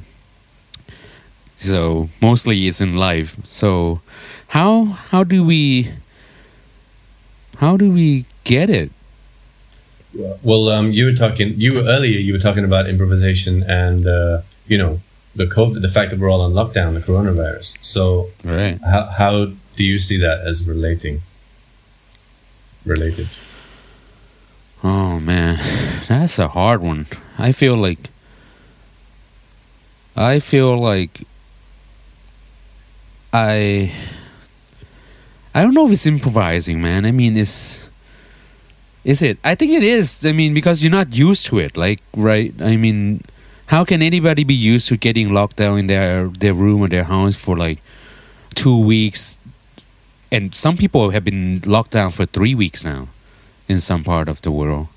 So 1.56 2.08
mostly 2.20 2.66
it's 2.68 2.80
in 2.80 2.96
life. 2.96 3.36
So 3.44 4.00
how 4.48 4.84
how 5.10 5.24
do 5.24 5.42
we 5.44 5.90
how 7.58 7.76
do 7.76 7.90
we 7.90 8.24
get 8.44 8.68
it? 8.70 8.90
Well, 10.42 10.68
um, 10.68 10.92
you 10.92 11.06
were 11.06 11.12
talking. 11.14 11.54
You 11.58 11.74
were 11.74 11.82
earlier. 11.82 12.18
You 12.18 12.32
were 12.34 12.38
talking 12.38 12.64
about 12.64 12.88
improvisation 12.88 13.64
and 13.66 14.06
uh, 14.06 14.42
you 14.68 14.78
know 14.78 15.00
the 15.34 15.46
COVID, 15.46 15.82
the 15.82 15.88
fact 15.88 16.10
that 16.10 16.20
we're 16.20 16.30
all 16.30 16.40
on 16.42 16.52
lockdown, 16.52 16.94
the 16.94 17.00
coronavirus. 17.00 17.78
So 17.82 18.28
Right. 18.44 18.78
how 18.84 19.02
how 19.18 19.32
do 19.76 19.82
you 19.82 19.98
see 19.98 20.18
that 20.18 20.40
as 20.46 20.66
relating? 20.68 21.22
Related. 22.84 23.28
Oh 24.82 25.18
man, 25.18 25.58
that's 26.06 26.38
a 26.38 26.48
hard 26.48 26.82
one. 26.82 27.06
I 27.38 27.52
feel 27.52 27.76
like 27.76 28.10
I 30.16 30.38
feel 30.38 30.76
like 30.76 31.26
I 33.32 33.92
I 35.54 35.62
don't 35.62 35.72
know 35.72 35.86
if 35.86 35.92
it's 35.92 36.06
improvising, 36.06 36.82
man. 36.82 37.06
I 37.06 37.12
mean, 37.12 37.36
it's 37.36 37.88
is 39.04 39.22
it? 39.22 39.38
I 39.44 39.54
think 39.54 39.72
it 39.72 39.82
is. 39.82 40.24
I 40.24 40.32
mean, 40.32 40.54
because 40.54 40.82
you're 40.82 40.90
not 40.90 41.14
used 41.14 41.46
to 41.46 41.58
it. 41.58 41.76
Like, 41.76 42.00
right? 42.16 42.54
I 42.60 42.76
mean, 42.76 43.22
how 43.66 43.84
can 43.84 44.02
anybody 44.02 44.44
be 44.44 44.54
used 44.54 44.88
to 44.88 44.96
getting 44.96 45.32
locked 45.32 45.56
down 45.56 45.78
in 45.78 45.86
their 45.86 46.28
their 46.28 46.54
room 46.54 46.82
or 46.82 46.88
their 46.88 47.04
house 47.04 47.36
for 47.36 47.56
like 47.56 47.80
two 48.54 48.78
weeks? 48.78 49.38
And 50.34 50.52
some 50.52 50.76
people 50.76 51.10
have 51.10 51.22
been 51.22 51.62
locked 51.64 51.92
down 51.92 52.10
for 52.10 52.26
three 52.26 52.56
weeks 52.56 52.84
now 52.84 53.06
in 53.68 53.78
some 53.78 54.02
part 54.02 54.28
of 54.28 54.42
the 54.42 54.50
world. 54.50 54.88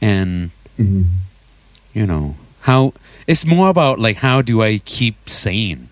And 0.00 0.52
you 0.78 2.06
know 2.06 2.36
how 2.62 2.94
it's 3.26 3.44
more 3.44 3.68
about 3.68 3.98
like 3.98 4.16
how 4.28 4.40
do 4.40 4.62
I 4.62 4.78
keep 4.78 5.28
sane? 5.28 5.90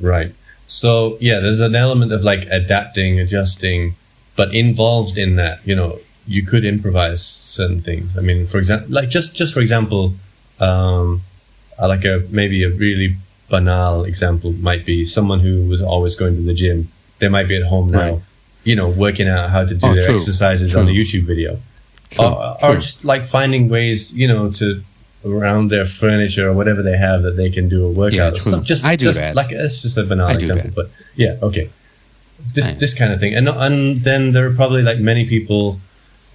Right. 0.00 0.32
So 0.66 1.16
yeah, 1.20 1.38
there's 1.38 1.60
an 1.60 1.76
element 1.76 2.10
of 2.10 2.24
like 2.24 2.46
adapting, 2.50 3.20
adjusting, 3.20 3.94
but 4.34 4.52
involved 4.52 5.16
in 5.16 5.36
that, 5.36 5.60
you 5.64 5.76
know, 5.76 6.00
you 6.26 6.44
could 6.44 6.64
improvise 6.64 7.24
certain 7.24 7.80
things. 7.80 8.18
I 8.18 8.22
mean, 8.22 8.44
for 8.46 8.58
example, 8.58 8.88
like 8.90 9.08
just 9.08 9.36
just 9.36 9.54
for 9.54 9.60
example, 9.60 10.14
um, 10.58 11.22
uh, 11.78 11.86
like 11.86 12.04
a 12.04 12.26
maybe 12.28 12.64
a 12.64 12.70
really 12.70 13.18
banal 13.50 14.02
example 14.02 14.50
might 14.50 14.84
be 14.84 15.04
someone 15.04 15.40
who 15.46 15.68
was 15.68 15.80
always 15.80 16.16
going 16.16 16.34
to 16.34 16.42
the 16.42 16.54
gym. 16.54 16.90
They 17.20 17.28
might 17.28 17.48
be 17.48 17.56
at 17.56 17.64
home 17.64 17.90
now, 17.90 17.98
Right. 17.98 18.20
you 18.64 18.74
know, 18.76 18.88
working 18.88 19.28
out 19.28 19.50
how 19.50 19.64
to 19.64 19.74
do 19.74 19.86
Oh, 19.86 19.94
their 19.94 20.04
true. 20.04 20.14
exercises 20.14 20.74
on 20.76 20.88
a 20.88 20.90
YouTube 20.92 21.24
video, 21.24 21.60
True, 22.10 22.24
or, 22.26 22.56
or 22.64 22.74
just 22.76 23.04
like 23.04 23.24
finding 23.24 23.68
ways, 23.68 24.12
you 24.12 24.26
know, 24.28 24.50
to 24.52 24.82
around 25.24 25.70
their 25.70 25.86
furniture 25.86 26.48
or 26.50 26.52
whatever 26.52 26.82
they 26.82 26.96
have 26.98 27.22
that 27.22 27.36
they 27.36 27.48
can 27.48 27.66
do 27.68 27.86
a 27.86 27.88
workout. 27.90 28.14
Yeah, 28.14 28.30
true. 28.30 28.38
some- 28.52 28.64
just 28.64 28.84
I 28.84 28.96
do 28.96 29.04
just 29.06 29.18
that. 29.18 29.34
like 29.34 29.50
it's 29.52 29.80
just 29.82 29.96
a 29.96 30.04
banal 30.04 30.28
example, 30.28 30.68
that. 30.70 30.74
but 30.74 30.90
yeah, 31.16 31.36
okay. 31.48 31.70
This 32.52 32.66
I- 32.68 32.72
this 32.74 32.92
kind 32.92 33.10
of 33.12 33.20
thing, 33.20 33.34
and 33.34 33.48
and 33.48 34.02
then 34.04 34.32
there 34.32 34.46
are 34.48 34.52
probably 34.54 34.82
like 34.82 34.98
many 34.98 35.24
people, 35.24 35.80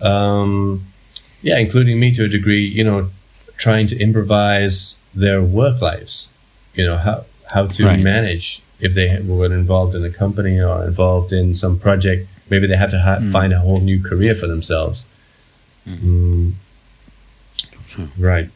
um, 0.01 0.83
yeah, 1.41 1.57
including 1.59 1.99
me 1.99 2.11
to 2.13 2.23
a 2.25 2.27
degree, 2.27 2.65
you 2.65 2.83
know, 2.83 3.09
trying 3.57 3.85
to 3.87 3.95
improvise 3.99 4.99
their 5.13 5.41
work 5.41 5.81
lives. 5.81 6.29
You 6.73 6.85
know 6.87 6.95
how 6.97 7.25
how 7.53 7.67
to 7.67 7.85
Right. 7.85 7.99
manage 7.99 8.61
if 8.79 8.93
they 8.93 9.19
were 9.21 9.45
involved 9.53 9.95
in 9.95 10.03
a 10.05 10.09
company 10.09 10.59
or 10.61 10.85
involved 10.85 11.31
in 11.33 11.53
some 11.55 11.77
project. 11.79 12.27
Maybe 12.49 12.65
they 12.67 12.77
have 12.77 12.89
to 12.91 12.99
ha- 12.99 13.19
Mm. 13.21 13.31
find 13.31 13.53
a 13.53 13.59
whole 13.59 13.79
new 13.79 14.01
career 14.01 14.33
for 14.33 14.47
themselves. 14.47 15.05
Mm, 15.87 16.53
True. 17.87 18.09
right. 18.17 18.49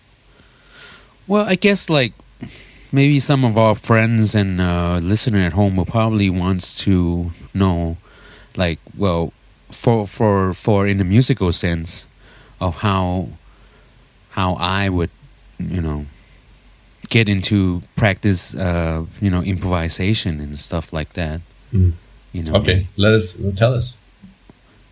Well, 1.27 1.45
I 1.47 1.55
guess 1.55 1.89
like 1.89 2.13
maybe 2.91 3.19
some 3.19 3.43
of 3.45 3.57
our 3.57 3.75
friends 3.75 4.35
and 4.35 4.59
uh, 4.61 4.99
listener 5.01 5.39
at 5.39 5.53
home 5.53 5.75
will 5.77 5.85
probably 5.85 6.29
wants 6.29 6.73
to 6.85 7.31
know, 7.53 7.97
like, 8.55 8.79
well, 8.97 9.31
for 9.71 10.05
for 10.07 10.53
for 10.53 10.85
in 10.87 10.97
the 10.97 11.03
musical 11.03 11.51
sense 11.51 12.07
of 12.59 12.77
how 12.81 13.29
how 14.31 14.53
I 14.55 14.89
would, 14.89 15.09
you 15.59 15.81
know, 15.81 16.05
get 17.13 17.29
into 17.29 17.83
practice, 17.95 18.55
uh, 18.55 19.05
you 19.21 19.29
know, 19.29 19.43
improvisation 19.43 20.39
and 20.39 20.57
stuff 20.57 20.91
like 20.91 21.13
that. 21.13 21.41
Mm. 21.71 21.93
You 22.33 22.41
know. 22.43 22.55
Okay, 22.55 22.87
let 22.97 23.13
us 23.13 23.37
tell 23.55 23.75
us. 23.75 23.97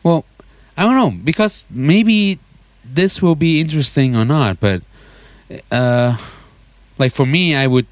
Well, 0.04 0.24
I 0.78 0.84
don't 0.84 0.94
know 0.94 1.10
because 1.10 1.64
maybe 1.72 2.38
this 2.86 3.24
will 3.24 3.36
be 3.36 3.60
interesting 3.60 4.16
or 4.16 4.24
not, 4.24 4.60
but 4.60 4.84
uh, 5.72 6.16
like 7.00 7.12
for 7.12 7.26
me, 7.26 7.56
I 7.56 7.66
would, 7.66 7.88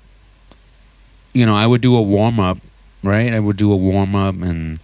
you 1.34 1.48
know, 1.48 1.56
I 1.56 1.66
would 1.66 1.82
do 1.82 1.96
a 1.96 2.02
warm 2.02 2.40
up, 2.40 2.60
right? 3.02 3.34
I 3.34 3.40
would 3.40 3.58
do 3.58 3.74
a 3.74 3.76
warm 3.76 4.14
up 4.14 4.36
and 4.36 4.80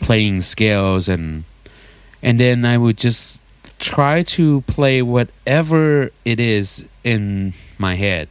playing 0.00 0.42
scales 0.42 1.08
and 1.08 1.44
and 2.22 2.38
then 2.38 2.66
I 2.66 2.76
would 2.76 2.98
just 2.98 3.40
try 3.78 4.22
to 4.36 4.60
play 4.62 5.00
whatever 5.00 6.10
it 6.26 6.38
is 6.38 6.84
in 7.02 7.54
my 7.78 7.94
head 7.94 8.28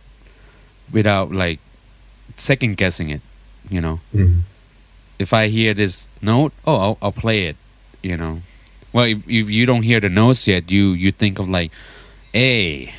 without 0.91 1.31
like 1.31 1.59
second 2.37 2.77
guessing 2.77 3.09
it, 3.09 3.21
you 3.69 3.81
know 3.81 3.99
Mm. 4.13 4.41
if 5.19 5.33
I 5.33 5.47
hear 5.47 5.73
this 5.73 6.07
note, 6.21 6.53
oh, 6.65 6.75
I'll, 6.77 6.97
I'll 7.01 7.11
play 7.11 7.45
it. 7.47 7.55
You 8.01 8.15
know, 8.17 8.39
well, 8.93 9.05
if, 9.05 9.27
if 9.27 9.49
you 9.49 9.65
don't 9.65 9.83
hear 9.83 9.99
the 9.99 10.09
notes 10.09 10.47
yet, 10.47 10.71
you 10.71 10.91
you 10.93 11.11
think 11.11 11.39
of 11.39 11.49
like 11.49 11.71
A, 12.33 12.93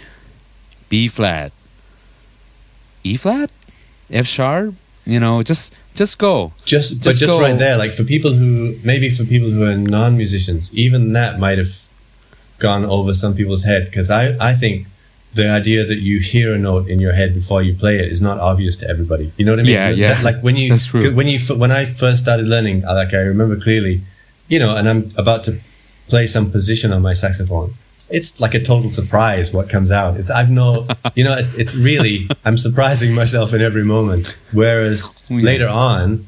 B 0.89 1.09
flat, 1.09 1.53
E 3.05 3.17
flat, 3.17 3.51
F 4.11 4.27
sharp. 4.27 4.75
You 5.07 5.19
know, 5.19 5.43
just 5.43 5.73
just 5.95 6.19
go. 6.19 6.53
Just, 6.67 6.99
but 7.01 7.05
Just 7.05 7.21
just 7.21 7.31
go- 7.31 7.41
right 7.41 7.59
there, 7.59 7.79
like 7.79 7.93
for 7.93 8.05
people 8.05 8.33
who 8.33 8.77
maybe 8.85 9.09
for 9.11 9.25
people 9.25 9.51
who 9.51 9.65
are 9.65 9.77
non-musicians, 9.77 10.75
even 10.77 11.13
that 11.15 11.41
might 11.41 11.57
have 11.59 11.89
gone 12.59 12.85
over 12.85 13.15
some 13.15 13.35
people's 13.35 13.65
head 13.65 13.87
because 13.87 14.11
I 14.11 14.37
I 14.39 14.53
think 14.53 14.87
the 15.35 15.49
idea 15.49 15.85
that 15.85 16.01
you 16.01 16.19
hear 16.19 16.55
a 16.55 16.59
note 16.59 16.89
in 16.89 16.99
your 16.99 17.13
head 17.13 17.35
before 17.35 17.63
you 17.63 17.73
play 17.75 17.99
it 18.01 18.11
is 18.11 18.21
not 18.21 18.39
obvious 18.41 18.77
to 18.79 18.89
everybody. 18.89 19.33
You 19.37 19.45
know 19.45 19.53
what 19.53 19.61
I 19.61 19.63
mean? 19.63 19.75
Yeah, 19.75 19.89
yeah. 19.91 20.15
That- 20.15 20.25
like 20.25 20.41
when 20.43 20.57
you 20.57 20.71
That's 20.71 20.87
true. 20.87 21.15
when 21.15 21.29
you 21.29 21.39
when 21.55 21.71
I 21.71 21.85
first 21.85 22.19
started 22.23 22.47
learning, 22.49 22.85
I- 22.85 22.93
like 22.93 23.15
I 23.15 23.19
remember 23.21 23.57
clearly, 23.57 24.01
you 24.49 24.59
know, 24.59 24.77
and 24.77 24.89
I'm 24.89 25.13
about 25.17 25.45
to 25.45 25.59
play 26.09 26.27
some 26.27 26.51
position 26.51 26.93
on 26.93 27.01
my 27.03 27.13
saxophone, 27.13 27.75
it's 28.09 28.41
like 28.41 28.55
a 28.55 28.61
total 28.61 28.91
surprise 28.91 29.53
what 29.53 29.69
comes 29.69 29.93
out. 29.93 30.17
It's 30.17 30.31
I've 30.31 30.51
no, 30.51 30.89
you 31.15 31.23
know, 31.23 31.37
it, 31.37 31.55
it's 31.55 31.77
really 31.77 32.29
I'm 32.45 32.59
surprising 32.59 33.15
myself 33.15 33.55
in 33.55 33.61
every 33.61 33.85
moment. 33.85 34.37
Whereas 34.53 35.27
Yeah. 35.31 35.43
later 35.51 35.69
on, 35.69 36.27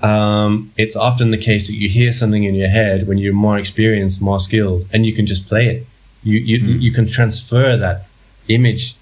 um, 0.00 0.70
it's 0.76 0.94
often 0.94 1.32
the 1.32 1.38
case 1.38 1.66
that 1.66 1.74
you 1.74 1.88
hear 1.88 2.12
something 2.12 2.44
in 2.44 2.54
your 2.54 2.68
head 2.68 3.08
when 3.08 3.18
you're 3.18 3.34
more 3.34 3.58
experienced, 3.58 4.22
more 4.22 4.38
skilled, 4.38 4.86
and 4.92 5.04
you 5.04 5.12
can 5.12 5.26
just 5.26 5.48
play 5.48 5.66
it. 5.66 5.86
You 6.22 6.38
you 6.38 6.58
Mm. 6.60 6.80
you 6.82 6.92
can 6.92 7.06
transfer 7.08 7.76
that 7.76 8.04
image, 8.48 8.94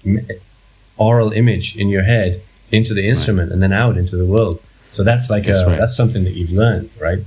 aural 0.97 1.31
image 1.31 1.75
in 1.75 1.89
your 1.89 2.03
head 2.03 2.41
into 2.71 2.93
the 2.93 3.07
instrument 3.07 3.51
and 3.51 3.61
then 3.61 3.71
out 3.73 3.97
into 3.97 4.15
the 4.17 4.25
world. 4.25 4.61
So 4.89 5.03
that's 5.03 5.29
like 5.29 5.43
That's 5.45 5.61
a, 5.61 5.67
right. 5.67 5.79
that's 5.79 5.95
something 5.95 6.23
that 6.23 6.33
you've 6.33 6.51
learned, 6.51 6.89
right? 6.99 7.19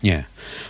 Yeah, 0.00 0.24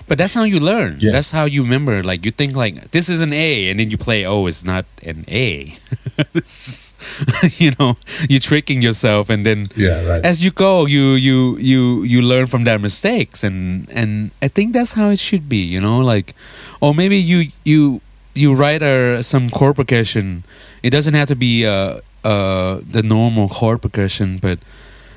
but 0.06 0.16
that's 0.18 0.34
how 0.34 0.44
you 0.44 0.60
learn. 0.60 0.98
Yeah. 1.00 1.10
That's 1.10 1.32
how 1.32 1.44
you 1.44 1.64
remember. 1.64 2.04
Like 2.04 2.24
you 2.24 2.30
think 2.30 2.54
like 2.54 2.92
this 2.92 3.08
is 3.08 3.20
an 3.20 3.32
A, 3.32 3.68
and 3.68 3.80
then 3.80 3.90
you 3.90 3.98
play. 3.98 4.24
Oh, 4.24 4.46
it's 4.46 4.62
not 4.64 4.84
an 5.02 5.24
A. 5.26 5.74
just, 6.34 6.94
you 7.60 7.72
know, 7.80 7.96
you're 8.28 8.38
tricking 8.38 8.80
yourself, 8.80 9.30
and 9.30 9.44
then 9.44 9.70
Yeah, 9.74 10.06
right. 10.06 10.24
as 10.24 10.44
you 10.44 10.52
go, 10.52 10.86
you 10.86 11.14
you 11.18 11.58
you 11.58 12.04
you 12.04 12.22
learn 12.22 12.46
from 12.46 12.62
their 12.62 12.78
mistakes, 12.78 13.42
and 13.42 13.88
and 13.90 14.30
I 14.40 14.46
think 14.46 14.72
that's 14.72 14.92
how 14.92 15.10
it 15.10 15.18
should 15.18 15.48
be. 15.48 15.58
You 15.66 15.80
know, 15.80 15.98
like, 15.98 16.32
or 16.80 16.94
maybe 16.94 17.16
you 17.18 17.50
you 17.64 18.00
you 18.36 18.54
write 18.54 18.82
a 18.82 19.20
some 19.24 19.50
chord 19.50 19.74
progression. 19.74 20.44
It 20.84 20.90
doesn't 20.90 21.14
have 21.20 21.28
to 21.28 21.36
be 21.46 21.66
uh 21.66 22.00
uh 22.32 22.80
the 22.96 23.02
normal 23.02 23.48
chord 23.48 23.80
progression, 23.80 24.38
but 24.46 24.58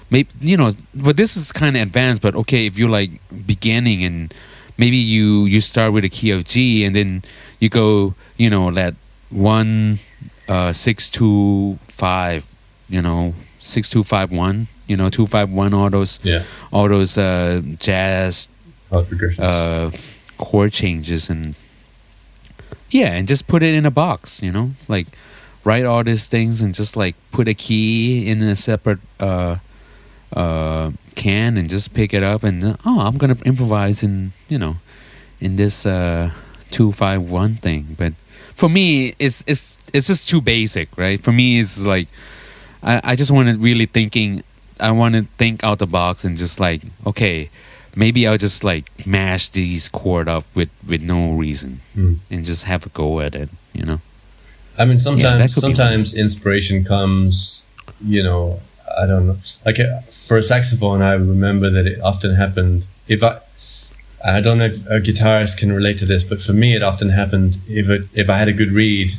maybe 0.09 0.29
you 0.39 0.55
know 0.55 0.71
but 0.95 1.17
this 1.21 1.35
is 1.35 1.51
kind 1.51 1.75
of 1.75 1.81
advanced 1.87 2.21
but 2.21 2.33
okay 2.41 2.65
if 2.65 2.73
you're 2.79 2.95
like 2.99 3.11
beginning 3.45 3.99
and 4.07 4.33
maybe 4.77 4.95
you 4.95 5.43
you 5.53 5.59
start 5.59 5.91
with 5.91 6.05
a 6.05 6.09
key 6.17 6.31
of 6.31 6.41
g 6.51 6.85
and 6.85 6.95
then 6.95 7.09
you 7.59 7.67
go 7.67 8.15
you 8.37 8.49
know 8.49 8.71
that 8.71 8.93
one 9.29 9.99
uh 10.47 10.71
six 10.71 11.09
two 11.09 11.77
five 11.91 12.47
you 12.87 13.01
know 13.01 13.33
six 13.59 13.89
two 13.89 14.03
five 14.03 14.31
one 14.31 14.67
you 14.87 14.95
know 14.95 15.09
two 15.09 15.27
five 15.27 15.51
one 15.51 15.73
all 15.73 15.89
those 15.89 16.19
Yeah, 16.23 16.43
all 16.71 16.87
those 16.87 17.17
uh 17.17 17.61
jazz 17.79 18.47
uh 19.43 19.91
chord 20.37 20.71
changes 20.71 21.29
and 21.29 21.55
yeah 22.91 23.11
and 23.11 23.27
just 23.27 23.43
put 23.47 23.61
it 23.61 23.73
in 23.75 23.85
a 23.85 23.91
box 23.91 24.41
you 24.41 24.51
know 24.55 24.71
like 24.87 25.07
write 25.67 25.85
all 25.91 26.03
these 26.03 26.25
things 26.35 26.61
and 26.63 26.73
just 26.81 26.95
like 27.03 27.15
put 27.35 27.47
a 27.47 27.53
key 27.65 28.27
in 28.31 28.41
a 28.41 28.55
separate 28.55 28.99
uh 29.19 29.55
uh 30.41 30.91
can 31.15 31.57
and 31.59 31.67
just 31.75 31.93
pick 31.93 32.13
it 32.13 32.23
up 32.31 32.43
and 32.49 32.77
oh 32.85 32.99
i'm 33.07 33.17
gonna 33.21 33.37
improvise 33.45 34.03
in 34.07 34.31
you 34.53 34.59
know 34.63 34.75
in 35.39 35.55
this 35.61 35.85
uh 35.85 36.29
251 36.71 37.55
thing 37.65 37.95
but 37.97 38.13
for 38.55 38.69
me 38.69 39.13
it's 39.19 39.43
it's 39.47 39.77
it's 39.93 40.07
just 40.07 40.29
too 40.29 40.41
basic 40.41 40.87
right 40.97 41.23
for 41.23 41.31
me 41.31 41.59
it's 41.59 41.79
like 41.85 42.07
i 42.83 43.01
i 43.11 43.15
just 43.15 43.31
wanted 43.31 43.57
really 43.69 43.85
thinking 43.87 44.43
i 44.79 44.91
want 44.91 45.15
to 45.15 45.23
think 45.41 45.63
out 45.63 45.79
the 45.79 45.87
box 45.87 46.23
and 46.25 46.37
just 46.37 46.59
like 46.59 46.81
okay 47.05 47.49
maybe 47.95 48.27
I'll 48.27 48.37
just 48.37 48.63
like 48.63 48.85
mash 49.07 49.49
these 49.49 49.89
chord 49.89 50.29
up 50.29 50.43
with 50.53 50.69
with 50.85 51.01
no 51.01 51.33
reason 51.33 51.79
Hmm. 51.95 52.13
and 52.29 52.45
just 52.45 52.63
have 52.65 52.85
a 52.85 52.89
go 52.89 53.21
at 53.25 53.33
it, 53.33 53.49
you 53.73 53.85
know. 53.89 53.99
I 54.77 54.85
mean, 54.85 54.99
sometimes 54.99 55.55
be 55.55 55.61
sometimes 55.61 56.13
inspiration 56.13 56.83
comes, 56.83 57.65
you 58.03 58.21
know, 58.23 58.59
I 59.01 59.05
don't 59.07 59.27
know. 59.27 59.37
Like 59.65 59.79
uh, 59.79 60.01
for 60.01 60.37
a 60.37 60.43
saxophone, 60.43 61.01
I 61.01 61.13
remember 61.13 61.69
that 61.69 61.85
it 61.87 61.99
often 62.01 62.35
happened. 62.35 62.87
If 63.07 63.23
I, 63.23 63.39
I 64.25 64.41
don't 64.41 64.57
know 64.59 64.65
if 64.65 64.85
a 64.87 64.99
guitarist 65.01 65.57
can 65.57 65.71
relate 65.71 65.97
to 65.99 66.05
this, 66.05 66.23
but 66.23 66.41
for 66.41 66.53
me, 66.53 66.75
it 66.75 66.83
often 66.83 67.09
happened 67.09 67.57
if 67.67 67.89
it, 67.89 68.03
if 68.13 68.29
I 68.29 68.37
had 68.37 68.47
a 68.47 68.53
good 68.53 68.71
reed 68.71 69.11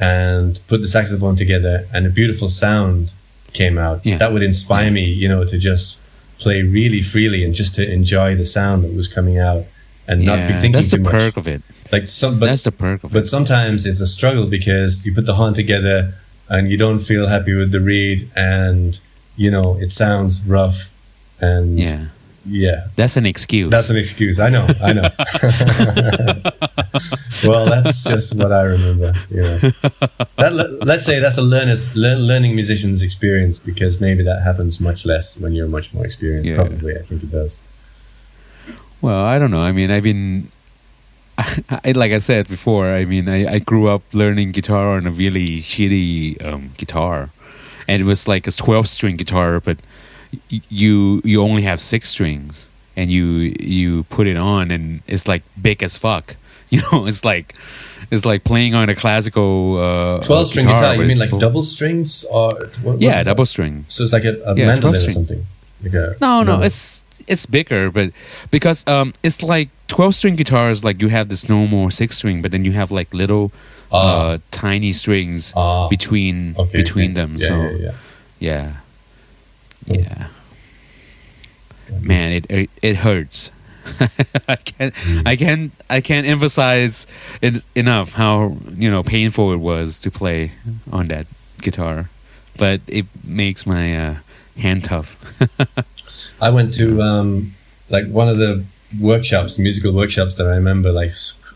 and 0.00 0.60
put 0.66 0.80
the 0.80 0.88
saxophone 0.88 1.36
together 1.36 1.86
and 1.92 2.06
a 2.06 2.10
beautiful 2.10 2.48
sound 2.48 3.14
came 3.52 3.78
out, 3.78 4.04
Yeah. 4.04 4.18
that 4.18 4.32
would 4.32 4.42
inspire 4.42 4.90
me, 4.90 5.04
you 5.04 5.28
know, 5.28 5.44
to 5.44 5.58
just 5.58 6.00
play 6.38 6.62
really 6.62 7.02
freely 7.02 7.44
and 7.44 7.54
just 7.54 7.74
to 7.76 7.88
enjoy 7.92 8.34
the 8.34 8.44
sound 8.46 8.82
that 8.84 8.92
was 8.94 9.06
coming 9.06 9.38
out 9.38 9.64
and 10.08 10.22
not 10.22 10.48
be 10.48 10.52
thinking 10.54 10.72
that's 10.72 10.90
the 10.90 10.96
too 10.96 11.04
much. 11.04 11.12
perk 11.12 11.36
of 11.36 11.46
it. 11.48 11.62
Like 11.94 12.08
some, 12.08 12.40
but 12.40 12.46
that's 12.50 12.64
the 12.64 12.72
perk 12.72 13.04
of 13.04 13.12
but 13.12 13.26
sometimes 13.36 13.86
it's 13.90 14.00
a 14.08 14.10
struggle 14.18 14.46
because 14.58 14.92
you 15.06 15.10
put 15.18 15.26
the 15.30 15.34
horn 15.40 15.54
together 15.54 15.98
and 16.54 16.62
you 16.70 16.76
don't 16.84 16.98
feel 17.10 17.24
happy 17.34 17.54
with 17.60 17.70
the 17.76 17.80
reed, 17.90 18.18
and 18.36 18.90
you 19.42 19.50
know 19.54 19.68
it 19.84 19.90
sounds 20.02 20.32
rough 20.56 20.78
and 21.40 21.78
Yeah, 21.78 22.04
yeah, 22.64 22.78
that's 22.96 23.16
an 23.16 23.26
excuse. 23.32 23.68
that's 23.74 23.90
an 23.94 23.98
excuse. 24.04 24.36
I 24.46 24.48
know, 24.54 24.66
I 24.88 24.90
know. 24.98 25.08
well, 27.48 27.66
that's 27.66 28.04
just 28.04 28.34
what 28.36 28.52
I 28.52 28.62
remember. 28.62 29.12
You 29.30 29.42
know, 29.42 29.58
that, 30.42 30.52
let's 30.90 31.04
say 31.04 31.18
that's 31.20 31.38
a 31.38 31.42
learner's 31.42 31.94
lear- 31.96 32.16
learning 32.30 32.54
musician's 32.54 33.02
experience 33.02 33.58
because 33.58 34.00
maybe 34.00 34.22
that 34.24 34.42
happens 34.42 34.80
much 34.80 35.06
less 35.06 35.38
when 35.40 35.52
you're 35.52 35.68
much 35.68 35.92
more 35.94 36.04
experienced. 36.04 36.48
Yeah. 36.48 36.56
Probably, 36.56 36.96
I 36.96 37.02
think 37.02 37.22
it 37.22 37.30
does. 37.30 37.62
well, 39.00 39.24
I 39.24 39.38
don't 39.38 39.50
know. 39.50 39.62
I 39.62 39.72
mean, 39.72 39.90
I've 39.90 40.02
been. 40.04 40.48
I, 41.36 41.92
like 41.94 42.12
I 42.12 42.18
said 42.18 42.48
before, 42.48 42.86
I 42.92 43.04
mean, 43.04 43.28
I, 43.28 43.54
I 43.54 43.58
grew 43.58 43.88
up 43.88 44.02
learning 44.12 44.52
guitar 44.52 44.90
on 44.96 45.06
a 45.06 45.10
really 45.10 45.60
shitty 45.60 46.40
um, 46.44 46.70
guitar, 46.76 47.30
and 47.88 48.00
it 48.02 48.04
was 48.06 48.28
like 48.28 48.46
a 48.46 48.50
twelve-string 48.52 49.16
guitar, 49.16 49.60
but 49.60 49.78
y- 50.50 50.60
you 50.68 51.20
you 51.24 51.42
only 51.42 51.62
have 51.62 51.80
six 51.80 52.08
strings, 52.08 52.68
and 52.96 53.10
you 53.10 53.52
you 53.60 54.04
put 54.04 54.26
it 54.26 54.36
on, 54.36 54.70
and 54.70 55.00
it's 55.08 55.26
like 55.26 55.42
big 55.60 55.82
as 55.82 55.96
fuck. 55.96 56.36
You 56.70 56.80
know, 56.90 57.06
it's 57.06 57.24
like 57.24 57.54
it's 58.10 58.24
like 58.24 58.42
playing 58.42 58.74
on 58.74 58.88
a 58.88 58.96
classical 58.96 59.78
uh, 59.78 60.20
Twelve 60.24 60.48
string 60.48 60.66
guitar. 60.66 60.80
guitar. 60.80 61.02
You 61.02 61.06
mean 61.08 61.18
like 61.20 61.30
full- 61.30 61.38
double 61.38 61.62
strings 61.62 62.24
or 62.24 62.54
what, 62.54 62.78
what 62.82 63.00
Yeah, 63.00 63.10
is 63.20 63.26
that? 63.26 63.30
double 63.30 63.44
string. 63.46 63.84
So 63.88 64.02
it's 64.02 64.12
like 64.12 64.24
a, 64.24 64.40
a 64.44 64.56
Yeah, 64.56 64.66
mandolin 64.66 64.96
or 64.96 64.98
something. 65.10 65.44
Like 65.84 65.92
a, 65.94 66.16
No, 66.20 66.42
no, 66.42 66.62
it's 66.62 67.03
it's 67.26 67.46
bigger, 67.46 67.90
but 67.90 68.12
because 68.50 68.86
um, 68.86 69.12
it's 69.22 69.42
like 69.42 69.68
twelve 69.88 70.14
string 70.14 70.36
guitars. 70.36 70.84
Like 70.84 71.00
you 71.02 71.08
have 71.08 71.28
this 71.28 71.48
normal 71.48 71.90
six 71.90 72.16
string, 72.18 72.42
but 72.42 72.50
then 72.50 72.64
you 72.64 72.72
have 72.72 72.90
like 72.90 73.12
little, 73.14 73.52
Ah. 73.92 73.98
uh, 74.34 74.38
tiny 74.50 74.92
strings 74.92 75.52
Ah. 75.56 75.88
between 75.88 76.54
Okay, 76.58 76.78
between 76.78 77.12
okay. 77.12 77.20
them. 77.20 77.36
Yeah, 77.36 77.46
so 77.46 77.54
yeah, 77.70 77.92
yeah. 78.38 78.72
yeah, 79.86 80.28
yeah. 81.90 81.98
Man, 82.00 82.32
it 82.32 82.46
it, 82.50 82.70
it 82.82 82.96
hurts. 82.96 83.50
I 84.48 84.56
can't 84.56 84.94
Mm. 84.94 85.28
I 85.28 85.36
can't 85.36 85.72
I 85.90 86.00
can't 86.00 86.26
emphasize 86.26 87.06
it 87.42 87.64
enough 87.74 88.14
how 88.14 88.56
you 88.78 88.90
know 88.90 89.02
painful 89.02 89.52
it 89.52 89.60
was 89.60 89.98
to 90.00 90.10
play 90.10 90.52
on 90.90 91.08
that 91.08 91.26
guitar, 91.60 92.08
but 92.56 92.80
it 92.88 93.04
makes 93.22 93.66
my 93.66 93.94
uh, 93.96 94.14
hand 94.58 94.84
tough. 94.84 95.18
I 96.40 96.50
went 96.50 96.74
to 96.74 97.00
um, 97.02 97.52
like 97.88 98.06
one 98.08 98.28
of 98.28 98.38
the 98.38 98.64
workshops, 99.00 99.58
musical 99.58 99.92
workshops 99.92 100.34
that 100.36 100.46
I 100.46 100.56
remember 100.56 100.92
like 100.92 101.12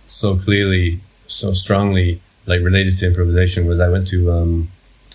so 0.07 0.37
clearly, 0.37 1.01
so 1.27 1.53
strongly, 1.53 2.21
like 2.47 2.61
related 2.63 2.97
to 2.99 3.07
improvisation. 3.07 3.67
Was 3.67 3.81
I 3.81 3.89
went 3.89 4.09
to 4.09 4.31
um, 4.33 4.69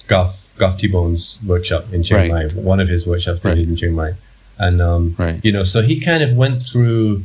Goff 0.08 0.54
Goff 0.58 0.78
T 0.78 0.88
Bone's 0.88 1.40
workshop 1.46 1.92
in 1.92 2.04
Chiang 2.04 2.30
Mai, 2.30 2.44
Right. 2.46 2.54
one 2.56 2.80
of 2.80 2.88
his 2.88 3.08
workshops 3.08 3.42
that 3.44 3.58
he 3.58 3.64
did 3.64 3.70
in 3.70 3.76
Chiang 3.76 3.94
Mai, 3.96 4.12
and 4.60 4.82
um, 4.82 5.16
Right. 5.18 5.40
you 5.44 5.52
know, 5.52 5.64
so 5.64 5.82
he 5.82 6.00
kind 6.00 6.22
of 6.24 6.34
went 6.34 6.62
through 6.62 7.24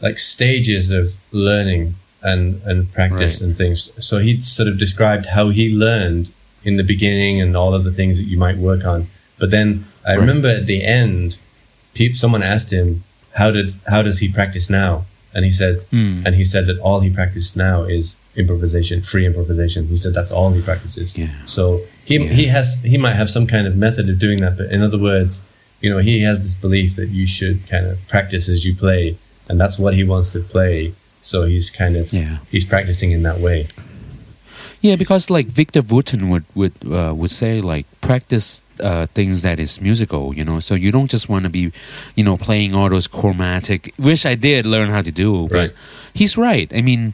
like 0.00 0.18
stages 0.18 0.90
of 0.90 1.14
learning 1.32 1.94
and 2.22 2.60
and 2.64 2.90
practice 2.92 3.40
Right. 3.40 3.48
and 3.48 3.56
things. 3.58 3.92
So 3.98 4.18
he 4.18 4.38
sort 4.38 4.68
of 4.68 4.78
described 4.78 5.26
how 5.26 5.50
he 5.50 5.74
learned 5.74 6.32
in 6.64 6.76
the 6.76 6.84
beginning 6.84 7.40
and 7.40 7.56
all 7.56 7.74
of 7.74 7.84
the 7.84 7.90
things 7.90 8.18
that 8.18 8.24
you 8.24 8.38
might 8.38 8.56
work 8.58 8.84
on. 8.84 9.08
But 9.38 9.50
then 9.50 9.84
I 10.06 10.12
Right. 10.12 10.20
remember 10.20 10.48
at 10.48 10.66
the 10.66 10.82
end, 10.84 11.36
someone 12.12 12.42
asked 12.42 12.70
him, 12.72 13.04
"How 13.40 13.50
did 13.50 13.72
how 13.88 14.02
does 14.02 14.18
he 14.18 14.28
practice 14.28 14.68
now?" 14.70 15.04
And 15.32 15.44
he 15.44 15.52
said, 15.52 15.74
Hmm. 15.92 16.22
and 16.26 16.34
he 16.34 16.44
said 16.44 16.66
that 16.66 16.78
all 16.80 16.98
he 17.06 17.10
practices 17.10 17.56
now 17.56 17.84
is 17.84 18.16
improvisation, 18.34 19.00
free 19.02 19.24
improvisation. 19.26 19.86
He 19.86 19.94
said 19.94 20.12
that's 20.12 20.32
all 20.32 20.50
he 20.52 20.60
practices. 20.60 21.16
Yeah. 21.16 21.28
So 21.46 21.82
he 22.04 22.16
Yeah. 22.16 22.32
he 22.32 22.44
has 22.46 22.82
he 22.82 22.98
might 22.98 23.14
have 23.14 23.30
some 23.30 23.46
kind 23.46 23.66
of 23.68 23.76
method 23.76 24.08
of 24.10 24.18
doing 24.18 24.40
that, 24.40 24.56
but 24.58 24.66
in 24.72 24.82
other 24.82 24.98
words, 24.98 25.42
you 25.80 25.88
know, 25.90 25.98
he 25.98 26.20
has 26.28 26.42
this 26.42 26.54
belief 26.54 26.96
that 26.96 27.10
you 27.10 27.26
should 27.36 27.58
kind 27.68 27.86
of 27.86 27.96
practice 28.08 28.48
as 28.48 28.64
you 28.66 28.74
play, 28.74 29.16
and 29.48 29.60
that's 29.60 29.78
what 29.78 29.94
he 29.94 30.02
wants 30.12 30.28
to 30.30 30.40
play. 30.40 30.92
So 31.22 31.44
he's 31.44 31.70
kind 31.70 31.96
of 31.96 32.12
Yeah. 32.12 32.38
he's 32.50 32.64
practicing 32.64 33.12
in 33.12 33.22
that 33.22 33.38
way. 33.40 33.68
Yeah, 34.82 34.96
because 34.96 35.28
like 35.28 35.46
Victor 35.46 35.82
Wooten 35.82 36.30
would 36.30 36.44
would 36.54 36.72
uh, 36.86 37.12
would 37.14 37.30
say 37.30 37.60
like 37.60 37.84
practice 38.00 38.62
uh, 38.82 39.04
things 39.14 39.42
that 39.42 39.58
is 39.58 39.80
musical, 39.80 40.34
you 40.34 40.44
know. 40.44 40.60
So 40.60 40.74
you 40.74 40.90
don't 40.90 41.10
just 41.10 41.28
want 41.28 41.44
to 41.44 41.50
be, 41.50 41.70
you 42.16 42.24
know, 42.24 42.36
playing 42.38 42.74
all 42.74 42.88
those 42.88 43.06
chromatic, 43.06 43.92
which 43.98 44.24
I 44.24 44.36
did 44.36 44.64
learn 44.64 44.88
how 44.88 45.02
to 45.02 45.10
do. 45.12 45.48
But 45.48 45.56
Right. 45.56 45.70
he's 46.14 46.38
right. 46.38 46.72
I 46.74 46.80
mean, 46.80 47.12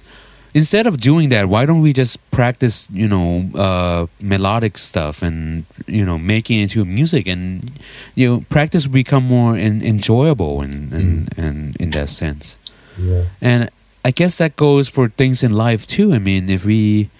instead 0.55 0.87
of 0.87 1.01
doing 1.01 1.29
that, 1.31 1.49
why 1.49 1.67
don't 1.67 1.81
we 1.83 1.93
just 1.93 2.19
practice, 2.31 2.89
you 2.93 3.09
know, 3.09 3.51
uh, 3.59 4.07
melodic 4.21 4.79
stuff 4.79 5.21
and 5.23 5.64
you 5.89 6.05
know, 6.07 6.19
making 6.19 6.61
it 6.61 6.62
into 6.71 6.85
music 6.85 7.27
and 7.27 7.73
you 8.14 8.29
know, 8.29 8.45
practice 8.49 8.87
become 8.87 9.25
more 9.25 9.57
en- 9.57 9.83
enjoyable 9.83 10.61
and 10.62 10.93
and, 10.93 11.29
and 11.37 11.77
in 11.81 11.91
that 11.91 12.11
sense. 12.11 12.59
Yeah. 12.97 13.25
And 13.43 13.71
I 14.05 14.12
guess 14.12 14.39
that 14.39 14.55
goes 14.55 14.89
for 14.89 15.09
things 15.09 15.43
in 15.43 15.51
life 15.51 15.85
too. 15.85 16.14
I 16.14 16.19
mean, 16.21 16.49
if 16.49 16.64
we 16.64 17.11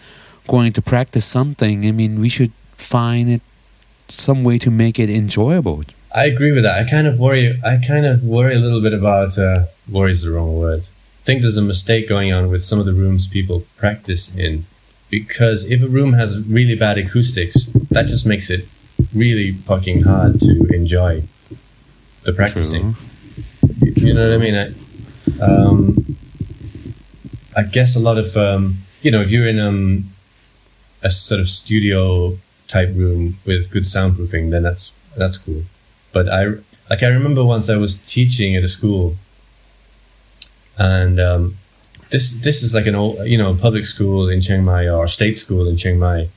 going 0.47 0.73
to 0.73 0.83
practice 0.83 1.25
something, 1.25 1.87
I 1.87 1.93
mean, 1.93 2.21
we 2.21 2.29
should 2.29 2.53
find 2.77 3.29
it 3.31 3.43
some 4.09 4.45
way 4.45 4.59
to 4.59 4.71
make 4.71 4.99
it 4.99 5.11
enjoyable. 5.11 5.83
I 6.15 6.27
agree 6.27 6.53
with 6.53 6.63
that. 6.63 6.79
I 6.79 6.89
kind 6.89 7.07
of 7.07 7.19
worry. 7.19 7.61
I 7.65 7.79
kind 7.87 8.07
of 8.07 8.25
worry 8.25 8.55
a 8.55 8.59
little 8.59 8.81
bit 8.81 8.95
about. 8.95 9.37
Uh, 9.37 9.67
worry 9.91 10.13
is 10.13 10.23
the 10.23 10.31
wrong 10.31 10.57
word. 10.57 10.89
I 11.21 11.23
think 11.23 11.43
there's 11.43 11.57
a 11.57 11.63
mistake 11.63 12.09
going 12.09 12.33
on 12.33 12.49
with 12.49 12.65
some 12.65 12.79
of 12.79 12.87
the 12.87 12.93
rooms 12.93 13.27
people 13.27 13.65
practice 13.77 14.35
in, 14.35 14.65
because 15.11 15.65
if 15.65 15.83
a 15.83 15.89
room 15.89 16.13
has 16.15 16.41
really 16.47 16.77
bad 16.77 16.97
acoustics, 16.99 17.67
that 17.91 18.07
just 18.07 18.25
makes 18.25 18.49
it 18.49 18.67
really 19.15 19.53
fucking 19.53 20.03
hard 20.03 20.41
to 20.41 20.67
enjoy 20.73 21.25
the 22.23 22.33
practicing. 22.33 22.95
True. 22.95 24.07
You 24.07 24.15
know 24.15 24.29
what 24.29 24.35
I 24.35 24.43
mean? 24.43 24.55
I, 24.55 25.45
um, 25.45 26.17
I 27.57 27.63
guess 27.63 27.97
a 27.97 28.01
lot 28.01 28.19
of 28.19 28.37
um, 28.37 28.79
you 29.03 29.11
know, 29.11 29.21
if 29.21 29.31
you're 29.31 29.47
in 29.47 29.59
um, 29.59 30.11
a 31.03 31.11
sort 31.11 31.41
of 31.41 31.49
studio 31.49 32.39
type 32.69 32.91
room 32.95 33.39
with 33.45 33.71
good 33.71 33.85
soundproofing, 33.85 34.51
then 34.51 34.63
that's 34.63 34.95
that's 35.17 35.39
cool. 35.39 35.63
But 36.13 36.29
I 36.29 36.47
like 36.91 37.03
I 37.03 37.09
remember 37.09 37.45
once 37.45 37.69
I 37.69 37.77
was 37.77 37.97
teaching 37.97 38.57
at 38.57 38.65
a 38.65 38.69
school, 38.69 39.17
and 40.79 41.21
um, 41.21 41.57
this 42.11 42.33
this 42.33 42.63
is 42.63 42.75
like 42.75 42.87
an 42.87 42.95
old 42.95 43.27
you 43.27 43.39
know 43.39 43.55
public 43.55 43.87
school 43.87 44.29
in 44.29 44.41
Chiang 44.41 44.65
Mai 44.65 44.89
or 44.89 45.09
state 45.09 45.39
school 45.39 45.69
in 45.69 45.77
Chiang 45.77 45.99
Mai, 45.99 46.29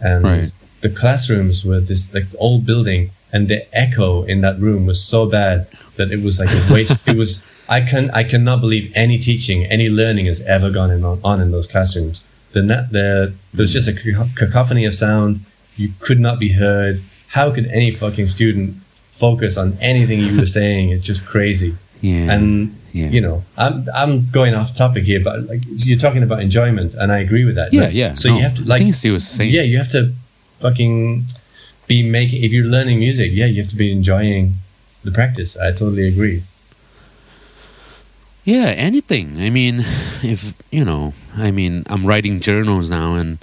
and 0.00 0.24
Right. 0.24 0.52
the 0.80 0.88
classrooms 0.88 1.64
were 1.64 1.80
this 1.80 2.12
like 2.14 2.24
this 2.24 2.36
old 2.38 2.66
building, 2.66 3.10
and 3.32 3.48
the 3.48 3.66
echo 3.76 4.22
in 4.24 4.40
that 4.42 4.58
room 4.58 4.86
was 4.86 5.02
so 5.02 5.26
bad 5.26 5.66
that 5.96 6.10
it 6.12 6.22
was 6.22 6.38
like 6.40 6.50
a 6.50 6.72
waste. 6.72 7.06
it 7.08 7.16
was 7.16 7.44
I 7.68 7.80
can 7.80 8.10
I 8.10 8.24
cannot 8.24 8.60
believe 8.60 8.92
any 8.94 9.18
teaching, 9.18 9.64
any 9.64 9.88
learning 9.88 10.26
has 10.26 10.40
ever 10.42 10.70
gone 10.70 10.90
in 10.90 11.04
on, 11.04 11.20
on 11.22 11.40
in 11.40 11.52
those 11.52 11.68
classrooms. 11.68 12.24
The 12.52 12.60
the 12.62 13.32
there 13.54 13.62
was 13.62 13.72
just 13.72 13.88
a 13.88 13.94
cacophony 14.34 14.84
of 14.84 14.94
sound. 14.94 15.40
You 15.76 15.90
could 16.00 16.20
not 16.20 16.38
be 16.38 16.52
heard. 16.52 17.00
How 17.28 17.50
could 17.50 17.66
any 17.68 17.90
fucking 17.90 18.28
student 18.28 18.76
focus 19.10 19.56
on 19.56 19.76
anything 19.80 20.20
you 20.20 20.36
were 20.38 20.46
saying? 20.46 20.90
It's 20.90 21.00
just 21.02 21.24
crazy. 21.26 21.74
Yeah. 22.02 22.32
And 22.34 22.76
Yeah. 22.92 23.08
you 23.08 23.20
know, 23.22 23.42
I'm 23.56 23.86
I'm 23.94 24.28
going 24.30 24.54
off 24.54 24.76
topic 24.76 25.04
here, 25.04 25.20
but 25.20 25.48
like 25.48 25.62
you're 25.86 25.98
talking 25.98 26.22
about 26.22 26.40
enjoyment, 26.42 26.92
and 26.94 27.10
I 27.10 27.18
agree 27.26 27.44
with 27.48 27.54
that. 27.56 27.72
yeah, 27.72 27.82
Like, 27.84 27.94
yeah. 27.94 28.12
So 28.14 28.28
no, 28.28 28.36
you 28.36 28.42
have 28.42 28.54
to 28.56 28.62
I 28.64 28.66
like, 28.66 28.94
Steve 28.94 29.12
was 29.14 29.26
saying. 29.26 29.50
yeah, 29.50 29.62
you 29.62 29.78
have 29.78 29.88
to 29.96 30.12
fucking 30.60 31.24
be 31.86 32.02
making. 32.02 32.42
If 32.44 32.52
you're 32.52 32.66
learning 32.76 32.98
music, 32.98 33.30
yeah, 33.32 33.46
you 33.46 33.62
have 33.62 33.70
to 33.70 33.76
be 33.76 33.90
enjoying 33.92 34.54
the 35.04 35.10
practice. 35.10 35.56
I 35.56 35.70
totally 35.72 36.06
agree. 36.06 36.42
Yeah, 38.44 38.74
anything. 38.76 39.40
I 39.40 39.50
mean, 39.50 39.84
if 40.22 40.54
you 40.70 40.84
know, 40.84 41.14
I 41.36 41.50
mean, 41.50 41.84
I'm 41.86 42.06
writing 42.06 42.40
journals 42.40 42.90
now, 42.90 43.14
and 43.14 43.38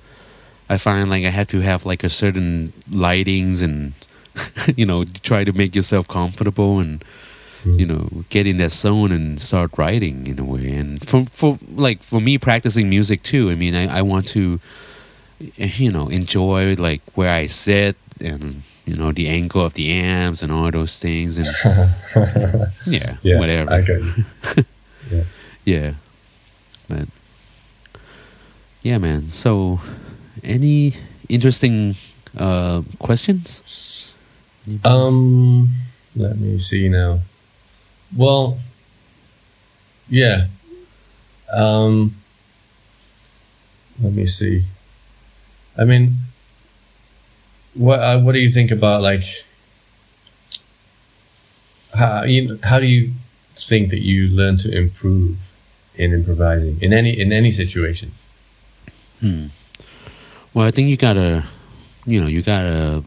I 0.70 0.78
find 0.78 1.10
like 1.10 1.26
I 1.26 1.30
have 1.30 1.48
to 1.50 1.62
have 1.62 1.86
like 1.86 2.04
a 2.04 2.10
certain 2.10 2.74
lightings 2.90 3.62
and 3.62 3.94
you 4.78 4.86
know 4.86 5.06
try 5.24 5.44
to 5.44 5.54
make 5.54 5.76
yourself 5.76 6.08
comfortable 6.08 6.80
and 6.80 7.04
hmm. 7.64 7.80
you 7.80 7.86
know 7.86 8.10
get 8.30 8.46
in 8.46 8.58
that 8.58 8.72
zone 8.72 9.12
and 9.12 9.40
start 9.40 9.78
writing 9.78 10.28
in 10.28 10.38
a 10.38 10.44
way. 10.44 10.72
And 10.72 11.06
for 11.08 11.26
for 11.32 11.58
like 11.74 12.04
for 12.04 12.20
me 12.20 12.38
practicing 12.38 12.90
music 12.90 13.24
too. 13.24 13.50
I 13.50 13.56
mean, 13.56 13.76
I 13.76 14.00
I 14.00 14.02
want 14.02 14.28
to 14.30 14.60
you 15.56 15.92
know 15.92 16.10
enjoy 16.10 16.76
like 16.76 17.02
where 17.16 17.32
I 17.32 17.46
sit 17.46 17.96
and 18.20 18.64
you 18.86 18.96
know 18.96 19.14
the 19.14 19.30
angle 19.30 19.64
of 19.66 19.76
the 19.76 19.92
amps 19.92 20.44
and 20.44 20.52
all 20.52 20.70
those 20.72 20.98
things 20.98 21.38
and 21.38 21.48
yeah, 22.86 23.16
Yeah, 23.22 23.40
whatever. 23.40 23.72
I 23.72 23.82
get 23.82 24.66
you. 25.12 25.26
Yeah. 25.66 25.94
But 26.88 27.08
yeah, 28.82 28.98
man. 28.98 29.28
So, 29.28 29.80
any 30.44 30.94
interesting 31.28 31.96
uh, 32.38 32.82
questions? 32.98 34.16
Um, 34.84 35.70
let 36.16 36.38
me 36.38 36.58
see 36.58 36.90
now. 36.90 37.20
Well, 38.16 38.58
yeah. 40.10 40.48
Um, 41.52 42.16
let 44.02 44.14
me 44.14 44.26
see. 44.26 44.64
I 45.78 45.86
mean, 45.86 46.16
what 47.74 48.00
uh, 48.00 48.20
what 48.20 48.34
do 48.34 48.40
you 48.40 48.50
think 48.50 48.72
about 48.72 49.02
like 49.02 49.24
how 51.94 52.24
you 52.24 52.60
how 52.64 52.80
do 52.80 52.86
you 52.86 53.14
think 53.68 53.90
that 53.90 54.02
you 54.02 54.28
learn 54.28 54.58
to 54.58 54.76
improve 54.76 55.56
in 55.96 56.14
improvising 56.14 56.78
in 56.82 56.94
any 56.94 57.20
in 57.20 57.32
any 57.32 57.52
situation? 57.52 58.12
Hmm. 59.20 59.48
Well, 60.54 60.66
I 60.66 60.72
think 60.72 60.90
you 60.90 60.98
gotta, 60.98 61.46
you 62.06 62.22
know, 62.22 62.28
you 62.28 62.42
gotta 62.42 63.04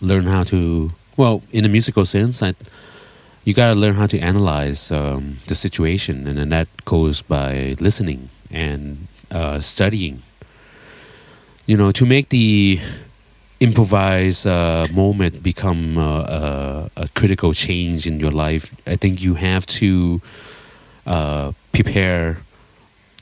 learn 0.00 0.26
how 0.26 0.44
to. 0.44 0.92
Well, 1.16 1.42
in 1.50 1.64
a 1.64 1.68
musical 1.68 2.04
sense, 2.04 2.42
I, 2.42 2.54
you 3.44 3.54
gotta 3.54 3.74
learn 3.74 3.94
how 3.94 4.06
to 4.06 4.18
analyze 4.18 4.92
um, 4.92 5.38
the 5.46 5.54
situation, 5.54 6.26
and 6.26 6.38
then 6.38 6.48
that 6.50 6.68
goes 6.84 7.22
by 7.22 7.74
listening 7.80 8.30
and 8.50 9.08
uh, 9.30 9.60
studying. 9.60 10.22
You 11.66 11.76
know, 11.76 11.90
to 11.90 12.06
make 12.06 12.28
the 12.28 12.80
improvised 13.60 14.46
uh, 14.46 14.86
moment 14.92 15.42
become 15.42 15.96
uh, 15.98 16.20
a, 16.22 16.90
a 16.96 17.08
critical 17.14 17.52
change 17.52 18.06
in 18.06 18.20
your 18.20 18.30
life, 18.30 18.74
I 18.86 18.96
think 18.96 19.22
you 19.22 19.34
have 19.34 19.66
to 19.80 20.20
uh, 21.06 21.52
prepare 21.72 22.38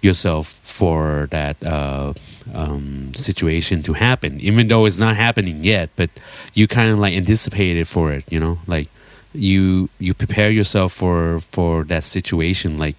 yourself 0.03 0.49
for 0.49 1.29
that 1.31 1.57
uh, 1.65 2.13
um, 2.53 3.15
situation 3.15 3.83
to 3.85 3.95
happen, 3.95 4.39
even 4.41 4.69
though 4.69 4.85
it's 4.85 4.99
not 4.99 5.17
happening 5.17 5.65
yet. 5.65 5.91
But 5.97 6.11
you 6.53 6.69
kind 6.69 6.91
of 6.91 6.99
like 6.99 7.15
anticipated 7.15 7.89
for 7.89 8.13
it, 8.13 8.25
you 8.31 8.39
know, 8.39 8.59
like 8.67 8.89
you 9.33 9.89
you 9.99 10.15
prepare 10.15 10.51
yourself 10.51 10.93
for 10.93 11.41
for 11.41 11.85
that 11.85 12.05
situation. 12.05 12.79
Like, 12.79 12.97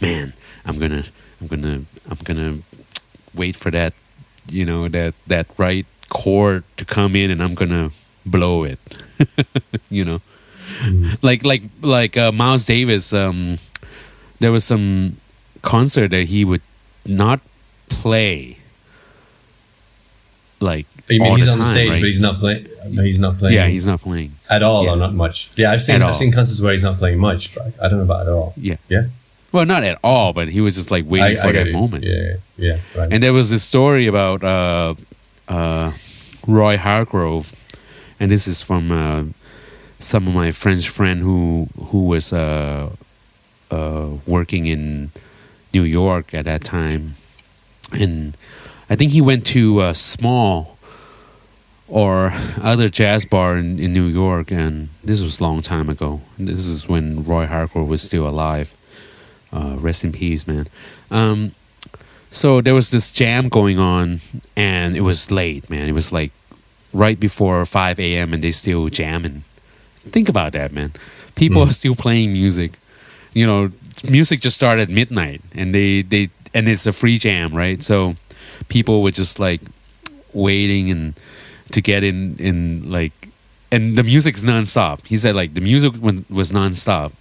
man, 0.00 0.32
I'm 0.64 0.78
gonna 0.78 1.04
I'm 1.40 1.46
gonna 1.48 1.82
I'm 2.08 2.18
gonna 2.24 2.58
wait 3.34 3.56
for 3.56 3.70
that, 3.70 3.92
you 4.48 4.64
know, 4.64 4.88
that 4.88 5.14
that 5.26 5.46
right 5.58 5.86
chord 6.10 6.64
to 6.76 6.84
come 6.84 7.14
in, 7.16 7.30
and 7.30 7.42
I'm 7.42 7.54
gonna 7.54 7.90
blow 8.26 8.64
it, 8.64 8.78
you 9.90 10.04
know 10.04 10.20
like 11.22 11.44
like 11.44 11.62
like 11.80 12.16
uh, 12.16 12.30
Miles 12.30 12.66
Davis. 12.66 13.12
Um, 13.12 13.58
there 14.38 14.52
was 14.52 14.64
some 14.64 15.16
concert 15.62 16.10
that 16.10 16.28
he 16.28 16.44
would 16.44 16.60
not 17.06 17.40
play. 17.88 18.58
Like 20.60 20.86
You 21.08 21.20
mean 21.20 21.30
all 21.30 21.36
he's 21.36 21.46
the 21.46 21.52
on 21.52 21.58
the 21.58 21.64
time, 21.64 21.72
stage, 21.74 21.88
right? 21.90 22.00
but 22.00 22.06
he's 22.06 22.20
not 22.20 22.38
playing. 22.38 22.66
He's 22.92 23.18
not 23.18 23.38
playing. 23.38 23.54
yeah, 23.54 23.66
he's 23.66 23.86
not 23.86 24.00
playing. 24.00 24.32
at 24.50 24.62
all 24.62 24.84
yeah. 24.84 24.92
or 24.92 24.96
not 24.96 25.14
much. 25.14 25.50
Yeah, 25.56 25.70
I've 25.72 25.82
seen 25.82 25.96
At 25.96 26.02
I've 26.02 26.08
all. 26.08 26.14
seen 26.14 26.32
concerts 26.32 26.60
where 26.60 26.72
he's 26.72 26.82
not 26.82 26.98
playing 26.98 27.18
much, 27.18 27.54
but 27.54 27.72
I 27.82 27.88
don't 27.88 27.98
know 27.98 28.04
about 28.04 28.26
at 28.26 28.32
all. 28.32 28.54
Yeah, 28.56 28.76
Yeah, 28.88 29.04
well, 29.52 29.64
not 29.64 29.84
at 29.84 29.98
all, 30.02 30.32
but 30.32 30.48
he 30.48 30.60
was 30.60 30.74
just 30.74 30.90
like 30.90 31.04
waiting 31.06 31.36
for 31.36 31.52
get 31.52 31.52
that 31.54 31.68
it. 31.68 31.72
moment. 31.72 32.04
Yeah, 32.04 32.34
yeah, 32.56 32.78
right. 32.96 33.08
And 33.12 33.22
there 33.22 33.32
was 33.32 33.50
this 33.50 33.62
story 33.62 34.06
about 34.08 34.42
uh, 34.42 34.94
uh, 35.48 35.92
Roy 36.46 36.76
Hargrove, 36.76 37.52
and 38.20 38.30
this 38.30 38.46
is 38.46 38.62
from 38.62 38.92
uh, 38.92 39.24
some 39.98 40.28
of 40.28 40.34
my 40.34 40.52
French 40.52 40.88
friend 40.88 41.20
who 41.20 41.68
who 41.86 42.06
was 42.06 42.32
uh, 42.32 42.90
uh, 43.70 44.08
working 44.26 44.66
in 44.66 45.10
New 45.74 45.82
York 45.82 46.34
at 46.34 46.44
that 46.44 46.62
time, 46.62 47.16
and 47.92 48.36
I 48.90 48.96
think 48.96 49.12
he 49.12 49.20
went 49.20 49.46
to 49.46 49.82
a 49.82 49.94
small 49.94 50.78
or 51.88 52.32
other 52.60 52.88
jazz 52.88 53.24
bar 53.24 53.56
in, 53.56 53.78
in 53.78 53.92
New 53.92 54.06
York, 54.06 54.50
and 54.50 54.90
this 55.02 55.22
was 55.22 55.40
a 55.40 55.42
long 55.42 55.62
time 55.62 55.88
ago. 55.88 56.20
This 56.38 56.66
is 56.66 56.88
when 56.88 57.24
Roy 57.24 57.46
Hargrove 57.46 57.88
was 57.88 58.02
still 58.02 58.28
alive. 58.28 58.74
Uh, 59.50 59.76
rest 59.78 60.04
in 60.04 60.12
peace, 60.12 60.46
man. 60.46 60.68
Um, 61.10 61.52
so 62.30 62.60
there 62.60 62.74
was 62.74 62.90
this 62.90 63.10
jam 63.12 63.48
going 63.48 63.78
on, 63.78 64.20
and 64.56 64.96
it 64.96 65.02
was 65.02 65.30
late, 65.30 65.68
man. 65.70 65.88
It 65.88 65.92
was 65.92 66.12
like 66.12 66.32
right 66.92 67.18
before 67.18 67.64
5 67.64 67.98
a.m., 68.00 68.32
and 68.34 68.42
they 68.42 68.50
still 68.50 68.88
jamming. 68.88 69.44
Think 70.06 70.28
about 70.28 70.52
that, 70.52 70.72
man. 70.72 70.92
People 71.34 71.62
Mm. 71.62 71.68
are 71.68 71.72
still 71.72 71.94
playing 71.94 72.32
music. 72.32 72.72
You 73.34 73.46
know, 73.46 73.70
music 74.08 74.40
just 74.40 74.56
started 74.56 74.82
at 74.82 74.88
midnight, 74.90 75.40
and 75.54 75.74
they, 75.74 76.02
they 76.02 76.30
and 76.54 76.68
it's 76.68 76.86
a 76.86 76.92
free 76.92 77.18
jam, 77.18 77.54
right? 77.54 77.82
So 77.82 78.14
people 78.68 79.02
were 79.02 79.10
just 79.10 79.38
like 79.38 79.60
waiting 80.32 80.90
and 80.90 81.14
to 81.72 81.80
get 81.80 82.02
in 82.04 82.36
in 82.38 82.90
like 82.90 83.12
and 83.70 83.96
the 83.96 84.02
music's 84.02 84.42
nonstop. 84.44 85.06
He 85.06 85.16
said 85.18 85.34
like 85.34 85.54
the 85.54 85.60
music 85.60 85.92
wa- 86.00 86.24
was 86.30 86.52
nonstop 86.52 87.12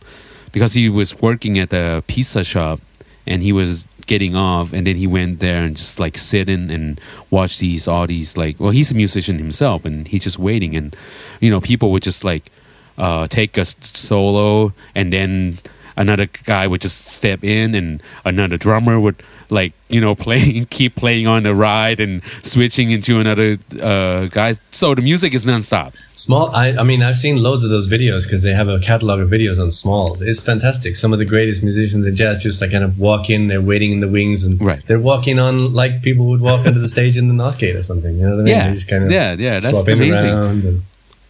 because 0.53 0.74
he 0.74 0.88
was 0.89 1.20
working 1.22 1.60
at 1.60 1.70
the 1.70 2.03
pizza 2.08 2.43
shop 2.43 2.80
and 3.28 3.43
he 3.43 3.51
was 3.51 3.88
getting 4.05 4.36
off 4.36 4.73
and 4.73 4.88
then 4.88 4.95
he 4.95 5.05
went 5.05 5.39
there 5.39 5.63
and 5.63 5.75
just 5.75 5.99
like 5.99 6.17
sitting 6.17 6.71
and 6.71 6.99
watch 7.30 7.59
these 7.59 7.88
all 7.88 8.07
these 8.07 8.38
like 8.38 8.59
well 8.59 8.71
he's 8.71 8.89
a 8.91 8.95
musician 8.95 9.38
himself 9.38 9.84
and 9.84 10.07
he's 10.07 10.23
just 10.23 10.39
waiting 10.39 10.75
and 10.75 10.95
you 11.41 11.51
know 11.51 11.59
people 11.59 11.91
would 11.91 12.03
just 12.03 12.23
like 12.23 12.49
uh 12.97 13.28
take 13.28 13.57
a 13.57 13.65
solo 13.65 14.73
and 14.95 15.11
then 15.11 15.59
another 15.97 16.27
guy 16.45 16.65
would 16.67 16.79
just 16.81 17.05
step 17.07 17.43
in 17.43 17.75
and 17.75 18.01
another 18.23 18.55
drummer 18.55 18.99
would 18.99 19.15
like 19.49 19.73
you 19.89 19.99
know 19.99 20.13
playing 20.25 20.65
keep 20.67 20.95
playing 20.95 21.25
on 21.27 21.43
the 21.43 21.53
ride 21.55 21.99
and 21.99 22.21
switching 22.43 22.91
into 22.91 23.19
another 23.19 23.57
uh, 23.81 24.25
guy 24.27 24.53
so 24.71 24.93
the 24.95 25.01
music 25.01 25.33
is 25.33 25.45
nonstop 25.45 25.93
Small. 26.17 26.49
I, 26.49 26.69
I 26.71 26.81
mean, 26.81 27.03
I've 27.03 27.15
seen 27.15 27.43
loads 27.43 27.63
of 27.63 27.69
those 27.69 27.87
videos 27.87 28.23
because 28.23 28.41
they 28.41 28.51
have 28.51 28.67
a 28.67 28.79
catalog 28.79 29.19
of 29.19 29.29
videos 29.29 29.61
on 29.61 29.69
Smalls. 29.69 30.19
It's 30.19 30.41
fantastic. 30.41 30.95
Some 30.95 31.13
of 31.13 31.19
the 31.19 31.25
greatest 31.25 31.61
musicians 31.61 32.07
in 32.07 32.15
jazz 32.15 32.41
just 32.41 32.59
like 32.59 32.71
kind 32.71 32.83
of 32.83 32.97
walk 32.97 33.29
in. 33.29 33.49
They're 33.49 33.61
waiting 33.61 33.91
in 33.91 33.99
the 33.99 34.07
wings, 34.07 34.43
and 34.43 34.59
Right. 34.59 34.81
they're 34.87 34.99
walking 34.99 35.37
on 35.37 35.73
like 35.75 36.01
people 36.01 36.25
would 36.29 36.41
walk 36.41 36.65
onto 36.65 36.79
the 36.79 36.87
stage 36.97 37.17
in 37.17 37.27
the 37.27 37.35
Northgate 37.35 37.75
or 37.75 37.83
something. 37.83 38.17
You 38.17 38.23
know 38.23 38.31
what 38.31 38.39
I 38.39 38.43
mean? 38.45 38.55
Yeah. 38.55 38.73
Just 38.73 38.89
kind 38.89 39.03
of 39.03 39.11
Yeah, 39.11 39.33
yeah, 39.37 39.59
that's 39.59 39.85
amazing. 39.87 40.29
and 40.31 40.81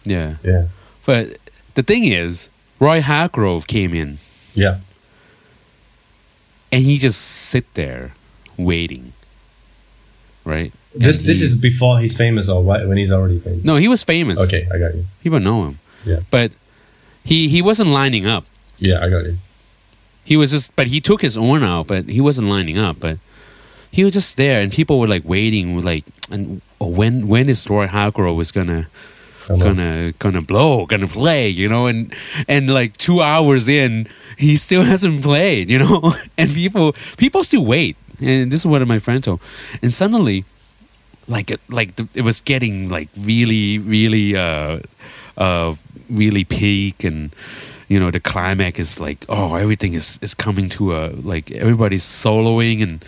yeah 0.06 0.36
yeah, 0.42 0.68
but 1.04 1.36
the 1.74 1.82
thing 1.82 2.04
is 2.06 2.48
roy 2.80 3.02
hargrove 3.02 3.66
came 3.66 3.92
in 3.92 4.16
yeah. 4.58 4.76
and 6.72 6.82
he 6.84 6.98
just 6.98 7.20
sit 7.20 7.64
there 7.74 8.12
waiting 8.56 9.12
right 10.44 10.72
This 10.94 11.18
And 11.20 11.26
this 11.28 11.38
he- 11.38 11.44
is 11.46 11.54
before 11.56 11.94
he's 12.02 12.16
famous 12.16 12.48
or 12.48 12.62
why- 12.62 12.84
when 12.84 12.96
he's 12.98 13.12
already 13.12 13.38
famous. 13.38 13.64
no 13.64 13.76
he 13.76 13.88
was 13.88 14.02
famous 14.02 14.38
Okay, 14.46 14.66
I 14.74 14.76
got 14.78 14.94
you. 14.94 15.04
people 15.22 15.40
know 15.40 15.66
him 15.66 15.74
Yeah. 16.04 16.20
but 16.30 16.52
he 17.24 17.48
he 17.48 17.60
wasn't 17.62 17.90
lining 18.00 18.26
up 18.26 18.44
Yeah, 18.78 18.98
I 19.04 19.08
got 19.14 19.24
you. 19.28 19.36
he 20.24 20.36
was 20.36 20.50
just 20.50 20.74
but 20.76 20.86
he 20.88 21.00
took 21.00 21.20
his 21.22 21.36
own 21.36 21.62
out 21.62 21.86
but 21.86 22.02
he 22.16 22.20
wasn't 22.20 22.48
lining 22.48 22.78
up 22.78 22.96
but 23.00 23.16
he 23.90 24.04
was 24.04 24.12
just 24.12 24.36
there 24.36 24.60
and 24.62 24.70
people 24.72 24.98
were 25.00 25.08
like 25.14 25.24
waiting 25.36 25.66
like 25.90 26.04
and 26.30 26.60
when 26.80 27.26
when 27.32 27.48
is 27.48 27.68
roy 27.70 27.86
hargrove 27.86 28.36
was 28.36 28.50
gonna. 28.52 28.86
Gonna 29.56 30.12
gonna 30.18 30.42
blow 30.42 30.84
gonna 30.86 31.06
play 31.06 31.48
you 31.48 31.68
know 31.68 31.86
and 31.86 32.14
and 32.46 32.72
like 32.72 32.96
two 32.96 33.22
hours 33.22 33.68
in 33.68 34.06
he 34.38 34.56
still 34.56 34.84
hasn't 34.92 35.22
played 35.22 35.68
you 35.68 35.78
know? 35.78 36.14
And 36.38 36.54
people 36.54 36.94
people 37.16 37.42
still 37.44 37.64
wait. 37.64 37.96
And 38.20 38.50
this 38.50 38.60
is 38.60 38.66
what 38.66 38.86
my 38.86 38.98
friend 38.98 39.22
told. 39.22 39.40
And 39.82 39.92
suddenly 39.92 40.44
like 41.26 41.50
it 41.50 41.60
like 41.68 41.96
the, 41.96 42.08
it 42.14 42.22
was 42.22 42.40
getting 42.40 42.88
like 42.88 43.08
really 43.18 43.78
really 43.78 44.36
uh 44.36 44.80
uh 45.36 45.74
really 46.08 46.44
peak 46.44 47.04
and 47.04 47.34
you 47.88 47.98
know 48.00 48.10
the 48.10 48.20
climax 48.20 48.78
is 48.78 49.00
like 49.00 49.26
oh 49.28 49.56
everything 49.56 49.94
is 49.94 50.18
is 50.22 50.32
coming 50.32 50.68
to 50.70 50.94
a 50.94 51.08
like 51.08 51.50
everybody's 51.50 52.04
soloing 52.04 52.82
and 52.82 53.04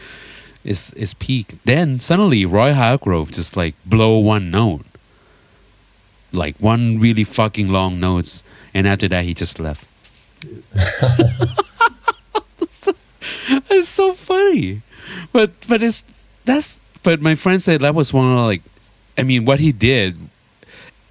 it's 0.64 0.93
it's 0.93 1.14
peak. 1.14 1.59
Then 1.64 2.01
suddenly 2.01 2.45
roy 2.45 2.74
hargrove 2.74 3.30
just 3.30 3.57
like 3.57 3.74
blow 3.86 4.18
one 4.18 4.51
note 4.51 4.84
like 6.33 6.57
one 6.59 6.99
really 6.99 7.24
fucking 7.24 7.68
long 7.68 8.01
notes 8.01 8.43
and 8.74 8.87
after 8.87 9.09
that 9.09 9.24
he 9.24 9.35
just 9.35 9.59
left. 9.59 9.87
It's 13.70 13.89
so 13.89 14.12
funny. 14.12 14.83
But 15.33 15.53
but 15.68 15.83
it's 15.83 16.05
that's 16.45 16.81
but 17.03 17.20
my 17.20 17.35
friend 17.35 17.61
said 17.61 17.81
that 17.81 17.95
was 17.95 18.12
one 18.12 18.26
of 18.26 18.39
like 18.47 18.62
i 19.18 19.22
mean 19.22 19.45
what 19.45 19.61
he 19.61 19.72
did 19.72 20.16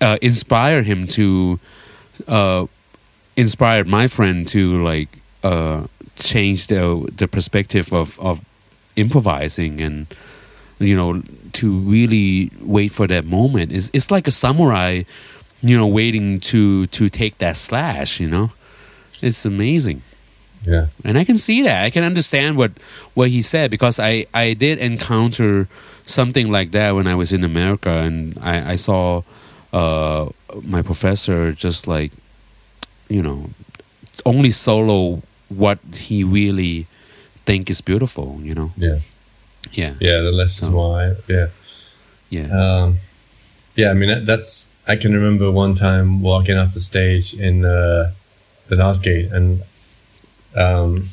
uh 0.01 0.17
inspired 0.22 0.86
him 0.86 1.07
to 1.07 1.59
uh 2.28 2.65
inspired 3.36 3.88
my 3.88 4.07
friend 4.07 4.47
to 4.47 4.84
like 4.84 5.09
uh 5.43 5.86
change 6.15 6.67
the 6.67 7.09
the 7.15 7.28
perspective 7.28 7.91
of 7.93 8.20
of 8.20 8.43
improvising 8.95 9.82
and 9.82 10.07
you 10.80 10.95
know 10.95 11.22
to 11.53 11.71
really 11.79 12.51
wait 12.61 12.91
for 12.91 13.07
that 13.07 13.25
moment. 13.25 13.71
It's, 13.71 13.89
it's 13.93 14.11
like 14.11 14.27
a 14.27 14.31
samurai 14.31 15.03
you 15.61 15.77
know 15.77 15.87
waiting 15.87 16.39
to 16.39 16.87
to 16.87 17.09
take 17.09 17.37
that 17.39 17.57
slash 17.57 18.19
you 18.19 18.29
know? 18.29 18.51
It's 19.21 19.45
amazing. 19.45 20.01
Yeah, 20.65 20.87
and 21.03 21.17
I 21.17 21.23
can 21.23 21.37
see 21.37 21.61
that. 21.63 21.83
I 21.83 21.89
can 21.89 22.03
understand 22.03 22.57
what 22.57 22.71
what 23.13 23.29
he 23.29 23.41
said 23.41 23.71
because 23.71 23.99
I 23.99 24.25
I 24.33 24.53
did 24.53 24.79
encounter 24.79 25.67
something 26.05 26.51
like 26.51 26.71
that 26.71 26.95
when 26.95 27.07
I 27.07 27.15
was 27.15 27.31
in 27.31 27.43
America, 27.43 27.89
and 27.89 28.37
I 28.41 28.73
I 28.73 28.75
saw 28.75 29.23
uh, 29.71 30.29
my 30.63 30.81
professor 30.81 31.53
just 31.53 31.87
like 31.87 32.11
you 33.07 33.21
know 33.21 33.49
only 34.25 34.51
solo 34.51 35.21
what 35.47 35.79
he 35.95 36.23
really 36.23 36.87
think 37.45 37.69
is 37.69 37.81
beautiful. 37.81 38.39
You 38.43 38.53
know, 38.53 38.71
yeah, 38.75 38.99
yeah, 39.74 39.93
yeah. 39.99 40.22
The 40.22 40.32
less 40.32 40.61
is 40.61 40.70
more. 40.70 41.15
Yeah. 41.28 41.47
yeah, 42.30 42.47
Um, 42.51 42.97
yeah, 43.76 43.91
I 43.91 43.93
mean 43.93 44.09
that, 44.09 44.26
that's. 44.26 44.72
I 44.88 44.95
can 44.95 45.13
remember 45.13 45.51
one 45.51 45.76
time 45.76 46.22
walking 46.22 46.57
off 46.57 46.74
the 46.74 46.80
stage 46.80 47.34
in 47.34 47.63
uh, 47.63 48.11
the 48.67 48.76
Northgate, 48.76 49.32
and 49.32 49.61
um, 50.55 51.09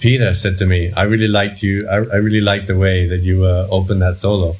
Peter 0.00 0.34
said 0.34 0.58
to 0.58 0.66
me, 0.66 0.92
"I 0.92 1.04
really 1.04 1.28
liked 1.28 1.62
you. 1.62 1.88
I, 1.88 1.96
I 1.96 2.16
really 2.16 2.40
liked 2.40 2.66
the 2.66 2.76
way 2.76 3.06
that 3.06 3.18
you 3.18 3.44
uh, 3.44 3.66
opened 3.70 4.02
that 4.02 4.16
solo. 4.16 4.56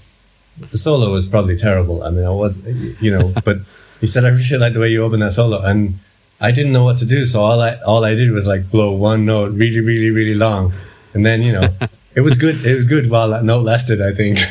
The 0.71 0.79
solo 0.79 1.11
was 1.13 1.27
probably 1.27 1.57
terrible. 1.57 2.03
I 2.03 2.11
mean, 2.11 2.25
I 2.25 2.31
was, 2.31 2.67
you 3.01 3.11
know, 3.11 3.35
but 3.45 3.59
he 4.01 4.07
said 4.07 4.25
I 4.25 4.29
really 4.29 4.59
liked 4.59 4.75
the 4.75 4.81
way 4.81 4.89
you 4.89 5.03
opened 5.05 5.23
that 5.23 5.33
solo, 5.33 5.61
and 5.63 5.99
I 6.41 6.53
didn't 6.53 6.73
know 6.73 6.85
what 6.85 6.99
to 6.99 7.07
do. 7.07 7.27
So 7.27 7.43
all 7.43 7.61
I 7.61 7.75
all 7.87 8.05
I 8.05 8.15
did 8.15 8.31
was 8.31 8.47
like 8.47 8.71
blow 8.71 8.93
one 8.93 9.25
note 9.27 9.53
really, 9.53 9.81
really, 9.81 10.11
really 10.11 10.35
long, 10.35 10.73
and 11.15 11.25
then 11.25 11.43
you 11.43 11.53
know, 11.53 11.69
it 12.17 12.23
was 12.23 12.37
good. 12.37 12.65
It 12.67 12.75
was 12.75 12.87
good 12.87 13.09
while 13.11 13.29
that 13.31 13.45
note 13.45 13.63
lasted. 13.65 14.01
I 14.03 14.13
think." 14.13 14.39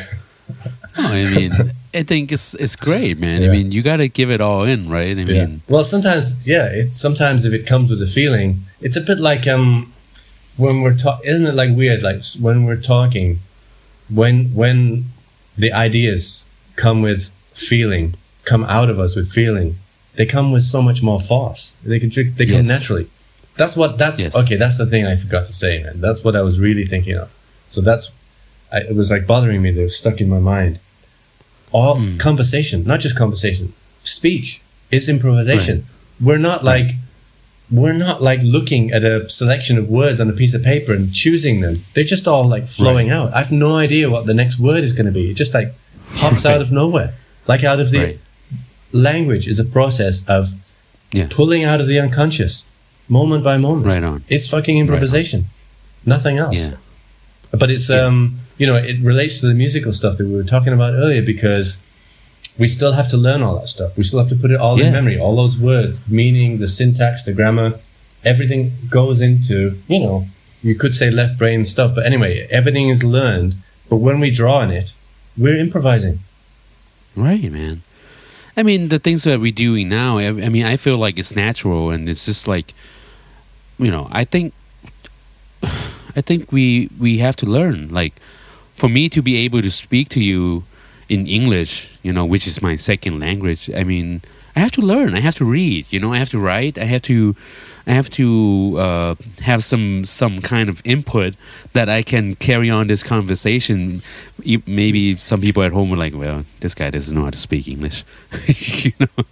I 0.98 1.24
mean, 1.34 1.52
I 1.92 2.02
think 2.04 2.32
it's 2.32 2.54
it's 2.54 2.76
great, 2.76 3.18
man. 3.18 3.42
I 3.44 3.48
mean, 3.48 3.70
you 3.72 3.82
got 3.82 3.98
to 3.98 4.08
give 4.08 4.30
it 4.30 4.40
all 4.40 4.62
in, 4.64 4.88
right? 4.88 5.16
I 5.18 5.20
Yeah. 5.22 5.46
mean, 5.46 5.62
Well, 5.68 5.84
sometimes, 5.84 6.46
yeah. 6.46 6.68
It's 6.72 6.96
sometimes 6.98 7.44
if 7.44 7.52
it 7.52 7.66
comes 7.66 7.90
with 7.90 8.00
a 8.00 8.06
feeling, 8.06 8.62
it's 8.80 8.96
a 8.96 9.00
bit 9.02 9.18
like 9.18 9.46
um, 9.46 9.92
when 10.56 10.80
we're 10.80 10.96
talking. 10.96 11.28
Isn't 11.30 11.46
it 11.46 11.54
like 11.54 11.70
weird? 11.76 12.02
Like 12.02 12.22
when 12.40 12.64
we're 12.64 12.80
talking, 12.80 13.40
when 14.08 14.46
when 14.54 15.06
the 15.58 15.72
ideas 15.72 16.46
come 16.76 17.02
with 17.02 17.30
feeling, 17.52 18.14
come 18.44 18.64
out 18.64 18.88
of 18.88 18.98
us 18.98 19.16
with 19.16 19.30
feeling, 19.30 19.76
they 20.14 20.24
come 20.26 20.52
with 20.52 20.62
so 20.62 20.80
much 20.80 21.02
more 21.02 21.20
force. 21.20 21.76
They 21.84 21.98
can 22.00 22.10
they 22.10 22.46
come 22.46 22.64
Yes. 22.64 22.68
naturally. 22.68 23.06
That's 23.58 23.76
what. 23.76 23.98
That's 23.98 24.20
Yes. 24.20 24.34
okay. 24.36 24.56
That's 24.56 24.78
the 24.78 24.86
thing 24.86 25.04
I 25.06 25.16
forgot 25.16 25.44
to 25.46 25.52
say, 25.52 25.82
man. 25.82 26.00
That's 26.00 26.22
what 26.24 26.34
I 26.36 26.42
was 26.42 26.58
really 26.58 26.84
thinking 26.86 27.16
of. 27.16 27.28
So 27.68 27.80
that's. 27.80 28.12
I, 28.72 28.78
it 28.80 28.96
was 28.96 29.10
like 29.10 29.26
bothering 29.26 29.62
me. 29.62 29.70
They 29.70 29.82
were 29.82 29.88
stuck 29.88 30.20
in 30.20 30.28
my 30.28 30.38
mind. 30.40 30.78
All 31.72 31.96
Hmm. 31.96 32.16
conversation, 32.18 32.84
not 32.84 33.00
just 33.00 33.16
conversation, 33.16 33.72
speech 34.04 34.62
is 34.90 35.08
improvisation. 35.08 35.86
We're 36.20 36.38
not 36.38 36.64
like 36.64 36.92
we're 37.70 37.92
not 37.92 38.22
like 38.22 38.40
looking 38.44 38.92
at 38.92 39.02
a 39.02 39.28
selection 39.28 39.76
of 39.76 39.88
words 39.88 40.20
on 40.20 40.30
a 40.30 40.32
piece 40.32 40.54
of 40.54 40.62
paper 40.62 40.92
and 40.94 41.12
choosing 41.12 41.60
them. 41.60 41.84
They're 41.94 42.04
just 42.04 42.28
all 42.28 42.46
like 42.46 42.66
flowing 42.68 43.10
out. 43.10 43.34
I 43.34 43.38
have 43.40 43.50
no 43.50 43.74
idea 43.76 44.08
what 44.08 44.26
the 44.26 44.34
next 44.34 44.58
word 44.60 44.84
is 44.84 44.92
going 44.92 45.06
to 45.06 45.12
be. 45.12 45.30
It 45.30 45.34
just 45.34 45.52
like 45.52 45.74
pops 46.14 46.44
Right. 46.44 46.54
out 46.54 46.60
of 46.62 46.70
nowhere, 46.70 47.14
like 47.48 47.64
out 47.64 47.80
of 47.80 47.90
the 47.90 47.98
right? 47.98 48.18
language 48.92 49.46
is 49.48 49.58
a 49.58 49.64
process 49.64 50.24
of 50.28 50.54
Yeah. 51.12 51.26
pulling 51.28 51.64
out 51.64 51.80
of 51.80 51.86
the 51.88 51.98
unconscious, 51.98 52.66
moment 53.08 53.42
by 53.42 53.58
moment. 53.58 53.86
Right 53.86 54.04
on. 54.04 54.22
It's 54.28 54.46
fucking 54.48 54.78
improvisation, 54.78 55.46
nothing 56.04 56.38
else. 56.38 56.56
Yeah. 56.56 56.70
But 57.52 57.70
it's 57.70 57.88
um, 57.90 58.38
you 58.58 58.66
know, 58.66 58.76
it 58.76 58.98
relates 59.00 59.40
to 59.40 59.46
the 59.48 59.54
musical 59.54 59.92
stuff 59.92 60.16
that 60.18 60.26
we 60.26 60.34
were 60.34 60.44
talking 60.44 60.72
about 60.72 60.92
earlier 60.94 61.22
because 61.22 61.82
we 62.58 62.68
still 62.68 62.92
have 62.92 63.08
to 63.08 63.16
learn 63.16 63.42
all 63.42 63.58
that 63.58 63.68
stuff. 63.68 63.96
We 63.96 64.02
still 64.02 64.18
have 64.18 64.28
to 64.30 64.36
put 64.36 64.50
it 64.50 64.56
all 64.58 64.78
Yeah. 64.78 64.86
in 64.86 64.92
memory, 64.92 65.18
all 65.18 65.36
those 65.36 65.58
words, 65.58 66.06
the 66.06 66.14
meaning, 66.14 66.58
the 66.58 66.68
syntax, 66.68 67.24
the 67.24 67.32
grammar, 67.34 67.78
everything 68.24 68.72
goes 68.90 69.20
into, 69.20 69.78
you 69.88 70.00
know, 70.00 70.26
you 70.62 70.74
could 70.74 70.94
say 70.94 71.10
left 71.10 71.38
brain 71.38 71.64
stuff, 71.64 71.94
but 71.94 72.06
anyway, 72.06 72.46
everything 72.50 72.88
is 72.88 73.04
learned. 73.04 73.56
But 73.90 73.96
when 73.96 74.20
we 74.20 74.30
draw 74.30 74.56
on 74.58 74.70
it, 74.70 74.94
we're 75.36 75.58
improvising. 75.58 76.20
Right, 77.14 77.50
man. 77.52 77.82
I 78.56 78.62
mean, 78.62 78.88
the 78.88 78.98
things 78.98 79.24
that 79.24 79.38
we're 79.38 79.52
doing 79.52 79.88
now, 79.90 80.16
I, 80.18 80.28
I 80.28 80.48
mean, 80.48 80.64
I 80.64 80.76
feel 80.78 80.96
like 80.96 81.18
it's 81.18 81.36
natural 81.36 81.90
and 81.90 82.08
it's 82.08 82.24
just 82.24 82.48
like, 82.48 82.72
you 83.78 83.90
know, 83.90 84.08
I 84.10 84.24
think, 84.24 84.54
I 86.16 86.22
think 86.22 86.50
we 86.50 86.88
we 86.98 87.18
have 87.18 87.36
to 87.36 87.46
learn. 87.46 87.88
Like, 87.88 88.14
for 88.74 88.88
me 88.88 89.08
to 89.10 89.22
be 89.22 89.36
able 89.44 89.62
to 89.62 89.70
speak 89.70 90.08
to 90.10 90.20
you 90.20 90.64
in 91.08 91.26
English, 91.26 91.98
you 92.02 92.12
know, 92.12 92.24
which 92.24 92.46
is 92.46 92.60
my 92.60 92.76
second 92.76 93.20
language. 93.20 93.70
I 93.70 93.84
mean, 93.84 94.22
I 94.56 94.60
have 94.60 94.72
to 94.72 94.80
learn. 94.80 95.14
I 95.14 95.20
have 95.20 95.34
to 95.36 95.44
read. 95.44 95.86
You 95.90 96.00
know, 96.00 96.12
I 96.12 96.18
have 96.18 96.30
to 96.30 96.38
write. 96.38 96.78
I 96.78 96.84
have 96.84 97.02
to, 97.02 97.36
I 97.86 97.92
have 97.92 98.08
to 98.10 98.74
uh, 98.78 99.14
have 99.42 99.62
some 99.62 100.04
some 100.06 100.40
kind 100.40 100.68
of 100.68 100.80
input 100.84 101.34
that 101.74 101.88
I 101.88 102.02
can 102.02 102.34
carry 102.34 102.70
on 102.70 102.86
this 102.86 103.02
conversation. 103.02 104.02
Maybe 104.66 105.16
some 105.16 105.40
people 105.42 105.62
at 105.62 105.72
home 105.72 105.92
are 105.92 105.96
like, 105.96 106.14
"Well, 106.14 106.44
this 106.60 106.74
guy 106.74 106.90
doesn't 106.90 107.14
know 107.14 107.24
how 107.24 107.30
to 107.30 107.38
speak 107.38 107.68
English," 107.68 108.04
you 108.84 108.92
know. 108.98 109.24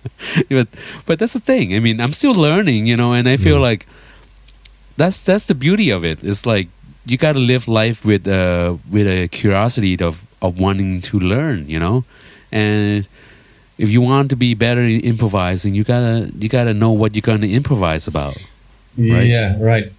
but 0.51 0.69
but 1.07 1.19
that's 1.19 1.33
the 1.33 1.41
thing. 1.41 1.75
I 1.75 1.81
mean, 1.81 2.01
I'm 2.01 2.13
still 2.13 2.35
learning, 2.35 2.87
you 2.87 2.97
know, 2.97 3.15
and 3.15 3.27
I 3.27 3.37
feel 3.39 3.61
like 3.61 3.87
that's 4.97 5.23
that's 5.23 5.47
the 5.47 5.55
beauty 5.55 5.91
of 5.91 6.05
it. 6.05 6.23
It's 6.23 6.47
like 6.47 6.69
you 7.07 7.17
got 7.19 7.33
to 7.33 7.39
live 7.39 7.69
life 7.69 8.05
with 8.05 8.27
uh 8.27 8.77
with 8.91 9.07
a 9.07 9.29
curiosity 9.29 9.99
of 10.01 10.23
of 10.41 10.59
wanting 10.59 11.01
to 11.03 11.19
learn, 11.19 11.69
you 11.69 11.79
know, 11.79 12.05
and 12.53 13.07
if 13.79 13.91
you 13.91 14.01
want 14.01 14.31
to 14.31 14.37
be 14.37 14.55
better 14.55 14.83
in 14.83 15.01
improvising, 15.01 15.75
you 15.75 15.85
gotta 15.85 16.31
you 16.39 16.49
gotta 16.49 16.75
know 16.75 16.93
what 16.93 17.15
you're 17.15 17.23
gonna 17.23 17.47
improvise 17.47 18.07
about. 18.07 18.37
right? 18.97 19.27
Yeah, 19.27 19.57
right. 19.61 19.93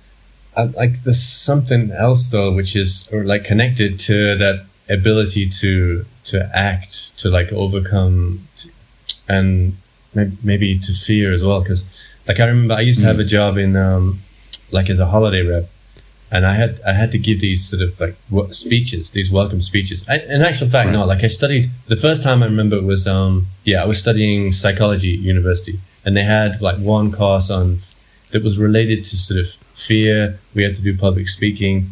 Uh, 0.55 0.69
like 0.75 1.01
there's 1.03 1.21
something 1.21 1.91
else 1.91 2.29
though, 2.29 2.53
which 2.53 2.75
is 2.75 3.09
or 3.11 3.23
like 3.25 3.43
connected 3.43 3.99
to 3.99 4.35
that 4.35 4.65
ability 4.89 5.49
to 5.49 6.05
to 6.25 6.49
act, 6.53 7.17
to 7.17 7.29
like 7.29 7.51
overcome, 7.51 8.47
t 8.55 8.69
and 9.27 9.75
maybe 10.43 10.79
to 10.79 10.93
fear 10.93 11.33
as 11.33 11.43
well. 11.43 11.59
Because 11.59 11.85
like 12.27 12.39
I 12.39 12.45
remember 12.45 12.75
I 12.75 12.81
used 12.81 13.01
to 13.01 13.05
have 13.05 13.19
a 13.19 13.25
job 13.25 13.57
in 13.57 13.75
um, 13.75 14.21
like 14.71 14.89
as 14.89 14.99
a 14.99 15.07
holiday 15.07 15.41
rep, 15.41 15.69
and 16.31 16.45
I 16.45 16.53
had 16.53 16.79
I 16.85 16.93
had 16.93 17.11
to 17.11 17.17
give 17.17 17.39
these 17.39 17.65
sort 17.69 17.81
of 17.81 17.99
like 17.99 18.15
speeches, 18.53 19.11
these 19.11 19.31
welcome 19.31 19.61
speeches. 19.61 20.05
I, 20.07 20.19
in 20.19 20.41
actual 20.41 20.67
fact, 20.67 20.91
no. 20.91 21.05
Like 21.05 21.23
I 21.23 21.27
studied 21.27 21.69
the 21.87 21.95
first 21.95 22.23
time 22.23 22.41
I 22.43 22.45
remember 22.45 22.81
was 22.81 23.07
um 23.07 23.47
yeah 23.63 23.81
I 23.83 23.85
was 23.85 23.99
studying 23.99 24.51
psychology 24.51 25.13
at 25.13 25.19
university, 25.19 25.79
and 26.03 26.15
they 26.17 26.23
had 26.23 26.61
like 26.61 26.77
one 26.77 27.11
course 27.11 27.49
on 27.49 27.77
that 28.31 28.43
was 28.43 28.57
related 28.59 29.03
to 29.05 29.17
sort 29.17 29.39
of 29.39 29.47
fear. 29.73 30.39
We 30.53 30.63
had 30.63 30.75
to 30.75 30.81
do 30.81 30.97
public 30.97 31.27
speaking, 31.29 31.91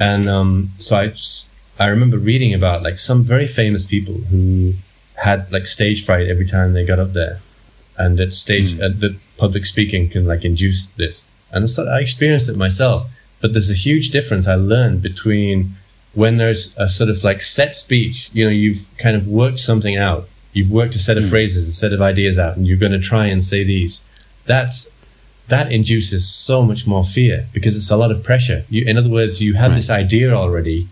and 0.00 0.28
um, 0.28 0.68
so 0.78 0.96
I 0.96 1.08
just, 1.08 1.52
I 1.78 1.86
remember 1.88 2.18
reading 2.18 2.54
about 2.54 2.82
like 2.82 2.98
some 2.98 3.22
very 3.22 3.46
famous 3.46 3.84
people 3.84 4.14
who 4.30 4.74
had 5.16 5.50
like 5.50 5.66
stage 5.66 6.04
fright 6.04 6.28
every 6.28 6.46
time 6.46 6.74
they 6.74 6.84
got 6.84 6.98
up 6.98 7.12
there, 7.12 7.40
and 7.96 8.18
that 8.18 8.32
stage 8.34 8.78
uh, 8.80 8.88
that 8.88 9.16
public 9.36 9.66
speaking 9.66 10.08
can 10.08 10.26
like 10.26 10.44
induce 10.44 10.86
this. 10.96 11.28
And 11.52 11.68
I 11.78 12.00
experienced 12.00 12.48
it 12.48 12.56
myself. 12.56 13.10
But 13.40 13.52
there's 13.52 13.70
a 13.70 13.74
huge 13.74 14.10
difference 14.10 14.48
I 14.48 14.56
learned 14.56 15.02
between 15.02 15.74
when 16.14 16.36
there's 16.36 16.76
a 16.76 16.88
sort 16.88 17.10
of 17.10 17.22
like 17.22 17.42
set 17.42 17.76
speech. 17.76 18.30
You 18.32 18.44
know, 18.44 18.50
you've 18.50 18.90
kind 18.98 19.16
of 19.16 19.28
worked 19.28 19.58
something 19.58 19.96
out. 19.96 20.28
You've 20.52 20.70
worked 20.70 20.94
a 20.94 20.98
set 20.98 21.16
of 21.16 21.24
hmm. 21.24 21.30
phrases, 21.30 21.68
a 21.68 21.72
set 21.72 21.92
of 21.92 22.00
ideas 22.00 22.38
out, 22.38 22.56
and 22.56 22.66
you're 22.66 22.76
going 22.76 22.92
to 22.92 22.98
try 22.98 23.26
and 23.26 23.44
say 23.44 23.62
these. 23.64 24.02
That's 24.46 24.90
that 25.48 25.72
induces 25.72 26.28
so 26.28 26.62
much 26.62 26.86
more 26.86 27.04
fear 27.04 27.46
because 27.54 27.76
it's 27.76 27.90
a 27.90 27.96
lot 27.96 28.10
of 28.10 28.22
pressure. 28.22 28.64
You, 28.68 28.84
in 28.84 28.98
other 28.98 29.08
words, 29.08 29.42
you 29.42 29.54
have 29.54 29.74
this 29.74 29.88
idea 29.88 30.32
already 30.32 30.88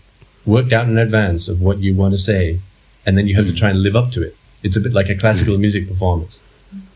worked 0.47 0.73
out 0.73 0.89
in 0.89 0.97
advance 0.97 1.49
of 1.49 1.61
what 1.61 1.79
you 1.79 1.95
want 1.95 2.15
to 2.15 2.19
say, 2.19 2.61
and 3.05 3.19
then 3.19 3.27
you 3.27 3.35
have 3.37 3.47
to 3.47 3.51
hmm. 3.51 3.59
try 3.59 3.71
and 3.71 3.83
live 3.83 3.97
up 3.97 4.13
to 4.13 4.23
it. 4.23 4.37
It's 4.63 4.77
a 4.77 4.81
bit 4.81 4.93
like 4.93 5.09
a 5.09 5.17
classical 5.17 5.55
hmm. 5.55 5.63
music 5.63 5.89
performance. 5.89 6.41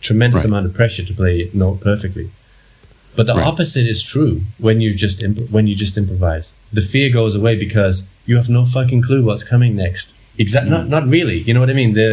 Tremendous 0.01 0.41
Right. 0.41 0.47
amount 0.47 0.67
of 0.67 0.75
pressure 0.75 1.05
to 1.05 1.15
play 1.15 1.41
it 1.41 1.55
note 1.55 1.81
perfectly. 1.81 2.31
But 3.21 3.27
the 3.27 3.35
Right. 3.35 3.47
opposite 3.53 3.87
is 3.95 4.01
true 4.13 4.35
when 4.67 4.77
you 4.85 4.91
just 5.07 5.19
imp- 5.27 5.51
when 5.57 5.67
you 5.71 5.75
just 5.85 5.95
improvise. 6.03 6.47
The 6.79 6.85
fear 6.93 7.09
goes 7.21 7.33
away 7.41 7.55
because 7.67 7.95
you 8.29 8.35
have 8.41 8.49
no 8.59 8.63
fucking 8.77 9.03
clue 9.09 9.23
what's 9.29 9.45
coming 9.53 9.73
next. 9.85 10.07
Exact, 10.45 10.67
not 10.75 10.85
not 10.97 11.05
really. 11.17 11.39
You 11.47 11.53
know 11.55 11.61
what 11.65 11.73
I 11.75 11.79
mean? 11.83 11.93
The 12.03 12.13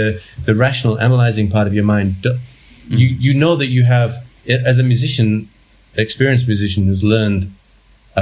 the 0.49 0.55
rational 0.65 0.95
analyzing 1.07 1.47
part 1.55 1.65
of 1.69 1.73
your 1.77 1.87
mind. 1.95 2.07
do- 2.25 2.37
mm. 2.89 2.99
You 3.01 3.07
you 3.25 3.33
know 3.41 3.53
that 3.61 3.69
you 3.75 3.83
have 3.95 4.11
as 4.71 4.77
a 4.83 4.85
musician, 4.93 5.29
experienced 6.05 6.45
musician 6.53 6.81
who's 6.87 7.03
learned 7.15 7.43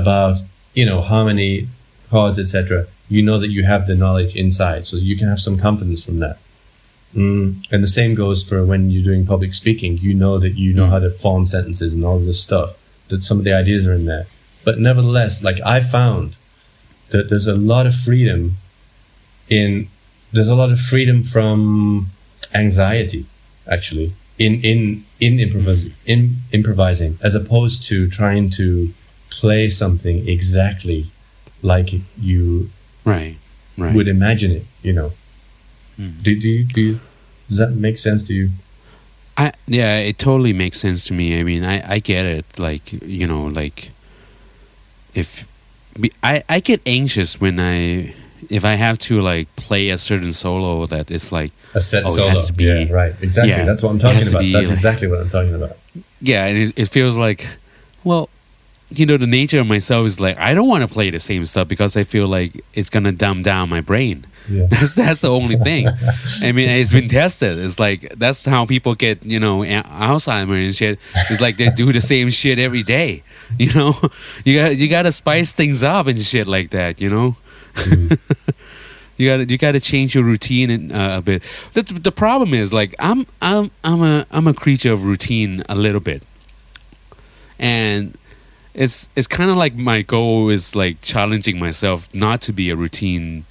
about 0.02 0.36
you 0.80 0.86
know 0.90 1.00
harmony, 1.14 1.54
chords, 2.12 2.38
etc. 2.44 2.86
You 3.16 3.22
know 3.28 3.38
that 3.44 3.50
you 3.56 3.64
have 3.64 3.82
the 3.90 3.96
knowledge 4.04 4.34
inside, 4.44 4.82
so 4.90 4.94
you 5.10 5.16
can 5.20 5.28
have 5.34 5.40
some 5.48 5.58
confidence 5.68 6.02
from 6.08 6.18
that. 6.24 6.36
Mm. 7.16 7.66
And 7.72 7.84
the 7.84 7.88
same 7.88 8.14
goes 8.14 8.44
for 8.44 8.66
when 8.66 8.90
you're 8.90 9.04
doing 9.04 9.26
public 9.26 9.54
speaking. 9.54 9.98
You 9.98 10.14
know 10.14 10.38
that 10.38 10.56
you 10.56 10.74
know 10.74 10.86
mm. 10.86 10.90
how 10.90 11.00
to 11.00 11.10
form 11.10 11.46
sentences 11.46 11.94
and 11.94 12.04
all 12.04 12.20
this 12.20 12.44
stuff. 12.44 12.78
That 13.08 13.24
some 13.24 13.38
of 13.38 13.44
the 13.46 13.54
ideas 13.54 13.88
are 13.88 13.94
in 13.94 14.06
there. 14.06 14.28
But 14.64 14.80
nevertheless, 14.80 15.44
like 15.44 15.60
I 15.66 15.80
found 15.80 16.38
that 17.10 17.30
there's 17.30 17.48
a 17.48 17.56
lot 17.56 17.86
of 17.86 17.96
freedom 17.96 18.58
in 19.50 19.88
there's 20.32 20.48
a 20.48 20.56
lot 20.56 20.72
of 20.72 20.80
freedom 20.80 21.24
from 21.24 22.08
anxiety 22.54 23.26
actually 23.72 24.14
in 24.38 24.62
in 24.62 25.06
in 25.20 25.40
improvising 25.40 25.92
mm. 25.92 25.96
in 26.06 26.36
improvising 26.52 27.18
as 27.22 27.36
opposed 27.36 27.86
to 27.86 28.10
trying 28.10 28.50
to 28.50 28.94
play 29.30 29.70
something 29.70 30.28
exactly 30.28 31.08
like 31.62 31.90
you 32.20 32.70
Right. 33.04 33.38
Right. 33.78 33.94
would 33.94 34.08
imagine 34.08 34.52
it 34.52 34.66
you 34.82 34.94
know 34.94 35.12
mm. 36.00 36.22
do, 36.24 36.40
do 36.40 36.50
you 36.50 36.66
do 36.66 36.82
you 36.82 37.00
does 37.50 37.58
that 37.58 37.72
make 37.72 37.98
sense 37.98 38.28
to 38.28 38.34
you 38.34 38.50
I 39.38 39.52
yeah, 39.68 39.98
it 40.00 40.18
totally 40.18 40.54
makes 40.54 40.80
sense 40.80 41.04
to 41.08 41.14
me. 41.14 41.38
I 41.38 41.44
mean, 41.44 41.66
I 41.66 41.96
I 41.96 42.00
get 42.00 42.26
it. 42.26 42.46
Like 42.58 42.94
you 43.04 43.28
know, 43.28 43.44
like 43.48 43.90
if 45.14 45.46
I 46.24 46.44
I 46.48 46.60
get 46.62 46.82
anxious 46.86 47.40
when 47.42 47.60
I 47.60 48.14
if 48.50 48.64
I 48.64 48.76
have 48.76 48.98
to 49.10 49.22
like 49.22 49.54
play 49.58 49.90
a 49.90 49.98
certain 49.98 50.32
solo 50.34 50.86
that 50.86 51.12
is 51.12 51.32
like 51.32 51.52
a 51.74 51.82
set 51.82 52.06
Oh, 52.06 52.10
solo 52.10 52.52
be- 52.56 52.64
yeah 52.64 52.92
right 52.92 53.14
exactly 53.22 53.52
yeah, 53.52 53.66
that's 53.66 53.82
what 53.84 53.90
i'm 53.90 54.00
talking 54.00 54.28
about 54.28 54.40
be 54.40 54.54
that's 54.54 54.68
like- 54.68 54.74
exactly 54.78 55.08
what 55.08 55.20
i'm 55.20 55.30
talking 55.30 55.54
about 55.56 55.76
yeah, 56.22 56.46
and 56.46 56.58
it, 56.58 56.80
it 56.80 56.88
feels 56.88 57.18
like 57.18 57.46
well, 58.06 58.30
you 58.90 59.06
know, 59.06 59.18
the 59.18 59.28
nature 59.28 59.60
of 59.60 59.68
myself 59.68 60.06
is 60.06 60.20
like 60.20 60.38
I 60.38 60.54
don't 60.54 60.68
want 60.70 60.84
to 60.84 60.88
play 60.88 61.10
the 61.10 61.20
same 61.20 61.44
stuff 61.46 61.68
because 61.68 61.98
I 61.98 62.04
feel 62.04 62.28
like 62.28 62.64
it's 62.74 62.90
gonna 62.90 63.12
dumb 63.12 63.42
down 63.42 63.70
my 63.70 63.82
brain. 63.82 64.26
Yeah. 64.48 64.68
That's 64.70 64.94
that's 64.94 65.22
the 65.22 65.30
only 65.30 65.56
thing. 65.56 65.88
I 66.44 66.52
mean, 66.52 66.70
it's 66.70 66.94
been 66.94 67.08
tested. 67.10 67.58
It's 67.58 67.80
like 67.80 68.14
that's 68.16 68.46
how 68.46 68.66
people 68.66 68.94
get 68.94 69.26
you 69.26 69.40
know 69.40 69.64
a- 69.64 69.82
Alzheimer 69.84 70.64
and 70.64 70.76
shit. 70.76 71.00
It's 71.32 71.42
like 71.42 71.58
they 71.58 71.70
do 71.70 71.92
the 71.92 72.02
same 72.02 72.30
shit 72.30 72.60
every 72.60 72.84
day. 72.84 73.24
You 73.60 73.72
know, 73.74 73.94
you 74.44 74.60
got 74.60 74.76
you 74.76 74.88
got 74.90 75.04
to 75.04 75.12
spice 75.12 75.54
things 75.54 75.84
up 75.84 76.08
and 76.08 76.20
shit 76.20 76.48
like 76.48 76.72
that. 76.72 77.00
You 77.00 77.10
know. 77.10 77.36
You 79.18 79.30
got 79.30 79.38
to 79.38 79.46
you 79.46 79.58
got 79.58 79.72
to 79.72 79.80
change 79.80 80.14
your 80.14 80.26
routine 80.26 80.70
and, 80.70 80.92
uh, 80.92 81.16
a 81.20 81.22
bit. 81.22 81.42
The, 81.72 81.84
the 81.84 82.12
problem 82.12 82.54
is 82.54 82.74
like 82.74 82.94
I'm 83.00 83.26
I'm 83.42 83.72
I'm 83.84 84.04
a 84.04 84.26
I'm 84.30 84.46
a 84.48 84.54
creature 84.54 84.92
of 84.92 85.04
routine 85.06 85.64
a 85.70 85.76
little 85.76 86.02
bit, 86.02 86.22
and 87.58 88.18
it's 88.74 89.08
it's 89.16 89.28
kind 89.28 89.50
of 89.50 89.56
like 89.56 89.76
my 89.76 90.02
goal 90.02 90.50
is 90.50 90.76
like 90.76 91.00
challenging 91.02 91.58
myself 91.60 92.14
not 92.14 92.42
to 92.42 92.52
be 92.52 92.70
a 92.70 92.76
routine 92.76 93.46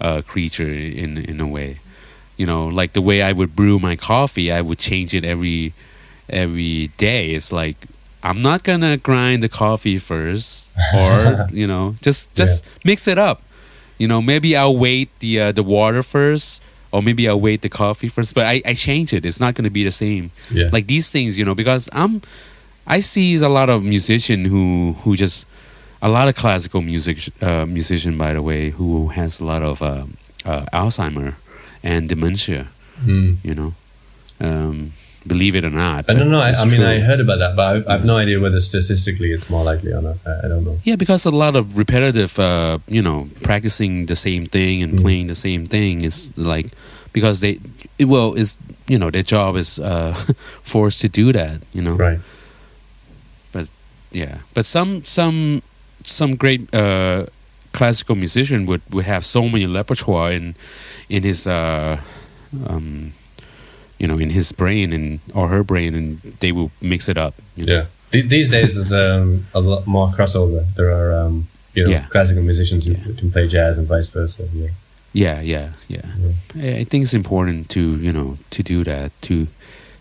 uh, 0.00 0.22
creature 0.22 0.68
in 0.68 1.18
in 1.18 1.40
a 1.40 1.46
way. 1.46 1.78
You 2.36 2.46
know, 2.46 2.68
like 2.68 2.92
the 2.94 3.02
way 3.02 3.22
I 3.22 3.32
would 3.32 3.54
brew 3.54 3.78
my 3.78 3.96
coffee, 3.96 4.50
I 4.50 4.60
would 4.60 4.78
change 4.78 5.14
it 5.14 5.24
every 5.24 5.72
every 6.28 6.88
day. 6.96 7.30
It's 7.32 7.52
like 7.52 7.76
I'm 8.22 8.40
not 8.40 8.62
gonna 8.62 8.96
grind 8.96 9.42
the 9.42 9.48
coffee 9.48 9.98
first, 9.98 10.70
or 10.94 11.48
you 11.52 11.66
know, 11.66 11.94
just 12.00 12.34
just 12.34 12.64
mix 12.84 13.06
it 13.08 13.18
up. 13.18 13.42
You 13.98 14.08
know, 14.08 14.22
maybe 14.22 14.56
I'll 14.56 14.76
wait 14.76 15.10
the 15.20 15.40
uh, 15.40 15.52
the 15.52 15.62
water 15.62 16.02
first, 16.02 16.62
or 16.92 17.02
maybe 17.02 17.28
I'll 17.28 17.40
wait 17.40 17.60
the 17.60 17.68
coffee 17.68 18.08
first. 18.08 18.34
But 18.34 18.46
I, 18.46 18.62
I 18.64 18.74
change 18.74 19.12
it. 19.12 19.26
It's 19.26 19.40
not 19.40 19.54
gonna 19.54 19.70
be 19.70 19.84
the 19.84 19.90
same 19.90 20.30
yeah 20.50 20.68
like 20.72 20.86
these 20.86 21.10
things 21.10 21.38
you 21.38 21.44
know 21.44 21.54
because 21.54 21.88
i'm 21.92 22.20
i 22.86 22.98
see 23.00 23.34
a 23.36 23.48
lot 23.48 23.68
of 23.70 23.82
musician 23.84 24.44
who 24.44 24.94
who 25.02 25.14
just 25.16 25.46
a 26.02 26.08
lot 26.08 26.28
of 26.28 26.34
classical 26.34 26.80
music 26.80 27.18
uh, 27.42 27.64
musician 27.66 28.16
by 28.18 28.32
the 28.32 28.42
way 28.42 28.70
who 28.70 29.08
has 29.08 29.40
a 29.40 29.44
lot 29.44 29.62
of 29.62 29.82
uh, 29.82 30.04
uh, 30.44 30.64
alzheimer 30.72 31.34
and 31.82 32.08
dementia 32.08 32.66
Mm. 33.04 33.36
you 33.42 33.54
know 33.54 33.72
um, 34.40 34.92
believe 35.26 35.54
it 35.56 35.64
or 35.64 35.70
not 35.70 36.04
I 36.10 36.14
don't 36.14 36.30
know. 36.30 36.40
I, 36.40 36.52
I 36.52 36.64
mean. 36.64 36.82
I 36.82 36.98
heard 37.00 37.20
about 37.20 37.38
that, 37.38 37.56
but 37.56 37.64
I, 37.88 37.90
I 37.90 37.92
have 37.96 38.04
no 38.04 38.16
idea 38.16 38.38
whether 38.40 38.60
statistically 38.60 39.32
it's 39.32 39.48
more 39.48 39.64
likely 39.64 39.92
or 39.92 40.02
not. 40.02 40.16
I, 40.26 40.32
I 40.44 40.48
don't 40.48 40.64
know. 40.64 40.76
yeah 40.84 40.96
because 40.96 41.24
a 41.24 41.30
lot 41.30 41.56
of 41.56 41.76
repetitive 41.78 42.38
uh, 42.38 42.78
you 42.88 43.00
know 43.02 43.28
practicing 43.42 44.06
the 44.06 44.16
same 44.16 44.44
thing 44.46 44.82
and 44.82 44.92
Mm. 44.94 45.02
playing 45.02 45.26
the 45.28 45.34
same 45.34 45.64
thing 45.66 46.04
is 46.04 46.36
like 46.36 46.68
because 47.12 47.40
they 47.40 47.58
it, 47.98 48.04
well 48.06 48.34
is 48.34 48.56
you 48.86 48.98
know 48.98 49.10
their 49.10 49.22
job 49.34 49.56
is 49.56 49.78
uh, 49.78 50.12
forced 50.62 51.00
to 51.00 51.08
do 51.08 51.32
that 51.32 51.60
you 51.72 51.80
know 51.82 51.94
Right. 51.96 52.20
But 53.52 53.68
yeah 54.12 54.38
but 54.54 54.66
some 54.66 55.04
some 55.04 55.62
some 56.04 56.36
great 56.36 56.72
uh 56.74 57.26
classical 57.72 58.16
musician 58.16 58.66
would 58.66 58.80
would 58.90 59.04
have 59.06 59.24
so 59.24 59.48
many 59.48 59.66
repertoire 59.66 60.32
in 60.32 60.54
in 61.08 61.22
his 61.22 61.46
uh 61.46 62.00
um 62.66 63.12
you 63.98 64.06
know 64.08 64.18
in 64.18 64.30
his 64.30 64.52
brain 64.52 64.92
and 64.92 65.20
or 65.34 65.48
her 65.48 65.62
brain 65.62 65.94
and 65.94 66.20
they 66.40 66.52
will 66.52 66.70
mix 66.80 67.08
it 67.08 67.16
up 67.18 67.34
you 67.56 67.64
know? 67.66 67.72
Yeah. 67.72 67.84
Th- 68.12 68.28
These 68.28 68.48
days, 68.50 68.74
there's 68.74 68.92
um, 68.92 69.46
a 69.54 69.60
lot 69.60 69.86
more 69.86 70.08
crossover. 70.10 70.64
There 70.74 70.90
are, 70.90 71.14
um, 71.14 71.46
you 71.76 71.84
know, 71.84 71.90
Yeah. 71.90 72.06
classical 72.10 72.42
musicians 72.42 72.84
who 72.86 72.92
Yeah. 72.94 73.14
can 73.18 73.30
play 73.30 73.46
jazz 73.46 73.78
and 73.78 73.86
vice 73.86 74.08
versa. 74.12 74.48
Yeah. 74.52 74.70
yeah 75.12 75.40
yeah 75.42 75.68
yeah 75.88 76.06
I 76.56 76.80
I 76.82 76.84
think 76.84 77.04
it's 77.04 77.14
important 77.14 77.68
to 77.76 77.80
you 78.06 78.12
know 78.12 78.36
to 78.56 78.62
do 78.62 78.82
that 78.84 79.10
to 79.28 79.46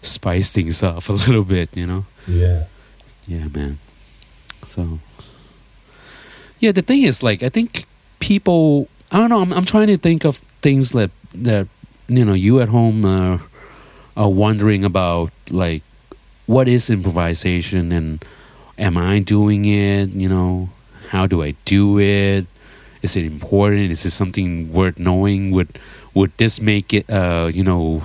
spice 0.02 0.50
things 0.52 0.82
up 0.84 1.08
a 1.10 1.14
little 1.28 1.44
bit 1.44 1.70
you 1.78 1.86
know 1.86 2.04
Yeah. 2.28 2.64
Yeah, 3.28 3.46
man. 3.54 3.78
So, 4.66 4.82
yeah, 6.60 6.72
the 6.72 6.82
thing 6.82 7.04
is, 7.04 7.24
like, 7.24 7.44
I 7.44 7.50
think 7.50 7.86
people. 8.20 8.88
I 9.12 9.18
don't 9.18 9.30
know. 9.30 9.42
I'm, 9.42 9.52
I'm 9.54 9.66
trying 9.66 9.88
to 9.88 9.98
think 9.98 10.24
of 10.24 10.38
things 10.62 10.92
that 10.92 11.12
that 11.34 11.68
you 12.08 12.24
know 12.26 12.34
you 12.34 12.60
at 12.62 12.70
home 12.70 13.06
are 13.06 13.40
wondering 14.30 14.84
about, 14.84 15.32
like, 15.50 15.84
what 16.46 16.68
is 16.68 16.90
improvisation 16.90 17.92
and 17.92 18.24
am 18.78 18.98
I 18.98 19.20
doing 19.20 19.66
it? 19.66 20.10
You 20.10 20.30
know, 20.30 20.70
how 21.10 21.28
do 21.28 21.44
I 21.44 21.56
do 21.66 22.00
it? 22.00 22.46
Is 23.02 23.16
it 23.16 23.24
important? 23.24 23.92
Is 23.92 24.06
it 24.06 24.12
something 24.12 24.72
worth 24.74 25.00
knowing? 25.00 25.52
Would 25.52 25.78
would 26.14 26.36
this 26.38 26.60
make 26.60 26.94
it? 26.94 27.10
Uh, 27.10 27.50
you 27.54 27.64
know, 27.64 28.04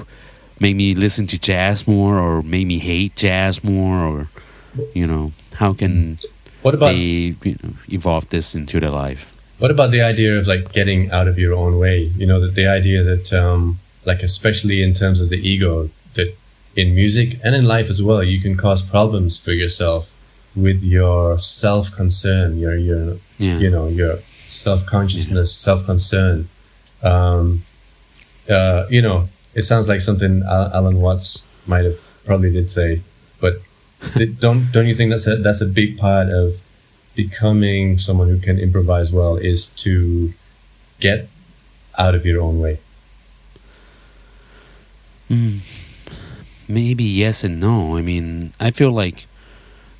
make 0.61 0.77
me 0.77 0.95
listen 0.95 1.27
to 1.29 1.39
jazz 1.39 1.87
more, 1.87 2.19
or 2.19 2.43
make 2.43 2.67
me 2.67 2.79
hate 2.79 3.17
jazz 3.17 3.65
more, 3.65 3.99
or 3.99 4.29
you 4.95 5.07
know, 5.07 5.33
how 5.55 5.73
can 5.73 6.19
What 6.65 6.75
about 6.75 6.93
they 6.93 7.37
you 7.49 7.57
know, 7.63 7.75
evolve 7.91 8.29
this 8.31 8.55
into 8.55 8.81
their 8.81 8.91
life? 8.91 9.37
What 9.59 9.71
about 9.71 9.91
the 9.91 10.01
idea 10.01 10.39
of 10.39 10.47
like 10.47 10.73
getting 10.73 11.11
out 11.11 11.29
of 11.29 11.39
your 11.39 11.53
own 11.55 11.79
way? 11.79 12.05
You 12.17 12.27
know, 12.27 12.41
that 12.41 12.55
the 12.55 12.67
idea 12.67 13.03
that, 13.03 13.33
um, 13.35 13.79
like, 14.07 14.23
especially 14.23 14.83
in 14.83 14.95
terms 14.95 15.21
of 15.21 15.29
the 15.29 15.37
ego, 15.37 15.91
that 16.15 16.35
in 16.75 16.95
music 16.95 17.39
and 17.45 17.55
in 17.55 17.67
life 17.67 17.91
as 17.91 18.03
well, 18.03 18.23
you 18.23 18.41
can 18.41 18.57
cause 18.57 18.81
problems 18.81 19.39
for 19.39 19.53
yourself 19.53 20.17
with 20.57 20.83
your 20.83 21.39
self 21.39 21.93
concern, 21.93 22.59
your, 22.59 22.77
your, 22.77 23.19
Yeah. 23.39 23.59
you 23.59 23.69
know, 23.69 23.87
your 23.89 24.21
self 24.49 24.87
consciousness, 24.87 25.55
self 25.55 25.85
concern. 25.85 26.49
Um, 27.03 27.65
uh, 28.49 28.87
you 28.89 29.03
know, 29.03 29.29
it 29.55 29.65
sounds 29.65 29.87
like 29.87 30.01
something 30.01 30.43
Alan 30.49 30.99
Watts 31.03 31.45
might 31.67 31.85
have 31.85 32.01
probably 32.25 32.51
did 32.51 32.71
say, 32.71 33.03
but 33.39 33.55
don't 34.39 34.71
don't 34.73 34.87
you 34.87 34.95
think 34.95 35.11
that's 35.11 35.27
a 35.27 35.37
that's 35.37 35.61
a 35.61 35.67
big 35.67 35.99
part 35.99 36.29
of 36.29 36.63
becoming 37.15 37.99
someone 37.99 38.29
who 38.29 38.39
can 38.39 38.59
improvise 38.59 39.13
well 39.13 39.37
is 39.37 39.69
to 39.69 40.35
get 41.01 41.29
out 41.97 42.15
of 42.15 42.27
your 42.27 42.41
own 42.41 42.61
way. 42.61 42.79
Mm, 45.31 45.61
maybe 46.69 47.05
yes 47.05 47.45
and 47.45 47.61
no. 47.61 47.97
I 47.97 48.03
mean, 48.03 48.53
I 48.61 48.71
feel 48.71 48.91
like, 48.91 49.27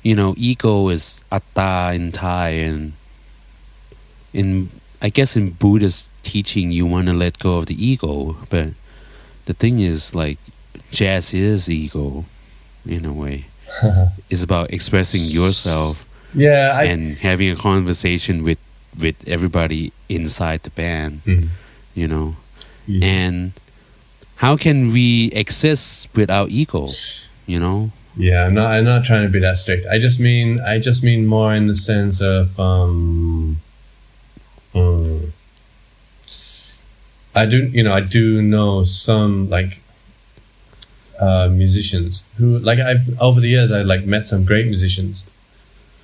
you 0.03 0.15
know, 0.15 0.35
ego 0.37 0.89
is 0.89 1.21
atta 1.31 1.93
in 1.93 2.11
Thai, 2.11 2.49
and 2.49 2.93
in 4.33 4.69
I 5.01 5.09
guess 5.09 5.35
in 5.35 5.51
Buddhist 5.51 6.09
teaching, 6.23 6.71
you 6.71 6.85
want 6.85 7.07
to 7.07 7.13
let 7.13 7.39
go 7.39 7.57
of 7.57 7.67
the 7.67 7.85
ego, 7.85 8.37
but 8.49 8.69
the 9.45 9.53
thing 9.53 9.79
is, 9.79 10.15
like, 10.15 10.39
jazz 10.91 11.33
is 11.33 11.69
ego, 11.69 12.25
in 12.85 13.05
a 13.05 13.13
way. 13.13 13.45
it's 14.29 14.43
about 14.43 14.71
expressing 14.71 15.21
yourself 15.21 16.07
Yeah, 16.33 16.73
I. 16.75 16.83
and 16.85 17.17
having 17.21 17.49
a 17.51 17.55
conversation 17.55 18.43
with 18.43 18.59
with 18.97 19.15
everybody 19.27 19.91
inside 20.07 20.63
the 20.63 20.69
band. 20.71 21.21
Mhm. 21.25 21.49
You 21.95 22.07
know, 22.07 22.35
Yeah. 22.87 23.05
and 23.07 23.51
how 24.37 24.57
can 24.57 24.91
we 24.93 25.31
exist 25.33 26.07
without 26.15 26.49
ego 26.51 26.89
you 27.47 27.59
know 27.59 27.91
Yeah, 28.17 28.45
I'm 28.47 28.53
not. 28.53 28.71
I'm 28.71 28.85
not 28.85 29.03
trying 29.03 29.23
to 29.27 29.31
be 29.31 29.39
that 29.39 29.57
strict. 29.57 29.85
I 29.91 29.99
just 29.99 30.19
mean. 30.19 30.59
I 30.63 30.79
just 30.79 31.03
mean 31.03 31.25
more 31.27 31.51
in 31.53 31.67
the 31.67 31.75
sense 31.75 32.21
of. 32.23 32.57
Um, 32.59 33.59
um, 34.73 35.33
I 37.35 37.45
do. 37.45 37.67
You 37.67 37.83
know. 37.83 37.93
I 37.93 37.99
do 38.01 38.41
know 38.41 38.83
some 38.85 39.49
like. 39.49 39.79
Uh, 41.19 41.47
musicians 41.49 42.27
who 42.37 42.59
like 42.59 42.79
I've 42.79 43.05
over 43.21 43.39
the 43.39 43.47
years 43.49 43.71
I 43.71 43.81
like 43.83 44.05
met 44.05 44.25
some 44.25 44.43
great 44.45 44.65
musicians, 44.67 45.29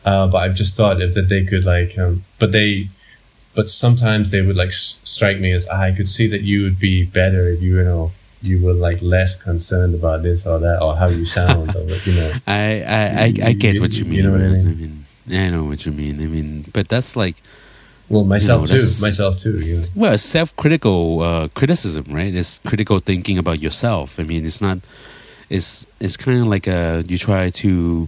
uh, 0.05 0.27
but 0.27 0.37
I've 0.37 0.55
just 0.55 0.77
thought 0.77 1.01
if 1.01 1.13
that 1.15 1.27
they 1.29 1.43
could 1.43 1.65
like, 1.65 1.97
um, 1.99 2.23
but 2.39 2.51
they, 2.51 2.87
but 3.55 3.67
sometimes 3.67 4.31
they 4.31 4.41
would 4.41 4.55
like 4.55 4.69
s- 4.69 4.99
strike 5.03 5.39
me 5.39 5.51
as 5.51 5.67
"Ah, 5.69 5.81
I 5.81 5.91
could 5.91 6.07
see 6.07 6.27
that 6.27 6.41
you 6.41 6.63
would 6.63 6.79
be 6.79 7.03
better 7.03 7.49
if 7.49 7.61
you 7.61 7.77
you 7.77 7.83
know 7.83 8.11
you 8.41 8.63
were 8.63 8.73
like 8.73 9.01
less 9.01 9.35
concerned 9.35 9.93
about 9.93 10.23
this 10.23 10.47
or 10.47 10.57
that 10.59 10.81
or 10.81 10.95
how 10.95 11.07
you 11.07 11.25
sound 11.25 11.75
or 11.75 11.83
you 12.07 12.13
know 12.19 12.31
i 12.47 12.81
i 12.81 13.01
i, 13.25 13.33
I 13.49 13.53
get 13.53 13.75
You- 13.75 13.81
what 13.81 13.91
you 13.91 14.05
you 14.05 14.05
mean 14.11 14.23
know 14.23 14.31
what 14.31 14.41
I 14.41 14.47
man. 14.49 14.77
mean? 14.79 15.05
I 15.29 15.49
know 15.51 15.63
what 15.65 15.85
you 15.85 15.91
mean 15.91 16.15
i 16.19 16.25
mean 16.25 16.65
but 16.73 16.87
that's 16.89 17.15
like 17.15 17.35
Well, 18.11 18.25
myself 18.25 18.69
know, 18.69 18.77
too. 18.77 18.87
Myself 19.01 19.37
too. 19.37 19.59
You 19.59 19.77
know. 19.77 19.85
well 19.95 20.17
self-critical 20.17 21.21
uh, 21.21 21.47
criticism 21.59 22.05
right 22.09 22.33
it's 22.33 22.59
critical 22.59 22.99
thinking 22.99 23.37
about 23.37 23.59
yourself 23.59 24.19
i 24.19 24.23
mean 24.23 24.45
it's 24.45 24.61
not 24.61 24.79
it's 25.49 25.85
it's 25.99 26.17
kind 26.17 26.41
of 26.41 26.47
like 26.47 26.67
a 26.67 27.03
you 27.07 27.17
try 27.17 27.49
to 27.49 28.07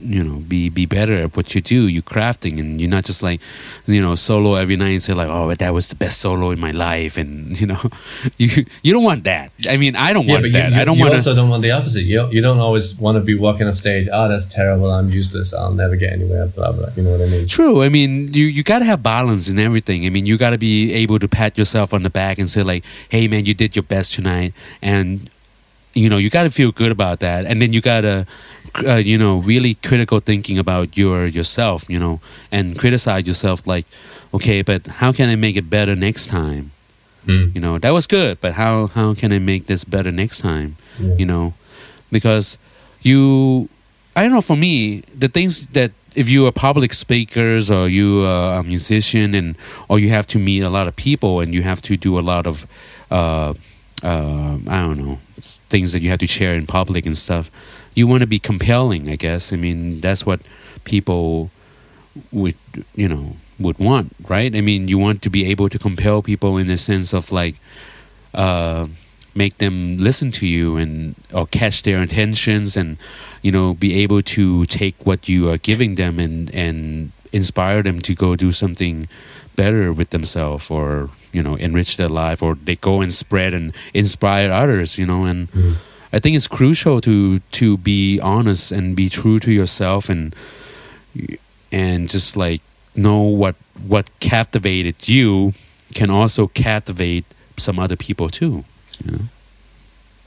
you 0.00 0.22
know 0.22 0.36
be 0.48 0.68
be 0.68 0.86
better 0.86 1.14
at 1.14 1.36
what 1.36 1.54
you 1.54 1.60
do 1.60 1.86
you're 1.88 2.02
crafting 2.02 2.58
and 2.58 2.80
you're 2.80 2.90
not 2.90 3.04
just 3.04 3.22
like 3.22 3.40
you 3.86 4.00
know 4.00 4.14
solo 4.14 4.54
every 4.54 4.76
night 4.76 4.90
and 4.90 5.02
say 5.02 5.14
like 5.14 5.28
oh 5.28 5.52
that 5.54 5.72
was 5.74 5.88
the 5.88 5.94
best 5.94 6.20
solo 6.20 6.50
in 6.50 6.60
my 6.60 6.70
life 6.70 7.16
and 7.16 7.60
you 7.60 7.66
know 7.66 7.80
you 8.38 8.64
you 8.82 8.92
don't 8.92 9.04
want 9.04 9.24
that 9.24 9.50
i 9.68 9.76
mean 9.76 9.96
i 9.96 10.12
don't 10.12 10.26
Yeah, 10.26 10.34
want 10.34 10.52
that 10.52 10.68
you, 10.70 10.74
you, 10.74 10.80
i 10.80 10.84
don't 10.84 10.98
you 10.98 11.04
want 11.04 11.14
also 11.14 11.34
don't 11.34 11.48
want 11.48 11.62
the 11.62 11.70
opposite. 11.72 12.02
You 12.02 12.28
you 12.30 12.40
don't 12.40 12.58
always 12.58 12.94
want 12.96 13.16
to 13.16 13.22
be 13.22 13.34
walking 13.34 13.66
off 13.68 13.76
stage. 13.76 14.08
Oh, 14.12 14.28
that's 14.28 14.46
terrible. 14.46 14.90
I'm 14.90 15.10
useless. 15.10 15.52
I'll 15.54 15.72
never 15.72 15.96
get 15.96 16.12
anywhere. 16.12 16.46
Blah 16.46 16.72
blah. 16.72 16.88
You 16.96 17.02
know 17.02 17.12
what 17.12 17.22
I 17.22 17.26
mean? 17.26 17.46
True. 17.46 17.82
I 17.82 17.88
mean, 17.88 18.32
you 18.32 18.44
you 18.46 18.62
got 18.62 18.80
to 18.80 18.84
have 18.84 19.02
balance 19.02 19.48
in 19.48 19.58
everything. 19.58 20.04
I 20.06 20.10
mean, 20.10 20.26
you 20.26 20.36
got 20.38 20.50
to 20.50 20.58
be 20.58 20.92
able 20.92 21.18
to 21.18 21.28
pat 21.28 21.56
yourself 21.58 21.92
on 21.94 22.02
the 22.02 22.10
back 22.10 22.38
and 22.38 22.48
say 22.48 22.62
like, 22.62 22.84
"Hey, 23.08 23.28
man, 23.28 23.44
you 23.46 23.54
did 23.54 23.74
your 23.76 23.82
best 23.82 24.14
tonight," 24.14 24.52
and 24.82 25.30
you 25.98 26.08
know 26.08 26.18
you 26.18 26.30
got 26.30 26.44
to 26.44 26.50
feel 26.50 26.72
good 26.72 26.92
about 26.92 27.20
that. 27.20 27.46
And 27.46 27.60
then 27.60 27.72
you 27.72 27.80
got 27.80 28.02
to, 28.02 28.26
uh, 28.86 28.96
you 28.96 29.18
know, 29.18 29.38
really 29.38 29.74
critical 29.74 30.20
thinking 30.20 30.58
about 30.58 30.96
your 30.96 31.26
yourself. 31.26 31.88
You 31.88 31.98
know, 31.98 32.20
and 32.50 32.78
criticize 32.78 33.26
yourself 33.26 33.66
like, 33.66 33.86
okay, 34.32 34.62
but 34.62 34.86
how 34.86 35.12
can 35.12 35.28
I 35.28 35.36
make 35.36 35.56
it 35.56 35.68
better 35.70 35.94
next 35.96 36.28
time? 36.28 36.72
Mm. 37.26 37.54
You 37.54 37.60
know, 37.60 37.78
that 37.78 37.90
was 37.90 38.06
good, 38.06 38.40
but 38.40 38.54
how 38.54 38.86
how 38.88 39.14
can 39.14 39.32
I 39.32 39.38
make 39.38 39.66
this 39.66 39.84
better 39.84 40.12
next 40.12 40.40
time? 40.40 40.76
Yeah. 40.98 41.14
you 41.18 41.26
know 41.26 41.54
because 42.10 42.58
you 43.02 43.68
i 44.16 44.22
don't 44.22 44.32
know 44.32 44.40
for 44.40 44.56
me 44.56 45.00
the 45.14 45.28
things 45.28 45.66
that 45.68 45.92
if 46.14 46.28
you 46.28 46.46
are 46.46 46.52
public 46.52 46.92
speakers 46.92 47.70
or 47.70 47.88
you 47.88 48.24
are 48.24 48.58
a 48.58 48.64
musician 48.64 49.34
and 49.34 49.56
or 49.88 49.98
you 49.98 50.08
have 50.08 50.26
to 50.26 50.38
meet 50.38 50.62
a 50.62 50.70
lot 50.70 50.88
of 50.88 50.96
people 50.96 51.40
and 51.40 51.54
you 51.54 51.62
have 51.62 51.80
to 51.82 51.96
do 51.96 52.18
a 52.18 52.20
lot 52.20 52.46
of 52.46 52.66
uh, 53.10 53.54
uh, 54.02 54.58
i 54.66 54.80
don't 54.80 54.98
know 54.98 55.18
things 55.40 55.92
that 55.92 56.02
you 56.02 56.10
have 56.10 56.18
to 56.18 56.26
share 56.26 56.54
in 56.54 56.66
public 56.66 57.06
and 57.06 57.16
stuff 57.16 57.50
you 57.94 58.06
want 58.06 58.20
to 58.20 58.26
be 58.26 58.38
compelling 58.38 59.08
i 59.08 59.16
guess. 59.16 59.52
I 59.52 59.56
mean 59.56 60.00
that's 60.00 60.24
what 60.24 60.40
people 60.84 61.50
would 62.32 62.56
you 62.94 63.08
know 63.08 63.36
would 63.58 63.78
want 63.78 64.14
right? 64.28 64.54
I 64.54 64.60
mean 64.60 64.88
you 64.88 64.98
want 64.98 65.22
to 65.22 65.30
be 65.30 65.46
able 65.46 65.68
to 65.68 65.78
compel 65.78 66.22
people 66.22 66.56
in 66.56 66.68
the 66.68 66.76
sense 66.76 67.12
of 67.12 67.32
like 67.32 67.56
uh, 68.34 68.86
make 69.34 69.58
them 69.58 69.96
listen 69.98 70.30
to 70.32 70.46
you 70.46 70.76
and 70.76 71.14
or 71.32 71.46
catch 71.46 71.82
their 71.82 72.00
intentions 72.02 72.76
and 72.76 72.98
you 73.42 73.52
know 73.52 73.74
be 73.74 73.94
able 74.02 74.22
to 74.22 74.64
take 74.66 74.94
what 75.06 75.28
you 75.28 75.50
are 75.50 75.58
giving 75.58 75.94
them 75.96 76.18
and 76.18 76.54
and 76.54 77.12
inspire 77.32 77.82
them 77.82 78.00
to 78.00 78.14
go 78.14 78.36
do 78.36 78.50
something 78.52 79.08
better 79.62 79.92
with 79.98 80.08
themselves 80.10 80.70
or 80.70 81.10
you 81.36 81.42
know 81.46 81.54
enrich 81.66 81.96
their 81.96 82.08
life 82.24 82.40
or 82.46 82.54
they 82.66 82.76
go 82.90 82.94
and 83.02 83.12
spread 83.12 83.52
and 83.58 83.72
inspire 83.92 84.50
others 84.62 84.96
you 85.00 85.06
know 85.10 85.22
and 85.30 85.48
Mhm. 85.52 85.74
i 86.16 86.18
think 86.22 86.36
it's 86.38 86.48
crucial 86.58 86.96
to 87.08 87.14
to 87.60 87.66
be 87.90 88.20
honest 88.22 88.72
and 88.76 88.94
be 89.02 89.08
true 89.20 89.38
to 89.46 89.50
yourself 89.50 90.08
and 90.14 90.34
and 91.72 92.08
just 92.08 92.36
like 92.36 92.60
know 92.94 93.20
what 93.42 93.54
what 93.86 94.06
captivated 94.20 94.94
you 95.08 95.52
can 95.94 96.10
also 96.10 96.46
captivate 96.46 97.24
some 97.56 97.78
other 97.84 97.96
people 97.96 98.28
too 98.40 98.64
you 99.04 99.12
know 99.12 99.24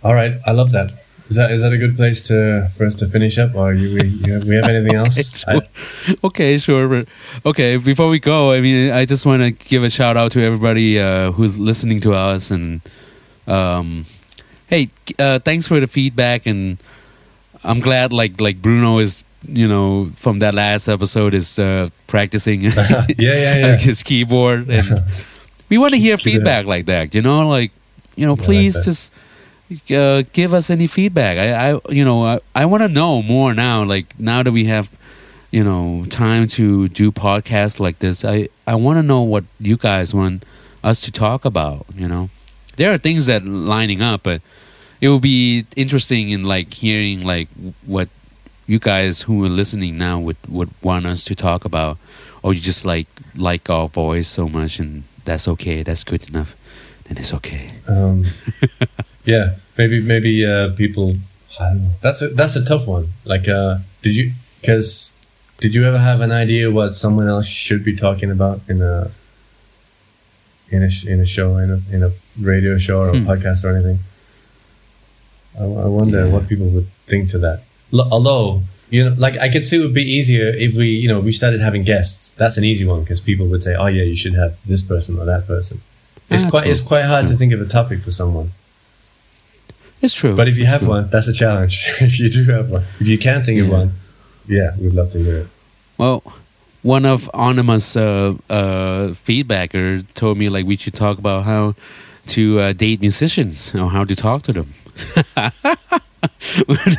All 0.03 0.15
right. 0.21 0.33
I 0.49 0.51
love 0.59 0.71
that. 0.71 0.89
Is 1.31 1.37
that 1.37 1.49
is 1.49 1.61
that 1.61 1.71
a 1.71 1.77
good 1.77 1.95
place 1.95 2.27
to 2.27 2.67
for 2.75 2.85
us 2.85 2.93
to 2.95 3.07
finish 3.07 3.37
up, 3.37 3.55
or 3.55 3.73
you, 3.73 3.93
we 3.95 4.03
you 4.03 4.33
have, 4.33 4.43
we 4.43 4.55
have 4.55 4.65
anything 4.65 4.95
else? 5.01 5.45
I, 5.47 5.61
okay, 6.25 6.57
sure. 6.57 6.89
But 6.89 7.07
okay, 7.45 7.77
before 7.77 8.09
we 8.09 8.19
go, 8.19 8.51
I 8.51 8.59
mean, 8.59 8.91
I 8.91 9.05
just 9.05 9.25
want 9.25 9.41
to 9.41 9.51
give 9.51 9.81
a 9.81 9.89
shout 9.89 10.17
out 10.17 10.33
to 10.33 10.43
everybody 10.43 10.99
uh, 10.99 11.31
who's 11.31 11.57
listening 11.57 12.01
to 12.01 12.13
us, 12.13 12.51
and 12.51 12.81
um, 13.47 14.07
hey, 14.67 14.89
uh, 15.17 15.39
thanks 15.39 15.69
for 15.69 15.79
the 15.79 15.87
feedback, 15.87 16.45
and 16.45 16.83
I'm 17.63 17.79
glad 17.79 18.11
like 18.11 18.41
like 18.41 18.61
Bruno 18.61 18.99
is 18.99 19.23
you 19.47 19.69
know 19.69 20.09
from 20.17 20.39
that 20.39 20.53
last 20.53 20.89
episode 20.89 21.33
is 21.33 21.57
uh, 21.57 21.87
practicing 22.07 22.61
yeah, 22.61 23.05
yeah, 23.17 23.55
yeah. 23.55 23.77
his 23.77 24.03
keyboard, 24.03 24.69
and 24.69 25.01
we 25.69 25.77
want 25.77 25.93
to 25.93 25.97
hear 25.97 26.17
feedback 26.17 26.65
like 26.65 26.87
that. 26.87 27.15
You 27.15 27.21
know, 27.21 27.47
like 27.47 27.71
you 28.17 28.27
know, 28.27 28.35
Yeah, 28.35 28.41
like 28.41 28.45
please 28.45 28.83
just 28.83 29.13
uh, 29.91 30.23
give 30.33 30.53
us 30.53 30.69
any 30.69 30.87
feedback. 30.87 31.37
I, 31.37 31.71
I 31.71 31.79
you 31.89 32.05
know, 32.05 32.23
I, 32.25 32.39
I 32.55 32.65
want 32.65 32.83
to 32.83 32.89
know 32.89 33.21
more 33.21 33.53
now. 33.53 33.83
Like 33.83 34.19
now 34.19 34.43
that 34.43 34.51
we 34.51 34.65
have, 34.65 34.89
you 35.51 35.63
know, 35.63 36.05
time 36.09 36.47
to 36.47 36.87
do 36.89 37.11
podcasts 37.11 37.79
like 37.79 37.99
this, 37.99 38.25
I 38.25 38.49
I 38.67 38.75
want 38.75 38.97
to 38.97 39.03
know 39.03 39.21
what 39.21 39.43
you 39.59 39.77
guys 39.77 40.13
want 40.13 40.45
us 40.83 41.01
to 41.01 41.11
talk 41.11 41.45
about. 41.45 41.85
You 41.95 42.07
know, 42.07 42.29
there 42.75 42.91
are 42.93 42.97
things 42.97 43.25
that 43.27 43.43
lining 43.43 44.01
up, 44.01 44.23
but 44.23 44.41
it 44.99 45.09
will 45.09 45.19
be 45.19 45.65
interesting 45.75 46.29
in 46.29 46.43
like 46.43 46.73
hearing 46.73 47.23
like 47.23 47.49
what 47.85 48.09
you 48.67 48.79
guys 48.79 49.23
who 49.23 49.43
are 49.45 49.49
listening 49.49 49.97
now 49.97 50.19
would 50.19 50.37
would 50.47 50.69
want 50.81 51.05
us 51.05 51.23
to 51.25 51.35
talk 51.35 51.65
about, 51.65 51.97
or 52.43 52.53
you 52.53 52.59
just 52.59 52.85
like 52.85 53.07
like 53.35 53.69
our 53.69 53.87
voice 53.87 54.27
so 54.27 54.47
much, 54.47 54.79
and 54.79 55.03
that's 55.25 55.47
okay. 55.47 55.83
That's 55.83 56.03
good 56.03 56.29
enough. 56.29 56.55
Then 57.05 57.17
it's 57.17 57.33
okay. 57.33 57.71
Um, 57.87 58.25
yeah, 59.25 59.55
maybe 59.77 59.99
maybe 60.01 60.45
uh, 60.45 60.69
people. 60.75 61.15
I 61.59 61.69
don't 61.69 61.83
know. 61.83 61.89
That's 62.01 62.21
a 62.21 62.29
that's 62.29 62.55
a 62.55 62.63
tough 62.65 62.87
one. 62.87 63.09
Like, 63.25 63.47
uh, 63.47 63.77
did 64.01 64.15
you? 64.15 64.31
Because 64.61 65.13
did 65.59 65.73
you 65.75 65.83
ever 65.85 65.97
have 65.99 66.21
an 66.21 66.31
idea 66.31 66.71
what 66.71 66.95
someone 66.95 67.27
else 67.27 67.47
should 67.47 67.83
be 67.83 67.95
talking 67.95 68.31
about 68.31 68.61
in 68.67 68.81
a 68.81 69.11
in 70.69 70.81
a 70.83 70.89
in 71.07 71.19
a 71.19 71.25
show 71.25 71.57
in 71.57 71.69
a 71.71 71.81
in 71.95 72.03
a 72.03 72.11
radio 72.39 72.77
show 72.77 72.99
or 73.01 73.09
a 73.09 73.19
Hmm. 73.19 73.27
podcast 73.29 73.63
or 73.65 73.75
anything? 73.75 73.99
I, 75.59 75.63
I 75.63 75.87
wonder 75.87 76.25
Yeah. 76.25 76.31
what 76.31 76.47
people 76.47 76.67
would 76.67 76.87
think 77.07 77.29
to 77.31 77.37
that. 77.39 77.61
L- 77.93 78.07
although 78.11 78.61
You 78.91 79.05
know, 79.05 79.15
like 79.17 79.37
I 79.39 79.47
could 79.47 79.63
see 79.63 79.77
it 79.79 79.83
would 79.85 79.93
be 79.93 80.03
easier 80.17 80.47
if 80.65 80.75
we, 80.75 80.87
you 81.03 81.07
know, 81.07 81.21
we 81.21 81.31
started 81.31 81.61
having 81.61 81.83
guests. 81.83 82.33
That's 82.33 82.57
an 82.57 82.65
easy 82.65 82.85
one 82.85 83.01
because 83.03 83.21
people 83.21 83.45
would 83.47 83.61
say, 83.63 83.73
"Oh 83.73 83.87
yeah, 83.87 84.03
you 84.03 84.17
should 84.17 84.33
have 84.43 84.51
this 84.71 84.81
person 84.81 85.17
or 85.19 85.23
that 85.33 85.47
person." 85.47 85.79
It's 86.29 86.43
Ah, 86.43 86.49
quite 86.49 86.63
true, 86.63 86.71
it's 86.71 86.81
quite 86.81 87.05
hard 87.05 87.27
to 87.31 87.35
think 87.39 87.53
of 87.53 87.61
a 87.61 87.65
topic 87.79 88.01
for 88.01 88.11
someone. 88.11 88.51
It's 90.01 90.13
true. 90.13 90.35
But 90.35 90.47
if 90.47 90.57
you 90.57 90.65
have 90.65 90.87
one, 90.87 91.09
that's 91.09 91.27
a 91.27 91.33
challenge. 91.33 91.85
if 92.01 92.19
you 92.19 92.29
do 92.29 92.43
have 92.45 92.71
one, 92.71 92.83
if 92.99 93.07
you 93.07 93.17
can 93.17 93.43
think 93.43 93.61
of 93.61 93.69
one, 93.69 93.93
yeah, 94.47 94.75
we'd 94.79 94.93
love 94.95 95.09
to 95.11 95.19
hear 95.23 95.37
it. 95.37 95.47
Well, 95.97 96.23
one 96.81 97.05
of 97.05 97.29
Onima's 97.33 97.95
uh, 97.95 98.35
uh, 98.49 99.09
feedbacker 99.13 100.03
told 100.13 100.37
me 100.37 100.49
like 100.49 100.65
we 100.65 100.75
should 100.77 100.95
talk 100.95 101.19
about 101.19 101.43
how 101.43 101.75
to 102.27 102.59
uh, 102.59 102.73
date 102.73 103.01
musicians 103.01 103.75
or 103.75 103.89
how 103.89 104.03
to 104.03 104.15
talk 104.15 104.41
to 104.43 104.53
them. 104.53 104.73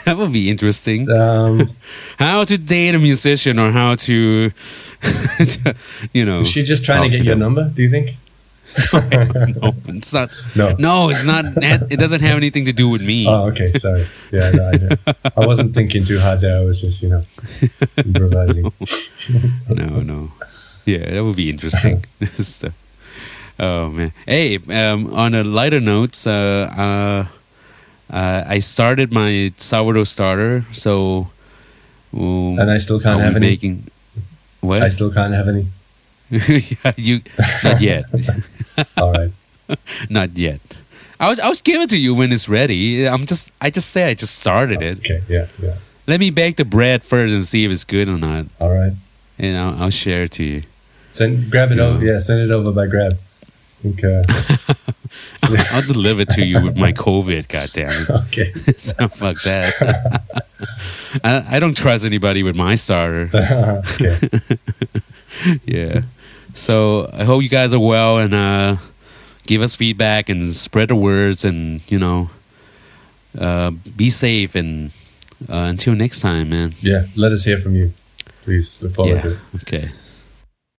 that 0.04 0.14
would 0.16 0.32
be 0.32 0.50
interesting. 0.50 1.10
Um, 1.10 1.68
How 2.18 2.44
to 2.44 2.58
date 2.58 2.94
a 2.94 2.98
musician 2.98 3.58
or 3.58 3.70
how 3.70 3.94
to, 3.94 4.50
you 6.12 6.24
know. 6.24 6.40
is 6.40 6.50
she 6.50 6.62
just 6.64 6.84
trying 6.84 7.02
to 7.02 7.08
get 7.08 7.18
to 7.18 7.24
your 7.24 7.34
them. 7.34 7.54
number? 7.54 7.68
Do 7.68 7.82
you 7.82 7.90
think? 7.90 8.16
no, 8.92 9.74
it's 9.88 10.12
not. 10.12 10.30
No. 10.54 10.74
No, 10.78 11.10
it's 11.10 11.24
not. 11.24 11.44
It 11.56 11.98
doesn't 11.98 12.20
have 12.20 12.36
anything 12.36 12.64
to 12.66 12.72
do 12.72 12.88
with 12.88 13.06
me. 13.06 13.26
Oh, 13.28 13.48
okay. 13.50 13.72
Sorry. 13.72 14.06
Yeah, 14.30 14.50
no, 14.50 14.70
I. 14.72 15.14
I 15.36 15.46
wasn't 15.46 15.74
thinking 15.74 16.04
too 16.04 16.18
hard 16.20 16.40
there. 16.40 16.58
I 16.58 16.64
was 16.64 16.80
just, 16.80 17.02
you 17.02 17.10
know, 17.10 17.22
improvising. 17.96 18.72
no, 19.68 20.00
no. 20.00 20.32
Yeah, 20.86 21.10
that 21.10 21.24
would 21.24 21.36
be 21.36 21.50
interesting. 21.50 22.04
Oh 23.60 23.90
man. 23.90 24.12
Hey, 24.26 24.58
um, 24.58 25.12
on 25.14 25.34
a 25.34 25.44
lighter 25.44 25.78
note, 25.78 26.26
uh, 26.26 26.30
uh, 26.30 27.26
uh, 28.10 28.44
I 28.48 28.58
started 28.58 29.12
my 29.12 29.52
sourdough 29.56 30.04
starter, 30.04 30.64
so 30.72 31.28
um, 32.16 32.58
And 32.58 32.70
I 32.70 32.78
still 32.78 32.98
can't 32.98 33.20
have 33.20 33.36
any. 33.36 33.46
making. 33.50 33.84
What? 34.60 34.82
I 34.82 34.88
still 34.88 35.12
can't 35.12 35.34
have 35.34 35.48
any. 35.48 35.66
yeah, 36.32 36.92
you 36.96 37.20
not 37.62 37.80
yet, 37.80 38.04
All 38.96 39.12
right. 39.12 39.30
not 40.10 40.36
yet. 40.36 40.60
I 41.20 41.28
was 41.28 41.38
I 41.40 41.48
was 41.48 41.60
give 41.60 41.80
it 41.82 41.90
to 41.90 41.96
you 41.98 42.14
when 42.14 42.32
it's 42.32 42.48
ready. 42.48 43.06
I'm 43.06 43.26
just 43.26 43.52
I 43.60 43.70
just 43.70 43.90
say 43.90 44.04
I 44.10 44.14
just 44.14 44.38
started 44.40 44.82
it. 44.82 44.98
Okay. 44.98 45.22
Yeah. 45.28 45.46
Yeah. 45.62 45.76
Let 46.06 46.18
me 46.20 46.30
bake 46.30 46.56
the 46.56 46.64
bread 46.64 47.04
first 47.04 47.32
and 47.32 47.44
see 47.44 47.64
if 47.64 47.70
it's 47.70 47.84
good 47.84 48.08
or 48.08 48.18
not, 48.18 48.46
All 48.60 48.74
right. 48.74 48.92
and 49.38 49.56
I'll, 49.56 49.84
I'll 49.84 49.90
share 49.90 50.24
it 50.24 50.32
to 50.32 50.44
you. 50.44 50.62
Send 51.10 51.48
grab 51.50 51.70
it 51.70 51.76
Yeah. 51.78 51.84
over. 51.84 52.04
Yeah, 52.04 52.18
send 52.18 52.40
it 52.40 52.50
over 52.50 52.72
by 52.72 52.86
grab. 52.88 53.12
I 53.12 53.74
think. 53.76 54.02
Uh, 54.04 54.22
I'll 55.72 55.82
deliver 55.82 56.22
it 56.22 56.28
to 56.30 56.44
you 56.44 56.62
with 56.64 56.76
my 56.76 56.92
COVID. 56.92 57.46
Goddamn. 57.48 57.88
it. 57.90 58.10
okay. 58.26 58.52
so 58.78 59.08
fuck 59.08 59.40
that. 59.42 60.22
I, 61.22 61.56
I 61.56 61.60
don't 61.60 61.76
trust 61.76 62.04
anybody 62.04 62.42
with 62.42 62.56
my 62.56 62.74
starter. 62.74 63.28
okay. 63.32 64.18
Yeah. 65.64 66.02
So 66.54 67.08
I 67.12 67.24
hope 67.24 67.42
you 67.42 67.48
guys 67.48 67.72
are 67.74 67.80
well 67.80 68.18
and 68.18 68.32
uh, 68.34 68.76
give 69.46 69.62
us 69.62 69.74
feedback 69.74 70.28
and 70.28 70.52
spread 70.52 70.88
the 70.88 70.96
words 70.96 71.44
and 71.44 71.80
you 71.90 71.98
know 71.98 72.30
uh, 73.38 73.70
be 73.96 74.10
safe 74.10 74.54
and 74.54 74.90
uh, 75.48 75.66
until 75.70 75.94
next 75.94 76.20
time, 76.20 76.50
man. 76.50 76.74
Yeah. 76.80 77.06
Let 77.16 77.32
us 77.32 77.44
hear 77.44 77.58
from 77.58 77.74
you, 77.74 77.92
please. 78.42 78.80
Look 78.82 78.92
forward 78.92 79.20
to 79.20 79.28
Yeah. 79.30 79.34
it. 79.34 79.62
Okay. 79.62 79.90